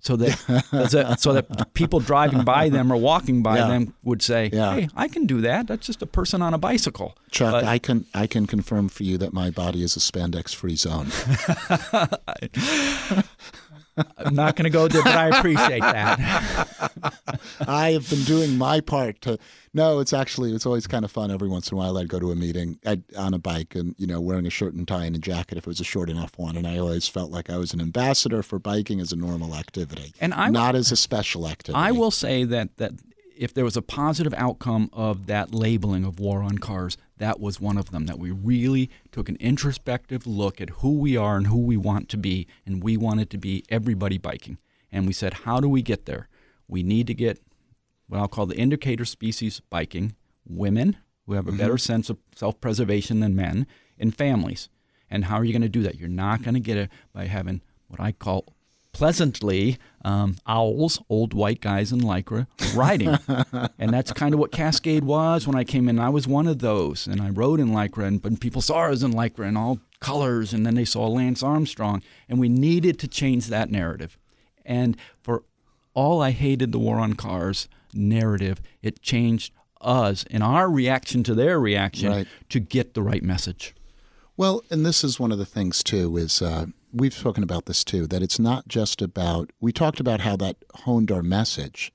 so 0.00 0.16
that 0.16 1.16
so 1.20 1.32
that 1.32 1.74
people 1.74 2.00
driving 2.00 2.42
by 2.44 2.68
them 2.68 2.92
or 2.92 2.96
walking 2.96 3.42
by 3.42 3.58
yeah. 3.58 3.68
them 3.68 3.94
would 4.02 4.22
say, 4.22 4.50
yeah. 4.52 4.74
"Hey, 4.74 4.88
I 4.96 5.08
can 5.08 5.26
do 5.26 5.40
that. 5.42 5.66
That's 5.66 5.86
just 5.86 6.02
a 6.02 6.06
person 6.06 6.42
on 6.42 6.54
a 6.54 6.58
bicycle." 6.58 7.16
Chuck, 7.30 7.52
but, 7.52 7.64
I 7.64 7.78
can 7.78 8.06
I 8.14 8.26
can 8.26 8.46
confirm 8.46 8.88
for 8.88 9.04
you 9.04 9.18
that 9.18 9.32
my 9.32 9.50
body 9.50 9.82
is 9.82 9.96
a 9.96 10.00
spandex-free 10.00 10.76
zone. 10.76 11.10
I'm 14.18 14.34
not 14.34 14.56
going 14.56 14.64
to 14.64 14.70
go 14.70 14.88
there, 14.88 15.02
but 15.02 15.14
I 15.14 15.38
appreciate 15.38 15.80
that. 15.80 17.10
I 17.66 17.90
have 17.90 18.08
been 18.08 18.24
doing 18.24 18.58
my 18.58 18.80
part 18.80 19.20
to. 19.22 19.38
No, 19.72 20.00
it's 20.00 20.12
actually 20.12 20.52
it's 20.52 20.66
always 20.66 20.86
kind 20.86 21.04
of 21.04 21.10
fun. 21.10 21.30
Every 21.30 21.48
once 21.48 21.70
in 21.70 21.76
a 21.76 21.78
while, 21.78 21.96
I'd 21.96 22.08
go 22.08 22.18
to 22.18 22.32
a 22.32 22.36
meeting 22.36 22.78
I'd, 22.84 23.02
on 23.14 23.34
a 23.34 23.38
bike 23.38 23.74
and 23.74 23.94
you 23.98 24.06
know 24.06 24.20
wearing 24.20 24.46
a 24.46 24.50
shirt 24.50 24.74
and 24.74 24.86
tie 24.86 25.04
and 25.04 25.14
a 25.14 25.18
jacket 25.18 25.58
if 25.58 25.64
it 25.64 25.66
was 25.68 25.80
a 25.80 25.84
short 25.84 26.10
enough 26.10 26.36
one, 26.36 26.56
and 26.56 26.66
I 26.66 26.78
always 26.78 27.06
felt 27.06 27.30
like 27.30 27.50
I 27.50 27.56
was 27.56 27.72
an 27.72 27.80
ambassador 27.80 28.42
for 28.42 28.58
biking 28.58 29.00
as 29.00 29.12
a 29.12 29.16
normal 29.16 29.54
activity, 29.54 30.12
and 30.20 30.34
I'm 30.34 30.52
not 30.52 30.74
as 30.74 30.90
a 30.90 30.96
special 30.96 31.46
activity. 31.46 31.80
I 31.80 31.92
will 31.92 32.10
say 32.10 32.44
that 32.44 32.76
that 32.78 32.92
if 33.40 33.54
there 33.54 33.64
was 33.64 33.76
a 33.76 33.82
positive 33.82 34.34
outcome 34.34 34.90
of 34.92 35.26
that 35.26 35.54
labeling 35.54 36.04
of 36.04 36.20
war 36.20 36.42
on 36.42 36.58
cars, 36.58 36.98
that 37.20 37.38
was 37.38 37.60
one 37.60 37.78
of 37.78 37.92
them. 37.92 38.06
That 38.06 38.18
we 38.18 38.30
really 38.30 38.90
took 39.12 39.28
an 39.28 39.36
introspective 39.38 40.26
look 40.26 40.60
at 40.60 40.70
who 40.70 40.98
we 40.98 41.16
are 41.16 41.36
and 41.36 41.46
who 41.46 41.58
we 41.58 41.76
want 41.76 42.08
to 42.10 42.16
be, 42.16 42.48
and 42.66 42.82
we 42.82 42.96
wanted 42.96 43.30
to 43.30 43.38
be 43.38 43.64
everybody 43.68 44.18
biking. 44.18 44.58
And 44.90 45.06
we 45.06 45.12
said, 45.12 45.34
how 45.44 45.60
do 45.60 45.68
we 45.68 45.82
get 45.82 46.06
there? 46.06 46.28
We 46.66 46.82
need 46.82 47.06
to 47.06 47.14
get 47.14 47.40
what 48.08 48.18
I'll 48.18 48.28
call 48.28 48.46
the 48.46 48.56
indicator 48.56 49.04
species 49.04 49.60
biking 49.70 50.16
women 50.44 50.96
who 51.26 51.34
have 51.34 51.46
a 51.46 51.52
better 51.52 51.74
mm-hmm. 51.74 51.78
sense 51.78 52.10
of 52.10 52.18
self 52.34 52.60
preservation 52.60 53.20
than 53.20 53.36
men, 53.36 53.66
and 53.98 54.16
families. 54.16 54.68
And 55.08 55.26
how 55.26 55.36
are 55.36 55.44
you 55.44 55.52
going 55.52 55.62
to 55.62 55.68
do 55.68 55.82
that? 55.82 55.96
You're 55.96 56.08
not 56.08 56.42
going 56.42 56.54
to 56.54 56.60
get 56.60 56.76
it 56.76 56.90
by 57.12 57.26
having 57.26 57.60
what 57.86 58.00
I 58.00 58.12
call 58.12 58.54
pleasantly 58.92 59.78
um, 60.04 60.36
owls, 60.46 61.00
old 61.08 61.34
white 61.34 61.60
guys 61.60 61.92
in 61.92 62.00
lycra, 62.00 62.46
riding. 62.74 63.16
and 63.78 63.92
that's 63.92 64.12
kind 64.12 64.34
of 64.34 64.40
what 64.40 64.52
Cascade 64.52 65.04
was 65.04 65.46
when 65.46 65.56
I 65.56 65.64
came 65.64 65.88
in. 65.88 65.98
I 65.98 66.08
was 66.08 66.26
one 66.26 66.46
of 66.46 66.60
those, 66.60 67.06
and 67.06 67.20
I 67.20 67.30
rode 67.30 67.60
in 67.60 67.68
lycra, 67.68 68.06
and, 68.06 68.24
and 68.24 68.40
people 68.40 68.62
saw 68.62 68.90
us 68.90 69.02
in 69.02 69.12
lycra 69.12 69.46
in 69.46 69.56
all 69.56 69.80
colors, 70.00 70.52
and 70.52 70.64
then 70.64 70.74
they 70.74 70.84
saw 70.84 71.06
Lance 71.06 71.42
Armstrong, 71.42 72.02
and 72.28 72.38
we 72.38 72.48
needed 72.48 72.98
to 73.00 73.08
change 73.08 73.46
that 73.48 73.70
narrative. 73.70 74.18
And 74.64 74.96
for 75.22 75.44
all 75.94 76.22
I 76.22 76.30
hated 76.30 76.72
the 76.72 76.78
war 76.78 76.98
on 76.98 77.14
cars 77.14 77.68
narrative, 77.92 78.60
it 78.82 79.02
changed 79.02 79.52
us 79.80 80.24
and 80.30 80.42
our 80.42 80.70
reaction 80.70 81.22
to 81.24 81.34
their 81.34 81.58
reaction 81.58 82.10
right. 82.10 82.28
to 82.50 82.60
get 82.60 82.94
the 82.94 83.02
right 83.02 83.22
message. 83.22 83.74
Well, 84.36 84.62
and 84.70 84.84
this 84.84 85.04
is 85.04 85.20
one 85.20 85.32
of 85.32 85.38
the 85.38 85.46
things 85.46 85.82
too 85.82 86.16
is 86.16 86.40
uh, 86.42 86.66
we've 86.92 87.14
spoken 87.14 87.42
about 87.42 87.66
this 87.66 87.84
too 87.84 88.06
that 88.06 88.22
it's 88.22 88.38
not 88.38 88.68
just 88.68 89.00
about 89.02 89.50
we 89.60 89.72
talked 89.72 90.00
about 90.00 90.20
how 90.20 90.36
that 90.36 90.56
honed 90.74 91.10
our 91.10 91.22
message 91.22 91.92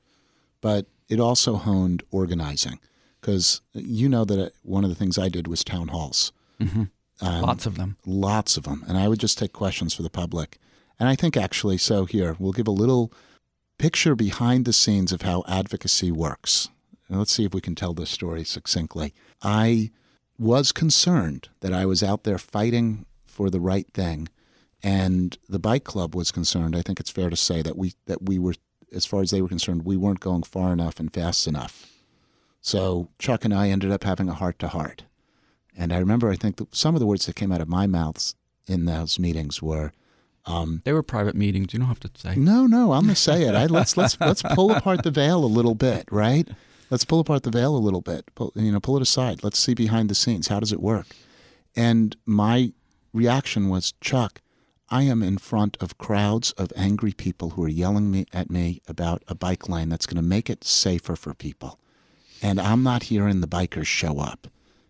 but 0.61 0.87
it 1.09 1.19
also 1.19 1.57
honed 1.57 2.01
organizing. 2.09 2.79
Because 3.21 3.61
you 3.73 4.09
know 4.09 4.25
that 4.25 4.53
one 4.63 4.83
of 4.83 4.89
the 4.89 4.95
things 4.95 5.17
i 5.17 5.29
did 5.29 5.47
was 5.47 5.63
town 5.63 5.89
halls. 5.89 6.31
Mm-hmm. 6.59 6.83
um, 7.21 7.41
lots 7.41 7.65
of 7.65 7.75
them. 7.75 7.97
lots 8.05 8.55
of 8.55 8.63
them 8.63 8.81
and 8.87 8.97
i 8.97 9.09
would 9.09 9.19
just 9.19 9.37
take 9.37 9.51
questions 9.51 9.93
for 9.93 10.03
the 10.03 10.09
public. 10.09 10.57
And 10.99 11.09
i 11.09 11.15
think 11.15 11.35
actually 11.37 11.77
so 11.77 12.05
here 12.05 12.35
we'll 12.39 12.51
give 12.51 12.67
a 12.67 12.71
little 12.71 13.11
picture 13.77 14.15
behind 14.15 14.65
the 14.65 14.73
scenes 14.73 15.11
of 15.11 15.21
how 15.23 15.43
advocacy 15.47 16.11
works. 16.11 16.69
And 17.09 17.19
let's 17.19 17.31
see 17.31 17.45
if 17.45 17.53
we 17.53 17.61
can 17.61 17.75
tell 17.75 17.93
this 17.93 18.09
story 18.09 18.43
succinctly. 18.43 19.13
I 19.43 19.91
was 20.37 20.71
concerned 20.71 21.49
that 21.61 21.73
i 21.73 21.85
was 21.85 22.03
out 22.03 22.23
there 22.23 22.37
fighting 22.37 23.05
for 23.25 23.49
the 23.49 23.59
right 23.59 23.87
thing 23.93 24.27
and 24.85 25.37
the 25.49 25.57
bike 25.57 25.83
club 25.83 26.13
was 26.15 26.31
concerned, 26.31 26.75
I 26.75 26.83
think 26.83 26.99
it's 26.99 27.09
fair 27.09 27.31
to 27.31 27.35
say 27.35 27.63
that 27.63 27.75
we 27.75 27.93
that 28.05 28.21
we 28.21 28.37
were 28.37 28.53
as 28.93 29.05
far 29.05 29.21
as 29.21 29.31
they 29.31 29.41
were 29.41 29.47
concerned, 29.47 29.83
we 29.83 29.97
weren't 29.97 30.19
going 30.19 30.43
far 30.43 30.71
enough 30.71 30.99
and 30.99 31.11
fast 31.11 31.47
enough. 31.47 31.91
So 32.61 33.09
Chuck 33.19 33.43
and 33.43 33.53
I 33.53 33.69
ended 33.69 33.91
up 33.91 34.03
having 34.03 34.29
a 34.29 34.33
heart 34.33 34.59
to 34.59 34.67
heart. 34.67 35.03
And 35.75 35.91
I 35.91 35.97
remember, 35.97 36.29
I 36.29 36.35
think 36.35 36.59
some 36.71 36.95
of 36.95 36.99
the 37.01 37.07
words 37.07 37.25
that 37.25 37.35
came 37.35 37.51
out 37.51 37.61
of 37.61 37.67
my 37.67 37.87
mouth 37.87 38.33
in 38.67 38.85
those 38.85 39.19
meetings 39.19 39.61
were, 39.61 39.91
um, 40.45 40.81
They 40.85 40.93
were 40.93 41.03
private 41.03 41.35
meetings. 41.35 41.73
You 41.73 41.79
don't 41.79 41.87
have 41.87 41.99
to 42.01 42.11
say. 42.15 42.35
"No, 42.35 42.67
no, 42.67 42.93
I'm 42.93 43.05
gonna 43.05 43.15
say 43.15 43.43
it. 43.43 43.55
I, 43.55 43.65
let's 43.65 43.97
let's 43.97 44.15
let's 44.21 44.43
pull 44.43 44.71
apart 44.71 45.01
the 45.03 45.11
veil 45.11 45.43
a 45.43 45.47
little 45.57 45.75
bit, 45.75 46.07
right? 46.11 46.47
Let's 46.91 47.05
pull 47.05 47.19
apart 47.19 47.41
the 47.41 47.49
veil 47.49 47.75
a 47.75 47.85
little 47.87 48.01
bit. 48.01 48.23
Pull, 48.35 48.51
you 48.55 48.71
know, 48.71 48.79
pull 48.79 48.97
it 48.97 49.01
aside. 49.01 49.43
Let's 49.43 49.57
see 49.57 49.73
behind 49.73 50.07
the 50.09 50.15
scenes. 50.15 50.47
How 50.47 50.59
does 50.59 50.71
it 50.71 50.79
work?" 50.79 51.07
And 51.75 52.15
my 52.25 52.71
reaction 53.11 53.69
was, 53.69 53.93
"Chuck, 54.01 54.41
I 54.95 55.01
am 55.01 55.21
in 55.21 55.37
front 55.39 55.75
of 55.81 55.97
crowds 55.97 56.53
of 56.53 56.71
angry 56.73 57.11
people 57.11 57.49
who 57.49 57.63
are 57.65 57.67
yelling 57.67 58.09
me, 58.11 58.27
at 58.31 58.49
me 58.49 58.81
about 58.87 59.23
a 59.27 59.35
bike 59.35 59.67
lane 59.67 59.89
that's 59.89 60.05
going 60.05 60.15
to 60.15 60.21
make 60.21 60.49
it 60.49 60.63
safer 60.63 61.17
for 61.17 61.33
people, 61.33 61.77
and 62.41 62.61
I'm 62.61 62.81
not 62.81 63.03
hearing 63.11 63.41
the 63.41 63.55
bikers 63.57 63.87
show 63.87 64.19
up." 64.19 64.47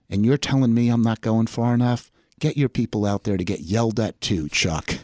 And 0.08 0.24
you're 0.24 0.38
telling 0.38 0.76
me 0.76 0.90
I'm 0.90 1.02
not 1.02 1.22
going 1.22 1.48
far 1.48 1.74
enough? 1.74 2.12
Get 2.40 2.58
your 2.58 2.68
people 2.70 3.06
out 3.06 3.24
there 3.24 3.38
to 3.38 3.44
get 3.46 3.62
yelled 3.62 3.98
at 4.00 4.20
too, 4.20 4.50
Chuck. 4.50 4.96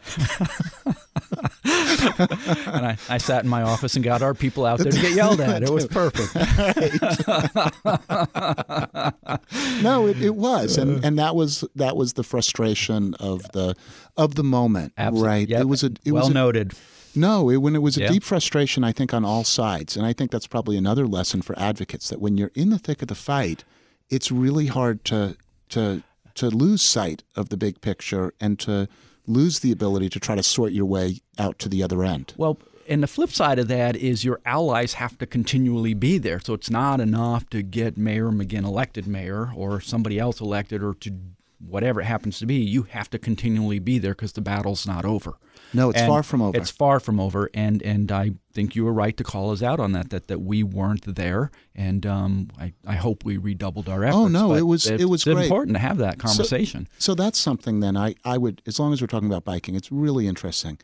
and 1.63 2.85
I, 2.85 2.97
I 3.09 3.17
sat 3.19 3.43
in 3.45 3.49
my 3.49 3.61
office 3.61 3.95
and 3.95 4.03
got 4.03 4.21
our 4.21 4.33
people 4.33 4.65
out 4.65 4.79
there 4.79 4.91
to 4.91 5.01
get 5.01 5.13
yelled 5.13 5.39
at. 5.39 5.63
It 5.63 5.69
was 5.69 5.87
perfect. 5.91 6.35
no, 9.81 10.07
it, 10.07 10.21
it 10.21 10.35
was, 10.35 10.77
and 10.77 11.03
and 11.05 11.17
that 11.19 11.35
was 11.35 11.63
that 11.75 11.95
was 11.95 12.13
the 12.13 12.23
frustration 12.23 13.13
of 13.15 13.43
the 13.53 13.75
of 14.17 14.35
the 14.35 14.43
moment, 14.43 14.93
Absolutely. 14.97 15.27
right? 15.27 15.49
Yep. 15.49 15.61
It 15.61 15.65
was 15.65 15.83
a 15.83 15.91
it 16.03 16.11
well 16.11 16.23
was 16.23 16.29
a, 16.29 16.33
noted. 16.33 16.73
no, 17.15 17.49
it, 17.49 17.57
when 17.57 17.75
it 17.75 17.81
was 17.81 17.97
a 17.97 18.01
Yeah. 18.01 18.11
deep 18.11 18.23
frustration, 18.23 18.83
I 18.83 18.91
think 18.91 19.13
on 19.13 19.23
all 19.25 19.43
sides, 19.43 19.95
and 19.95 20.05
I 20.05 20.13
think 20.13 20.31
that's 20.31 20.47
probably 20.47 20.77
another 20.77 21.07
lesson 21.07 21.41
for 21.41 21.57
advocates 21.57 22.09
that 22.09 22.19
when 22.19 22.37
you're 22.37 22.51
in 22.55 22.69
the 22.71 22.79
thick 22.79 23.01
of 23.01 23.07
the 23.07 23.15
fight, 23.15 23.63
it's 24.09 24.31
really 24.31 24.67
hard 24.67 25.05
to 25.05 25.37
to 25.69 26.03
to 26.35 26.49
lose 26.49 26.81
sight 26.81 27.23
of 27.35 27.49
the 27.49 27.57
big 27.57 27.81
picture 27.81 28.33
and 28.39 28.59
to 28.59 28.87
lose 29.27 29.59
the 29.59 29.71
ability 29.71 30.09
to 30.09 30.19
try 30.19 30.35
to 30.35 30.43
sort 30.43 30.71
your 30.71 30.85
way 30.85 31.19
out 31.37 31.59
to 31.59 31.69
the 31.69 31.83
other 31.83 32.03
end. 32.03 32.33
Well, 32.37 32.57
and 32.87 33.01
the 33.03 33.07
flip 33.07 33.31
side 33.31 33.59
of 33.59 33.67
that 33.69 33.95
is 33.95 34.25
your 34.25 34.41
allies 34.45 34.95
have 34.95 35.17
to 35.19 35.25
continually 35.25 35.93
be 35.93 36.17
there. 36.17 36.39
So 36.39 36.53
it's 36.53 36.69
not 36.69 36.99
enough 36.99 37.49
to 37.51 37.61
get 37.61 37.97
Mayor 37.97 38.29
McGinn 38.31 38.65
elected 38.65 39.07
mayor 39.07 39.51
or 39.55 39.79
somebody 39.79 40.19
else 40.19 40.41
elected 40.41 40.83
or 40.83 40.95
to 40.95 41.11
whatever 41.65 42.01
it 42.01 42.05
happens 42.05 42.39
to 42.39 42.45
be. 42.45 42.55
You 42.55 42.83
have 42.83 43.09
to 43.11 43.19
continually 43.19 43.79
be 43.79 43.99
there 43.99 44.13
because 44.13 44.33
the 44.33 44.41
battle's 44.41 44.87
not 44.87 45.05
over. 45.05 45.33
No, 45.73 45.89
it's 45.91 45.99
And 45.99 46.07
far 46.07 46.23
from 46.23 46.41
over. 46.41 46.57
It's 46.57 46.71
far 46.71 46.99
from 46.99 47.19
over, 47.19 47.49
and 47.53 47.81
and 47.81 48.11
I 48.11 48.31
think 48.53 48.75
you 48.75 48.83
were 48.85 48.93
right 48.93 49.15
to 49.17 49.23
call 49.23 49.51
us 49.51 49.61
out 49.63 49.79
on 49.79 49.91
that. 49.93 50.09
That 50.09 50.27
that 50.27 50.39
we 50.41 50.63
weren't 50.63 51.15
there, 51.15 51.51
and 51.75 52.05
um, 52.05 52.49
I, 52.59 52.73
I 52.85 52.95
hope 52.95 53.23
we 53.25 53.37
redoubled 53.37 53.87
our 53.89 54.03
efforts. 54.03 54.17
Oh, 54.17 54.27
no, 54.27 54.49
but 54.49 54.59
it 54.59 54.63
was- 54.63 54.85
it 54.87 54.95
it's 55.01 55.05
was 55.09 55.23
great. 55.23 55.43
important 55.43 55.75
to 55.75 55.79
have 55.81 55.97
that 55.97 56.19
conversation. 56.19 56.87
So 56.99 57.15
that's 57.15 57.39
something 57.39 57.79
then 57.79 57.95
I, 57.97 58.15
I 58.25 58.37
would, 58.37 58.61
as 58.67 58.79
long 58.79 58.93
as 58.93 59.01
we're 59.01 59.07
talking 59.07 59.27
about 59.29 59.43
biking, 59.45 59.75
it's 59.75 59.91
really 59.91 60.27
interesting 60.27 60.77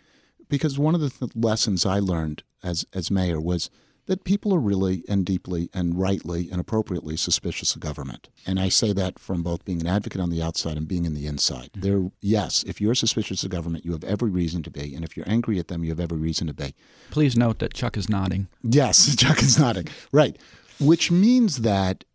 because 0.50 0.80
one 0.80 0.96
of 0.96 1.02
the 1.02 1.10
th- 1.10 1.32
lessons 1.36 1.86
I 1.86 2.00
learned 2.00 2.44
as, 2.64 2.86
as 2.94 3.12
mayor 3.12 3.40
was 3.42 3.70
that 4.08 4.24
people 4.24 4.54
are 4.54 4.60
really 4.60 5.04
and 5.08 5.26
deeply 5.26 5.70
and 5.74 6.00
rightly 6.00 6.50
and 6.50 6.60
appropriately 6.60 7.16
suspicious 7.16 7.76
of 7.76 7.82
government. 7.82 8.30
And 8.46 8.60
I 8.60 8.70
say 8.70 8.94
that 8.94 9.20
from 9.20 9.44
both 9.44 9.66
being 9.66 9.82
an 9.82 9.88
advocate 9.88 10.22
on 10.22 10.30
the 10.30 10.42
outside 10.42 10.78
and 10.78 10.88
being 10.88 11.06
in 11.06 11.14
the 11.14 11.28
inside. 11.28 11.72
Mm-hmm. 11.74 11.82
There, 11.82 12.12
yes, 12.22 12.64
if 12.64 12.82
you're 12.82 12.96
suspicious 12.96 13.44
of 13.44 13.52
government, 13.52 13.86
you 13.86 13.92
have 13.92 14.04
every 14.04 14.32
reason 14.32 14.64
to 14.64 14.72
be. 14.72 14.96
And 14.96 15.04
if 15.04 15.16
you're 15.16 15.30
angry 15.30 15.60
at 15.60 15.68
them, 15.68 15.84
you 15.84 15.92
have 15.92 16.00
every 16.00 16.18
reason 16.18 16.48
to 16.48 16.54
be. 16.54 16.74
Please 17.12 17.38
note 17.38 17.60
that 17.60 17.74
Chuck 17.74 17.98
is 17.98 18.10
nodding. 18.10 18.48
Yes, 18.64 19.16
Chuck 19.18 19.40
is 19.40 19.60
nodding. 19.60 19.88
Right. 20.12 20.38
Which 20.80 21.12
means 21.12 21.58
that 21.58 22.06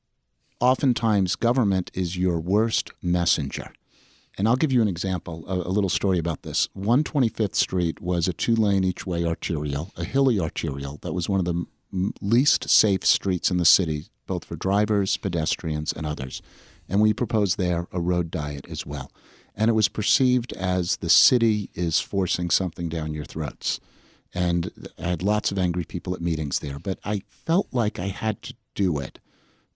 oftentimes 0.60 1.36
government 1.36 1.90
is 1.94 2.16
your 2.16 2.40
worst 2.40 2.90
messenger. 3.02 3.72
And 4.38 4.48
I'll 4.48 4.56
give 4.56 4.72
you 4.72 4.80
an 4.80 4.88
example, 4.88 5.44
a, 5.46 5.54
a 5.54 5.68
little 5.68 5.90
story 5.90 6.18
about 6.18 6.42
this. 6.42 6.68
125th 6.76 7.54
Street 7.54 8.00
was 8.00 8.28
a 8.28 8.32
two 8.32 8.54
lane 8.54 8.82
each 8.82 9.06
way 9.06 9.26
arterial, 9.26 9.92
a 9.96 10.04
hilly 10.04 10.40
arterial 10.40 10.98
that 11.02 11.12
was 11.12 11.28
one 11.28 11.38
of 11.38 11.44
the 11.44 11.66
least 12.20 12.68
safe 12.68 13.04
streets 13.04 13.50
in 13.50 13.58
the 13.58 13.64
city, 13.64 14.06
both 14.26 14.44
for 14.44 14.56
drivers, 14.56 15.16
pedestrians, 15.16 15.92
and 15.92 16.06
others. 16.06 16.42
And 16.88 17.00
we 17.00 17.12
proposed 17.12 17.58
there 17.58 17.86
a 17.92 18.00
road 18.00 18.30
diet 18.30 18.66
as 18.68 18.84
well. 18.84 19.10
And 19.54 19.68
it 19.68 19.74
was 19.74 19.88
perceived 19.88 20.52
as 20.54 20.96
the 20.96 21.10
city 21.10 21.70
is 21.74 22.00
forcing 22.00 22.50
something 22.50 22.88
down 22.88 23.12
your 23.12 23.24
throats 23.24 23.80
and 24.34 24.88
I 24.98 25.08
had 25.08 25.22
lots 25.22 25.50
of 25.52 25.58
angry 25.58 25.84
people 25.84 26.14
at 26.14 26.20
meetings 26.20 26.60
there. 26.60 26.78
But 26.78 26.98
I 27.04 27.22
felt 27.28 27.68
like 27.72 27.98
I 27.98 28.06
had 28.06 28.42
to 28.42 28.54
do 28.74 28.98
it 28.98 29.18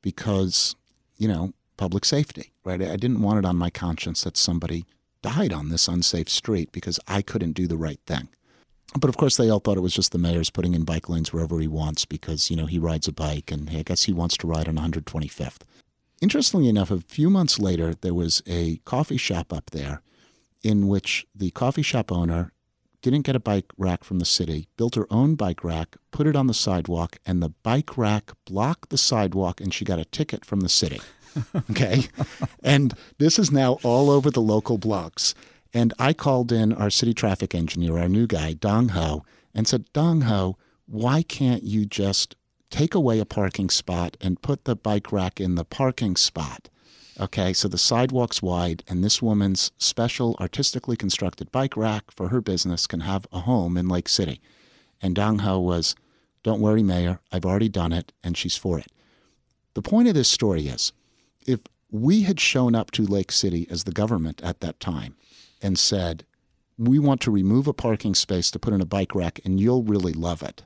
because, 0.02 0.74
you 1.18 1.28
know, 1.28 1.52
public 1.76 2.04
safety, 2.04 2.52
right? 2.64 2.80
I 2.80 2.96
didn't 2.96 3.22
want 3.22 3.38
it 3.38 3.44
on 3.44 3.56
my 3.56 3.70
conscience 3.70 4.24
that 4.24 4.36
somebody 4.36 4.86
died 5.22 5.52
on 5.52 5.68
this 5.68 5.88
unsafe 5.88 6.28
street 6.28 6.72
because 6.72 6.98
I 7.06 7.20
couldn't 7.22 7.52
do 7.52 7.66
the 7.66 7.76
right 7.76 8.00
thing. 8.06 8.28
But 8.94 9.08
of 9.08 9.16
course, 9.16 9.36
they 9.36 9.50
all 9.50 9.58
thought 9.60 9.76
it 9.76 9.82
was 9.82 9.94
just 9.94 10.12
the 10.12 10.18
mayor's 10.18 10.50
putting 10.50 10.74
in 10.74 10.84
bike 10.84 11.08
lanes 11.08 11.32
wherever 11.32 11.58
he 11.58 11.68
wants 11.68 12.04
because, 12.04 12.50
you 12.50 12.56
know, 12.56 12.66
he 12.66 12.78
rides 12.78 13.08
a 13.08 13.12
bike 13.12 13.50
and 13.50 13.68
I 13.68 13.82
guess 13.82 14.04
he 14.04 14.12
wants 14.12 14.36
to 14.38 14.46
ride 14.46 14.68
on 14.68 14.76
125th. 14.76 15.62
Interestingly 16.22 16.68
enough, 16.68 16.90
a 16.90 17.00
few 17.00 17.28
months 17.28 17.58
later, 17.58 17.94
there 17.94 18.14
was 18.14 18.42
a 18.46 18.76
coffee 18.84 19.18
shop 19.18 19.52
up 19.52 19.70
there 19.70 20.00
in 20.62 20.88
which 20.88 21.26
the 21.34 21.50
coffee 21.50 21.82
shop 21.82 22.10
owner 22.10 22.52
didn't 23.02 23.22
get 23.22 23.36
a 23.36 23.40
bike 23.40 23.66
rack 23.76 24.02
from 24.02 24.18
the 24.18 24.24
city, 24.24 24.66
built 24.76 24.94
her 24.94 25.06
own 25.10 25.34
bike 25.34 25.62
rack, 25.62 25.96
put 26.10 26.26
it 26.26 26.34
on 26.34 26.46
the 26.46 26.54
sidewalk, 26.54 27.18
and 27.26 27.42
the 27.42 27.50
bike 27.62 27.96
rack 27.98 28.32
blocked 28.46 28.88
the 28.90 28.98
sidewalk, 28.98 29.60
and 29.60 29.72
she 29.74 29.84
got 29.84 29.98
a 29.98 30.04
ticket 30.06 30.44
from 30.44 30.60
the 30.60 30.68
city. 30.68 31.00
Okay. 31.70 32.04
and 32.62 32.94
this 33.18 33.38
is 33.38 33.52
now 33.52 33.76
all 33.82 34.08
over 34.08 34.30
the 34.30 34.40
local 34.40 34.78
blogs. 34.78 35.34
And 35.76 35.92
I 35.98 36.14
called 36.14 36.52
in 36.52 36.72
our 36.72 36.88
city 36.88 37.12
traffic 37.12 37.54
engineer, 37.54 37.98
our 37.98 38.08
new 38.08 38.26
guy, 38.26 38.54
Dong 38.54 38.88
Ho, 38.88 39.26
and 39.52 39.68
said, 39.68 39.84
Dong 39.92 40.22
Ho, 40.22 40.56
why 40.86 41.22
can't 41.22 41.64
you 41.64 41.84
just 41.84 42.34
take 42.70 42.94
away 42.94 43.18
a 43.18 43.26
parking 43.26 43.68
spot 43.68 44.16
and 44.18 44.40
put 44.40 44.64
the 44.64 44.74
bike 44.74 45.12
rack 45.12 45.38
in 45.38 45.54
the 45.54 45.66
parking 45.66 46.16
spot? 46.16 46.70
Okay, 47.20 47.52
so 47.52 47.68
the 47.68 47.76
sidewalk's 47.76 48.40
wide, 48.40 48.84
and 48.88 49.04
this 49.04 49.20
woman's 49.20 49.70
special 49.76 50.34
artistically 50.40 50.96
constructed 50.96 51.52
bike 51.52 51.76
rack 51.76 52.10
for 52.10 52.28
her 52.28 52.40
business 52.40 52.86
can 52.86 53.00
have 53.00 53.26
a 53.30 53.40
home 53.40 53.76
in 53.76 53.86
Lake 53.86 54.08
City. 54.08 54.40
And 55.02 55.14
Dong 55.14 55.40
Ho 55.40 55.60
was, 55.60 55.94
Don't 56.42 56.62
worry, 56.62 56.82
Mayor, 56.82 57.20
I've 57.30 57.44
already 57.44 57.68
done 57.68 57.92
it, 57.92 58.14
and 58.24 58.34
she's 58.34 58.56
for 58.56 58.78
it. 58.78 58.90
The 59.74 59.82
point 59.82 60.08
of 60.08 60.14
this 60.14 60.30
story 60.30 60.68
is 60.68 60.94
if 61.46 61.60
we 61.90 62.22
had 62.22 62.40
shown 62.40 62.74
up 62.74 62.92
to 62.92 63.02
Lake 63.02 63.30
City 63.30 63.66
as 63.68 63.84
the 63.84 63.92
government 63.92 64.42
at 64.42 64.60
that 64.60 64.80
time 64.80 65.16
and 65.62 65.78
said, 65.78 66.24
We 66.78 66.98
want 66.98 67.20
to 67.22 67.30
remove 67.30 67.66
a 67.66 67.72
parking 67.72 68.14
space 68.14 68.50
to 68.50 68.58
put 68.58 68.72
in 68.74 68.80
a 68.80 68.86
bike 68.86 69.14
rack, 69.14 69.40
and 69.44 69.60
you'll 69.60 69.82
really 69.82 70.12
love 70.12 70.42
it, 70.42 70.64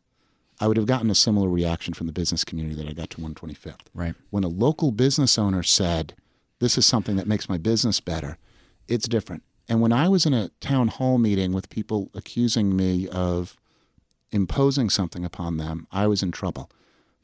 I 0.61 0.67
would 0.69 0.77
have 0.77 0.87
gotten 0.87 1.11
a 1.11 1.15
similar 1.15 1.49
reaction 1.49 1.95
from 1.95 2.07
the 2.07 2.13
business 2.13 2.45
community 2.45 2.75
that 2.77 2.89
I 2.89 2.93
got 2.93 3.11
to 3.11 3.19
125th 3.19 3.87
Right. 3.95 4.15
when 4.31 4.45
a 4.45 4.49
local 4.49 4.93
business 4.93 5.39
owner 5.39 5.63
said, 5.63 6.15
This 6.59 6.77
is 6.77 6.85
something 6.87 7.17
that 7.17 7.27
makes 7.27 7.49
my 7.49 7.59
business 7.59 8.01
better, 8.01 8.37
it's 8.89 9.09
different. 9.09 9.43
And 9.69 9.81
when 9.81 9.93
I 9.93 10.09
was 10.09 10.27
in 10.27 10.35
a 10.35 10.51
town 10.61 10.89
hall 10.89 11.17
meeting 11.19 11.53
with 11.53 11.71
people 11.71 12.11
accusing 12.15 12.75
me 12.77 13.07
of 13.09 13.57
imposing 14.33 14.91
something 14.91 15.25
upon 15.25 15.57
them, 15.57 15.87
I 15.93 16.07
was 16.07 16.23
in 16.23 16.33
trouble. 16.33 16.71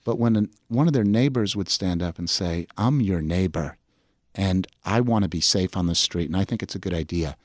But 0.04 0.18
when 0.18 0.36
an, 0.36 0.50
one 0.68 0.86
of 0.86 0.92
their 0.92 1.04
neighbors 1.04 1.56
would 1.56 1.68
stand 1.68 2.02
up 2.02 2.18
and 2.18 2.30
say, 2.30 2.66
I'm 2.76 3.00
your 3.00 3.20
neighbor 3.20 3.76
and 4.34 4.66
I 4.84 5.00
want 5.00 5.24
to 5.24 5.28
be 5.28 5.40
safe 5.40 5.76
on 5.76 5.86
the 5.86 5.94
street 5.96 6.26
and 6.26 6.36
I 6.36 6.44
think 6.44 6.62
it's 6.62 6.76
a 6.76 6.80
good 6.80 6.94
idea, 6.94 7.36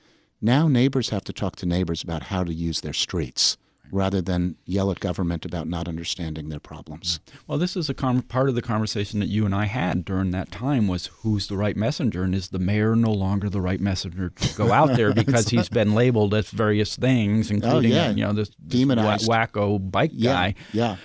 now 0.41 0.67
neighbors 0.67 1.09
have 1.09 1.23
to 1.25 1.33
talk 1.33 1.55
to 1.57 1.65
neighbors 1.65 2.03
about 2.03 2.23
how 2.23 2.43
to 2.43 2.53
use 2.53 2.81
their 2.81 2.93
streets 2.93 3.57
rather 3.93 4.21
than 4.21 4.55
yell 4.65 4.89
at 4.89 5.01
government 5.01 5.43
about 5.45 5.67
not 5.67 5.85
understanding 5.85 6.47
their 6.47 6.61
problems. 6.61 7.19
Well, 7.45 7.57
this 7.57 7.75
is 7.75 7.89
a 7.89 7.93
con- 7.93 8.21
part 8.21 8.47
of 8.47 8.55
the 8.55 8.61
conversation 8.61 9.19
that 9.19 9.25
you 9.27 9.45
and 9.45 9.53
I 9.53 9.65
had 9.65 10.05
during 10.05 10.31
that 10.31 10.49
time 10.49 10.87
was 10.87 11.07
who's 11.07 11.47
the 11.47 11.57
right 11.57 11.75
messenger, 11.75 12.23
and 12.23 12.33
is 12.33 12.47
the 12.47 12.57
mayor 12.59 12.95
no 12.95 13.11
longer 13.11 13.49
the 13.49 13.59
right 13.59 13.81
messenger 13.81 14.29
to 14.29 14.55
go 14.55 14.71
out 14.79 14.95
there 14.95 15.13
because 15.13 15.49
he's 15.49 15.67
been 15.67 15.93
labeled 15.93 16.33
as 16.33 16.49
various 16.51 16.95
things, 16.95 17.51
including 17.51 17.91
Oh, 17.91 17.95
yeah. 17.95 18.09
you 18.11 18.23
know 18.23 18.31
this, 18.31 18.49
this 18.65 18.85
wacko 18.85 19.91
bike 19.91 20.11
Yeah, 20.13 20.31
guy. 20.33 20.55
yeah. 20.71 20.95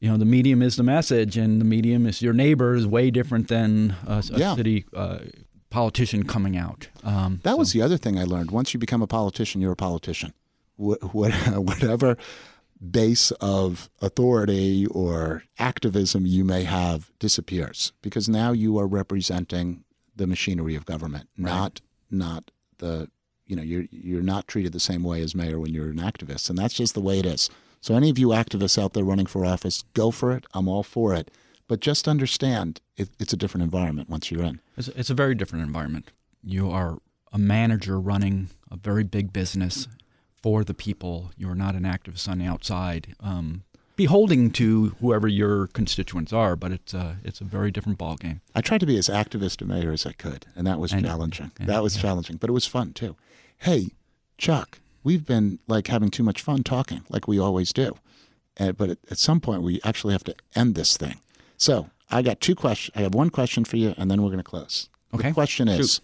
You 0.00 0.10
know, 0.10 0.18
the 0.18 0.26
medium 0.26 0.60
is 0.60 0.76
the 0.76 0.82
message, 0.82 1.38
and 1.38 1.62
the 1.62 1.64
medium 1.64 2.04
is 2.06 2.20
your 2.20 2.34
neighbor 2.34 2.74
is 2.74 2.86
way 2.86 3.10
different 3.10 3.48
than 3.48 3.96
a, 4.06 4.22
a 4.34 4.38
Yeah. 4.38 4.54
city 4.54 4.84
uh, 4.94 5.20
politician 5.74 6.22
coming 6.24 6.56
out. 6.56 6.88
Um, 7.02 7.40
That 7.42 7.52
so- 7.52 7.56
was 7.58 7.72
the 7.72 7.82
other 7.82 7.98
thing 7.98 8.18
I 8.18 8.24
learned. 8.24 8.50
Once 8.50 8.72
you 8.72 8.78
become 8.80 9.02
a 9.02 9.06
politician, 9.06 9.60
you're 9.60 9.72
a 9.72 9.76
politician. 9.88 10.32
Wh- 10.76 11.02
what- 11.14 11.34
Whatever 11.70 12.16
base 12.90 13.30
of 13.40 13.88
authority 14.02 14.86
or 14.86 15.42
activism 15.58 16.26
you 16.26 16.44
may 16.44 16.64
have 16.64 17.10
disappears 17.18 17.92
because 18.02 18.28
now 18.28 18.52
you 18.52 18.78
are 18.78 18.86
representing 18.86 19.84
the 20.16 20.26
machinery 20.26 20.74
of 20.76 20.84
government, 20.86 21.28
not 21.36 21.80
not 22.10 22.50
the 22.78 23.08
you 23.46 23.56
know 23.56 23.62
you're 23.62 23.86
you're 23.90 24.22
not 24.34 24.46
treated 24.46 24.72
the 24.72 24.80
same 24.90 25.02
way 25.02 25.22
as 25.22 25.34
mayor 25.34 25.58
when 25.58 25.72
you're 25.74 25.90
an 25.90 25.98
activist, 26.10 26.48
and 26.50 26.58
that's 26.58 26.74
just 26.74 26.94
the 26.94 27.00
way 27.00 27.18
it 27.18 27.26
is. 27.26 27.50
So, 27.80 27.94
any 27.94 28.10
of 28.10 28.18
you 28.18 28.28
activists 28.28 28.78
out 28.82 28.92
there 28.94 29.04
running 29.04 29.26
for 29.26 29.44
office, 29.44 29.84
go 29.94 30.10
for 30.10 30.32
it. 30.36 30.44
I'm 30.54 30.68
all 30.68 30.82
for 30.82 31.14
it. 31.14 31.30
But 31.66 31.80
just 31.80 32.06
understand 32.06 32.80
it, 32.96 33.08
it's 33.18 33.32
a 33.32 33.36
different 33.36 33.64
environment 33.64 34.10
once 34.10 34.30
you're 34.30 34.44
in. 34.44 34.60
It's, 34.76 34.88
it's 34.88 35.10
a 35.10 35.14
very 35.14 35.34
different 35.34 35.64
environment. 35.64 36.10
You 36.42 36.70
are 36.70 36.98
a 37.32 37.38
manager 37.38 37.98
running 37.98 38.50
a 38.70 38.76
very 38.76 39.02
big 39.02 39.32
business 39.32 39.88
for 40.42 40.62
the 40.62 40.74
people. 40.74 41.30
You're 41.36 41.54
not 41.54 41.74
an 41.74 41.84
activist 41.84 42.28
on 42.28 42.38
the 42.38 42.44
outside, 42.44 43.14
um, 43.20 43.62
beholding 43.96 44.50
to 44.50 44.94
whoever 45.00 45.26
your 45.26 45.68
constituents 45.68 46.32
are. 46.32 46.54
But 46.54 46.72
it's 46.72 46.92
a 46.92 47.16
it's 47.24 47.40
a 47.40 47.44
very 47.44 47.70
different 47.70 47.98
ballgame. 47.98 48.40
I 48.54 48.60
tried 48.60 48.80
to 48.80 48.86
be 48.86 48.98
as 48.98 49.08
activist 49.08 49.62
a 49.62 49.64
mayor 49.64 49.92
as 49.92 50.04
I 50.04 50.12
could, 50.12 50.44
and 50.54 50.66
that 50.66 50.78
was 50.78 50.92
know. 50.92 51.00
challenging. 51.00 51.52
Yeah, 51.58 51.66
that 51.66 51.82
was 51.82 51.96
yeah. 51.96 52.02
challenging, 52.02 52.36
but 52.36 52.50
it 52.50 52.52
was 52.52 52.66
fun 52.66 52.92
too. 52.92 53.16
Hey, 53.58 53.92
Chuck, 54.36 54.80
we've 55.02 55.24
been 55.24 55.60
like 55.66 55.86
having 55.86 56.10
too 56.10 56.22
much 56.22 56.42
fun 56.42 56.62
talking, 56.62 57.02
like 57.08 57.26
we 57.26 57.38
always 57.38 57.72
do. 57.72 57.96
Uh, 58.60 58.72
but 58.72 58.90
at, 58.90 58.98
at 59.10 59.18
some 59.18 59.40
point, 59.40 59.62
we 59.62 59.80
actually 59.82 60.12
have 60.12 60.24
to 60.24 60.34
end 60.54 60.74
this 60.74 60.96
thing. 60.96 61.16
So 61.64 61.88
I 62.10 62.20
got 62.20 62.42
two 62.42 62.54
questions. 62.54 62.94
I 62.94 63.00
have 63.00 63.14
one 63.14 63.30
question 63.30 63.64
for 63.64 63.78
you, 63.78 63.94
and 63.96 64.10
then 64.10 64.20
we're 64.20 64.28
going 64.28 64.36
to 64.36 64.44
close. 64.44 64.90
Okay. 65.14 65.28
The 65.28 65.34
question 65.34 65.66
is, 65.66 66.02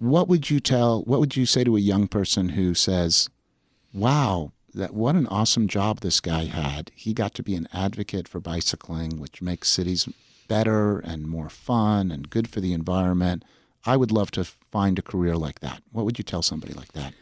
what 0.00 0.26
would 0.26 0.50
you 0.50 0.58
tell? 0.58 1.02
What 1.02 1.20
would 1.20 1.36
you 1.36 1.46
say 1.46 1.62
to 1.62 1.76
a 1.76 1.80
young 1.80 2.08
person 2.08 2.48
who 2.48 2.74
says, 2.74 3.30
"Wow, 3.94 4.50
that 4.74 4.94
what 4.94 5.14
an 5.14 5.28
awesome 5.28 5.68
job 5.68 6.00
this 6.00 6.20
guy 6.20 6.46
had. 6.46 6.90
He 6.96 7.14
got 7.14 7.34
to 7.34 7.44
be 7.44 7.54
an 7.54 7.68
advocate 7.72 8.26
for 8.26 8.40
bicycling, 8.40 9.20
which 9.20 9.40
makes 9.40 9.68
cities 9.68 10.08
better 10.48 10.98
and 10.98 11.28
more 11.28 11.50
fun 11.50 12.10
and 12.10 12.28
good 12.28 12.48
for 12.48 12.60
the 12.60 12.72
environment. 12.72 13.44
I 13.84 13.96
would 13.96 14.10
love 14.10 14.32
to 14.32 14.42
find 14.42 14.98
a 14.98 15.02
career 15.02 15.36
like 15.36 15.60
that." 15.60 15.82
What 15.92 16.04
would 16.04 16.18
you 16.18 16.24
tell 16.24 16.42
somebody 16.42 16.72
like 16.72 16.92
that? 16.94 17.14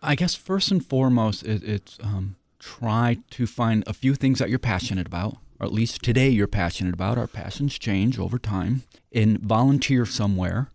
I 0.00 0.14
guess 0.14 0.36
first 0.36 0.70
and 0.70 0.86
foremost, 0.86 1.42
it, 1.42 1.64
it's 1.64 1.98
um, 2.04 2.36
try 2.60 3.18
to 3.30 3.48
find 3.48 3.82
a 3.88 3.92
few 3.92 4.14
things 4.14 4.38
that 4.38 4.48
you're 4.48 4.60
passionate 4.60 5.08
about, 5.08 5.38
or 5.62 5.66
at 5.66 5.72
least 5.72 6.02
today 6.02 6.28
you're 6.28 6.48
passionate 6.48 6.92
about. 6.92 7.16
Our 7.16 7.28
passions 7.28 7.78
change 7.78 8.18
over 8.18 8.38
time, 8.38 8.82
and 9.14 9.38
volunteer 9.38 10.04
somewhere 10.04 10.68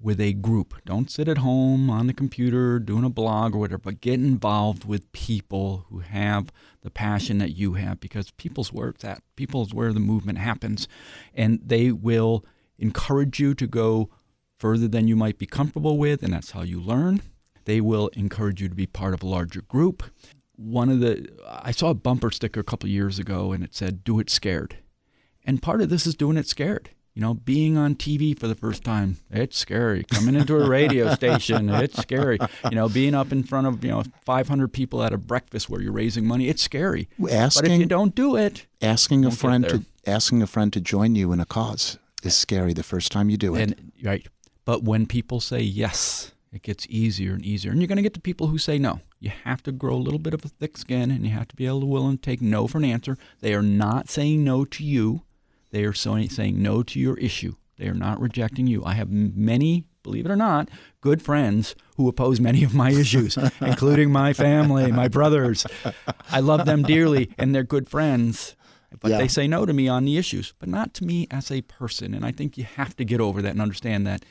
with 0.00 0.20
a 0.20 0.32
group. 0.32 0.74
Don't 0.84 1.08
sit 1.08 1.28
at 1.28 1.38
home 1.38 1.88
on 1.88 2.08
the 2.08 2.12
computer 2.12 2.80
doing 2.80 3.04
a 3.04 3.08
blog 3.08 3.54
or 3.54 3.58
whatever, 3.58 3.78
but 3.78 4.00
get 4.00 4.14
involved 4.14 4.84
with 4.84 5.12
people 5.12 5.86
who 5.88 6.00
have 6.00 6.50
the 6.80 6.90
passion 6.90 7.38
that 7.38 7.56
you 7.56 7.74
have 7.74 8.00
because 8.00 8.32
people's 8.32 8.72
where 8.72 8.88
it's 8.88 9.04
at. 9.04 9.22
People's 9.36 9.72
where 9.72 9.92
the 9.92 10.00
movement 10.00 10.38
happens, 10.38 10.88
and 11.32 11.60
they 11.64 11.92
will 11.92 12.44
encourage 12.78 13.38
you 13.38 13.54
to 13.54 13.68
go 13.68 14.10
further 14.58 14.88
than 14.88 15.06
you 15.06 15.14
might 15.14 15.38
be 15.38 15.46
comfortable 15.46 15.98
with, 15.98 16.20
and 16.20 16.32
that's 16.32 16.50
how 16.50 16.62
you 16.62 16.80
learn. 16.80 17.22
They 17.64 17.80
will 17.80 18.08
encourage 18.14 18.60
you 18.60 18.68
to 18.68 18.74
be 18.74 18.86
part 18.86 19.14
of 19.14 19.22
a 19.22 19.26
larger 19.26 19.62
group. 19.62 20.02
One 20.62 20.88
of 20.88 21.00
the 21.00 21.28
I 21.46 21.70
saw 21.72 21.90
a 21.90 21.94
bumper 21.94 22.30
sticker 22.30 22.60
a 22.60 22.64
couple 22.64 22.88
years 22.88 23.18
ago 23.18 23.52
and 23.52 23.64
it 23.64 23.74
said 23.74 24.04
do 24.04 24.18
it 24.20 24.30
scared. 24.30 24.76
And 25.44 25.60
part 25.60 25.80
of 25.80 25.88
this 25.88 26.06
is 26.06 26.14
doing 26.14 26.36
it 26.36 26.46
scared. 26.46 26.90
You 27.14 27.20
know, 27.20 27.34
being 27.34 27.76
on 27.76 27.94
TV 27.96 28.38
for 28.38 28.46
the 28.48 28.54
first 28.54 28.84
time, 28.84 29.18
it's 29.30 29.58
scary. 29.58 30.04
Coming 30.04 30.34
into 30.34 30.56
a 30.56 30.66
radio 30.66 31.14
station, 31.14 31.68
it's 31.68 32.00
scary. 32.00 32.38
You 32.64 32.74
know, 32.74 32.88
being 32.88 33.14
up 33.14 33.32
in 33.32 33.42
front 33.42 33.66
of, 33.66 33.84
you 33.84 33.90
know, 33.90 34.02
500 34.24 34.72
people 34.72 35.02
at 35.02 35.12
a 35.12 35.18
breakfast 35.18 35.68
where 35.68 35.82
you're 35.82 35.92
raising 35.92 36.24
money, 36.24 36.48
it's 36.48 36.62
scary. 36.62 37.10
Asking, 37.30 37.62
But 37.62 37.70
if 37.70 37.80
you 37.80 37.84
don't 37.86 38.14
do 38.14 38.36
it, 38.36 38.66
asking 38.80 39.26
a 39.26 39.30
friend 39.30 39.68
to 39.68 39.84
asking 40.06 40.40
a 40.42 40.46
friend 40.46 40.72
to 40.72 40.80
join 40.80 41.14
you 41.14 41.32
in 41.32 41.40
a 41.40 41.44
cause 41.44 41.98
is 42.22 42.34
scary 42.34 42.72
the 42.72 42.82
first 42.82 43.12
time 43.12 43.28
you 43.28 43.36
do 43.36 43.54
it. 43.56 43.62
And 43.62 43.92
right. 44.02 44.26
But 44.64 44.82
when 44.82 45.06
people 45.06 45.40
say 45.40 45.60
yes, 45.60 46.32
it 46.52 46.62
gets 46.62 46.86
easier 46.90 47.32
and 47.32 47.44
easier. 47.44 47.70
And 47.72 47.80
you're 47.80 47.88
going 47.88 47.96
to 47.96 48.02
get 48.02 48.14
to 48.14 48.20
people 48.20 48.48
who 48.48 48.58
say 48.58 48.78
no. 48.78 49.00
You 49.20 49.30
have 49.44 49.62
to 49.64 49.72
grow 49.72 49.94
a 49.94 49.96
little 49.96 50.18
bit 50.18 50.34
of 50.34 50.44
a 50.44 50.48
thick 50.48 50.76
skin 50.76 51.10
and 51.10 51.24
you 51.24 51.32
have 51.32 51.48
to 51.48 51.56
be 51.56 51.66
able 51.66 51.80
to 51.80 51.86
willing 51.86 52.18
to 52.18 52.22
take 52.22 52.42
no 52.42 52.66
for 52.66 52.78
an 52.78 52.84
answer. 52.84 53.16
They 53.40 53.54
are 53.54 53.62
not 53.62 54.10
saying 54.10 54.44
no 54.44 54.64
to 54.66 54.84
you. 54.84 55.22
They 55.70 55.84
are 55.84 55.94
saying 55.94 56.60
no 56.62 56.82
to 56.82 57.00
your 57.00 57.16
issue. 57.18 57.54
They 57.78 57.88
are 57.88 57.94
not 57.94 58.20
rejecting 58.20 58.66
you. 58.66 58.84
I 58.84 58.92
have 58.92 59.10
many, 59.10 59.86
believe 60.02 60.26
it 60.26 60.30
or 60.30 60.36
not, 60.36 60.68
good 61.00 61.22
friends 61.22 61.74
who 61.96 62.06
oppose 62.08 62.38
many 62.38 62.62
of 62.64 62.74
my 62.74 62.90
issues, 62.90 63.38
including 63.62 64.12
my 64.12 64.34
family, 64.34 64.92
my 64.92 65.08
brothers. 65.08 65.66
I 66.30 66.40
love 66.40 66.66
them 66.66 66.82
dearly 66.82 67.30
and 67.38 67.54
they're 67.54 67.62
good 67.64 67.88
friends. 67.88 68.54
But 69.00 69.12
Yeah. 69.12 69.18
they 69.18 69.28
say 69.28 69.48
no 69.48 69.64
to 69.64 69.72
me 69.72 69.88
on 69.88 70.04
the 70.04 70.18
issues, 70.18 70.52
but 70.58 70.68
not 70.68 70.92
to 70.94 71.04
me 71.04 71.26
as 71.30 71.50
a 71.50 71.62
person. 71.62 72.12
And 72.12 72.26
I 72.26 72.30
think 72.30 72.58
you 72.58 72.64
have 72.64 72.94
to 72.96 73.04
get 73.06 73.22
over 73.22 73.40
that 73.40 73.52
and 73.52 73.62
understand 73.62 74.06
that 74.06 74.22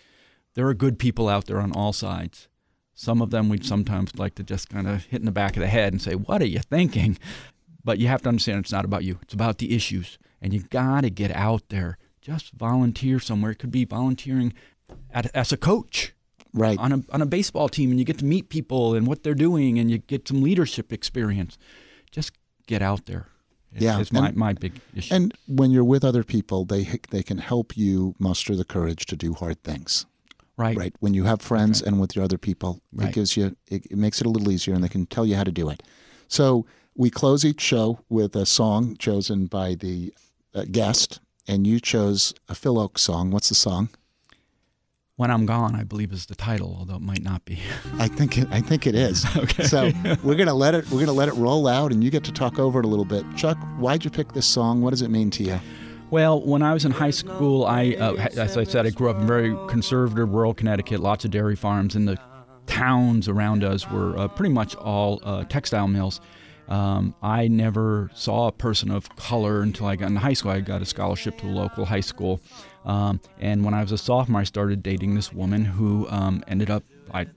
there 0.53 0.67
are 0.67 0.73
good 0.73 0.99
people 0.99 1.29
out 1.29 1.45
there 1.45 1.59
on 1.59 1.71
all 1.71 1.93
sides. 1.93 2.47
Some 2.93 3.21
of 3.21 3.31
them 3.31 3.49
we'd 3.49 3.65
sometimes 3.65 4.17
like 4.17 4.35
to 4.35 4.43
just 4.43 4.69
kind 4.69 4.87
of 4.87 5.05
hit 5.05 5.21
in 5.21 5.25
the 5.25 5.31
back 5.31 5.55
of 5.55 5.61
the 5.61 5.67
head 5.67 5.93
and 5.93 6.01
say, 6.01 6.13
What 6.13 6.41
are 6.41 6.47
you 6.47 6.59
thinking? 6.59 7.17
But 7.83 7.97
you 7.97 8.07
have 8.07 8.21
to 8.23 8.29
understand 8.29 8.59
it's 8.59 8.71
not 8.71 8.85
about 8.85 9.03
you, 9.03 9.17
it's 9.23 9.33
about 9.33 9.57
the 9.57 9.75
issues. 9.75 10.19
And 10.41 10.53
you 10.53 10.61
got 10.69 11.01
to 11.01 11.09
get 11.09 11.31
out 11.31 11.69
there. 11.69 11.97
Just 12.21 12.51
volunteer 12.53 13.19
somewhere. 13.19 13.51
It 13.51 13.59
could 13.59 13.71
be 13.71 13.85
volunteering 13.85 14.53
at, 15.11 15.33
as 15.35 15.51
a 15.51 15.57
coach 15.57 16.13
right. 16.53 16.77
on 16.77 16.91
a, 16.91 17.03
on 17.11 17.21
a 17.21 17.25
baseball 17.25 17.69
team 17.69 17.89
and 17.89 17.99
you 17.99 18.05
get 18.05 18.19
to 18.19 18.25
meet 18.25 18.49
people 18.49 18.93
and 18.93 19.07
what 19.07 19.23
they're 19.23 19.33
doing 19.33 19.79
and 19.79 19.89
you 19.89 19.97
get 19.97 20.27
some 20.27 20.41
leadership 20.41 20.93
experience. 20.93 21.57
Just 22.11 22.33
get 22.67 22.81
out 22.81 23.05
there. 23.05 23.27
It's, 23.73 23.83
Yeah, 23.83 23.99
it's 23.99 24.11
my, 24.11 24.27
and- 24.27 24.37
my 24.37 24.53
big 24.53 24.73
issue. 24.93 25.13
And 25.13 25.33
when 25.47 25.71
you're 25.71 25.83
with 25.83 26.03
other 26.03 26.23
people, 26.23 26.65
they 26.65 26.99
they 27.09 27.23
can 27.23 27.37
help 27.37 27.77
you 27.77 28.15
muster 28.19 28.55
the 28.55 28.65
courage 28.65 29.05
to 29.07 29.15
do 29.15 29.33
hard 29.33 29.63
things. 29.63 30.05
Right. 30.61 30.77
Right. 30.77 30.93
When 30.99 31.13
you 31.13 31.23
have 31.25 31.41
friends 31.41 31.81
and 31.81 31.99
with 31.99 32.15
your 32.15 32.23
other 32.23 32.37
people, 32.37 32.81
it 32.99 33.13
gives 33.13 33.35
you 33.35 33.55
it, 33.67 33.85
it 33.91 33.97
makes 33.97 34.21
it 34.21 34.27
a 34.27 34.29
little 34.29 34.51
easier, 34.51 34.73
and 34.75 34.83
they 34.83 34.89
can 34.89 35.05
tell 35.07 35.25
you 35.25 35.35
how 35.35 35.43
to 35.43 35.51
do 35.51 35.69
it. 35.69 35.81
So 36.27 36.65
we 36.95 37.09
close 37.09 37.43
each 37.43 37.61
show 37.61 37.99
with 38.09 38.35
a 38.35 38.45
song 38.45 38.95
chosen 38.97 39.47
by 39.47 39.75
the 39.75 40.13
uh, 40.53 40.65
guest, 40.71 41.19
and 41.47 41.65
you 41.65 41.79
chose 41.79 42.33
a 42.47 42.55
Phil 42.55 42.75
Ochs 42.75 42.99
song. 42.99 43.31
What's 43.31 43.49
the 43.49 43.55
song? 43.55 43.89
When 45.17 45.29
I'm 45.29 45.45
Gone, 45.45 45.75
I 45.75 45.83
believe 45.83 46.11
is 46.13 46.25
the 46.25 46.35
title, 46.35 46.75
although 46.79 46.95
it 46.95 47.01
might 47.01 47.21
not 47.21 47.45
be. 47.45 47.59
I 47.99 48.07
think 48.07 48.37
it, 48.39 48.47
I 48.49 48.59
think 48.59 48.87
it 48.87 48.95
is. 48.95 49.25
Okay. 49.37 49.63
So 49.63 49.91
we're 50.23 50.35
gonna 50.35 50.53
let 50.53 50.73
it 50.75 50.89
we're 50.91 50.99
gonna 50.99 51.11
let 51.23 51.27
it 51.27 51.35
roll 51.35 51.67
out, 51.67 51.91
and 51.91 52.03
you 52.03 52.09
get 52.09 52.23
to 52.25 52.31
talk 52.31 52.59
over 52.59 52.79
it 52.79 52.85
a 52.85 52.87
little 52.87 53.05
bit. 53.05 53.23
Chuck, 53.35 53.57
why'd 53.77 54.03
you 54.03 54.09
pick 54.11 54.33
this 54.33 54.47
song? 54.47 54.81
What 54.81 54.91
does 54.91 55.01
it 55.01 55.09
mean 55.09 55.29
to 55.31 55.43
you? 55.43 55.59
Well, 56.11 56.41
when 56.41 56.61
I 56.61 56.73
was 56.73 56.83
in 56.83 56.91
high 56.91 57.11
school, 57.11 57.65
I, 57.65 57.95
uh, 57.97 58.15
as 58.35 58.57
I 58.57 58.65
said, 58.65 58.85
I 58.85 58.89
grew 58.89 59.09
up 59.09 59.17
in 59.17 59.25
very 59.25 59.55
conservative 59.69 60.33
rural 60.33 60.53
Connecticut, 60.53 60.99
lots 60.99 61.23
of 61.23 61.31
dairy 61.31 61.55
farms, 61.55 61.95
and 61.95 62.05
the 62.05 62.19
towns 62.67 63.29
around 63.29 63.63
us 63.63 63.89
were 63.89 64.17
uh, 64.17 64.27
pretty 64.27 64.53
much 64.53 64.75
all 64.75 65.21
uh, 65.23 65.45
textile 65.45 65.87
mills. 65.87 66.19
Um, 66.67 67.15
I 67.23 67.47
never 67.47 68.11
saw 68.13 68.49
a 68.49 68.51
person 68.51 68.91
of 68.91 69.07
color 69.15 69.61
until 69.61 69.85
I 69.85 69.95
got 69.95 70.09
in 70.09 70.17
high 70.17 70.33
school. 70.33 70.51
I 70.51 70.59
got 70.59 70.81
a 70.81 70.85
scholarship 70.85 71.37
to 71.37 71.47
a 71.47 71.47
local 71.47 71.85
high 71.85 72.01
school. 72.01 72.41
Um, 72.83 73.21
and 73.39 73.63
when 73.63 73.73
I 73.73 73.81
was 73.81 73.93
a 73.93 73.97
sophomore, 73.97 74.41
I 74.41 74.43
started 74.43 74.83
dating 74.83 75.15
this 75.15 75.31
woman 75.31 75.63
who 75.63 76.09
um, 76.09 76.43
ended 76.49 76.69
up, 76.69 76.83
I, 77.13 77.27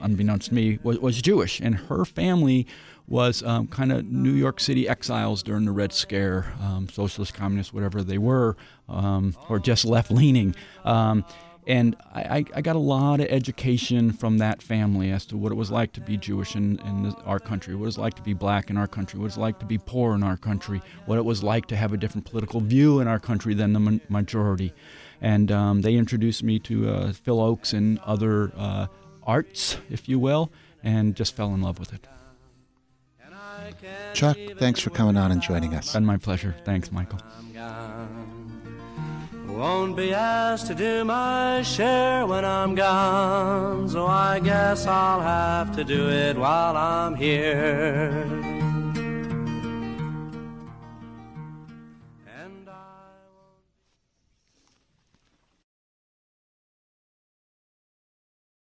unbeknownst 0.00 0.48
to 0.48 0.54
me, 0.54 0.78
was, 0.82 0.98
was 0.98 1.20
Jewish. 1.20 1.60
And 1.60 1.74
her 1.74 2.06
family 2.06 2.66
was 3.08 3.42
um, 3.44 3.66
kind 3.68 3.92
of 3.92 4.04
New 4.04 4.32
York 4.32 4.58
City 4.60 4.88
exiles 4.88 5.42
during 5.42 5.64
the 5.64 5.72
Red 5.72 5.92
Scare, 5.92 6.52
um, 6.60 6.88
socialist, 6.88 7.34
communist, 7.34 7.72
whatever 7.72 8.02
they 8.02 8.18
were, 8.18 8.56
um, 8.88 9.34
or 9.48 9.58
just 9.58 9.84
left 9.84 10.10
leaning. 10.10 10.54
Um, 10.84 11.24
and 11.68 11.96
I, 12.14 12.44
I- 12.54 12.60
got 12.60 12.76
a 12.76 12.80
lot 12.80 13.18
of 13.20 13.26
education 13.26 14.12
from 14.12 14.38
that 14.38 14.62
family 14.62 15.10
as 15.10 15.26
to 15.26 15.36
what 15.36 15.50
it 15.50 15.56
was 15.56 15.70
like 15.70 15.92
to 15.94 16.00
be 16.00 16.16
Jewish 16.16 16.54
in, 16.54 16.78
in 16.80 17.12
our 17.24 17.40
country, 17.40 17.74
what 17.74 17.82
it 17.82 17.86
was 17.86 17.98
like 17.98 18.14
to 18.14 18.22
be 18.22 18.34
black 18.34 18.70
in 18.70 18.76
our 18.76 18.86
country, 18.86 19.18
what 19.18 19.24
it 19.24 19.28
was 19.34 19.38
like 19.38 19.58
to 19.60 19.66
be 19.66 19.78
poor 19.78 20.14
in 20.14 20.22
our 20.22 20.36
country, 20.36 20.80
what 21.06 21.18
it 21.18 21.24
was 21.24 21.42
like 21.42 21.66
to 21.66 21.76
have 21.76 21.92
a 21.92 21.96
different 21.96 22.24
political 22.24 22.60
view 22.60 23.00
in 23.00 23.08
our 23.08 23.18
country 23.18 23.52
than 23.54 23.72
the 23.72 23.80
ma- 23.80 23.98
majority. 24.08 24.72
And 25.20 25.50
um, 25.50 25.80
they 25.82 25.94
introduced 25.94 26.42
me 26.44 26.58
to 26.60 26.88
uh, 26.88 27.12
Phil 27.12 27.38
Ochs 27.38 27.72
and 27.72 27.98
other 28.00 28.52
uh, 28.56 28.86
arts, 29.24 29.76
if 29.90 30.08
you 30.08 30.20
will, 30.20 30.52
and 30.84 31.16
just 31.16 31.34
fell 31.34 31.52
in 31.54 31.62
love 31.62 31.80
with 31.80 31.92
it. 31.92 32.06
Chuck, 34.14 34.36
thanks 34.58 34.80
for 34.80 34.90
coming 34.90 35.16
on 35.16 35.32
and 35.32 35.40
joining 35.40 35.74
us. 35.74 35.92
Been 35.92 36.04
my 36.04 36.16
pleasure. 36.16 36.54
Thanks, 36.64 36.90
Michael. 36.92 37.20
Won't 39.48 39.96
be 39.96 40.12
asked 40.12 40.66
to 40.66 40.74
do 40.74 41.04
my 41.04 41.62
share 41.62 42.26
when 42.26 42.44
I'm 42.44 42.74
gone, 42.74 43.88
so 43.88 44.06
I 44.06 44.38
guess 44.40 44.86
I'll 44.86 45.22
have 45.22 45.74
to 45.76 45.84
do 45.84 46.10
it 46.10 46.36
while 46.36 46.76
I'm 46.76 47.14
here. 47.14 48.65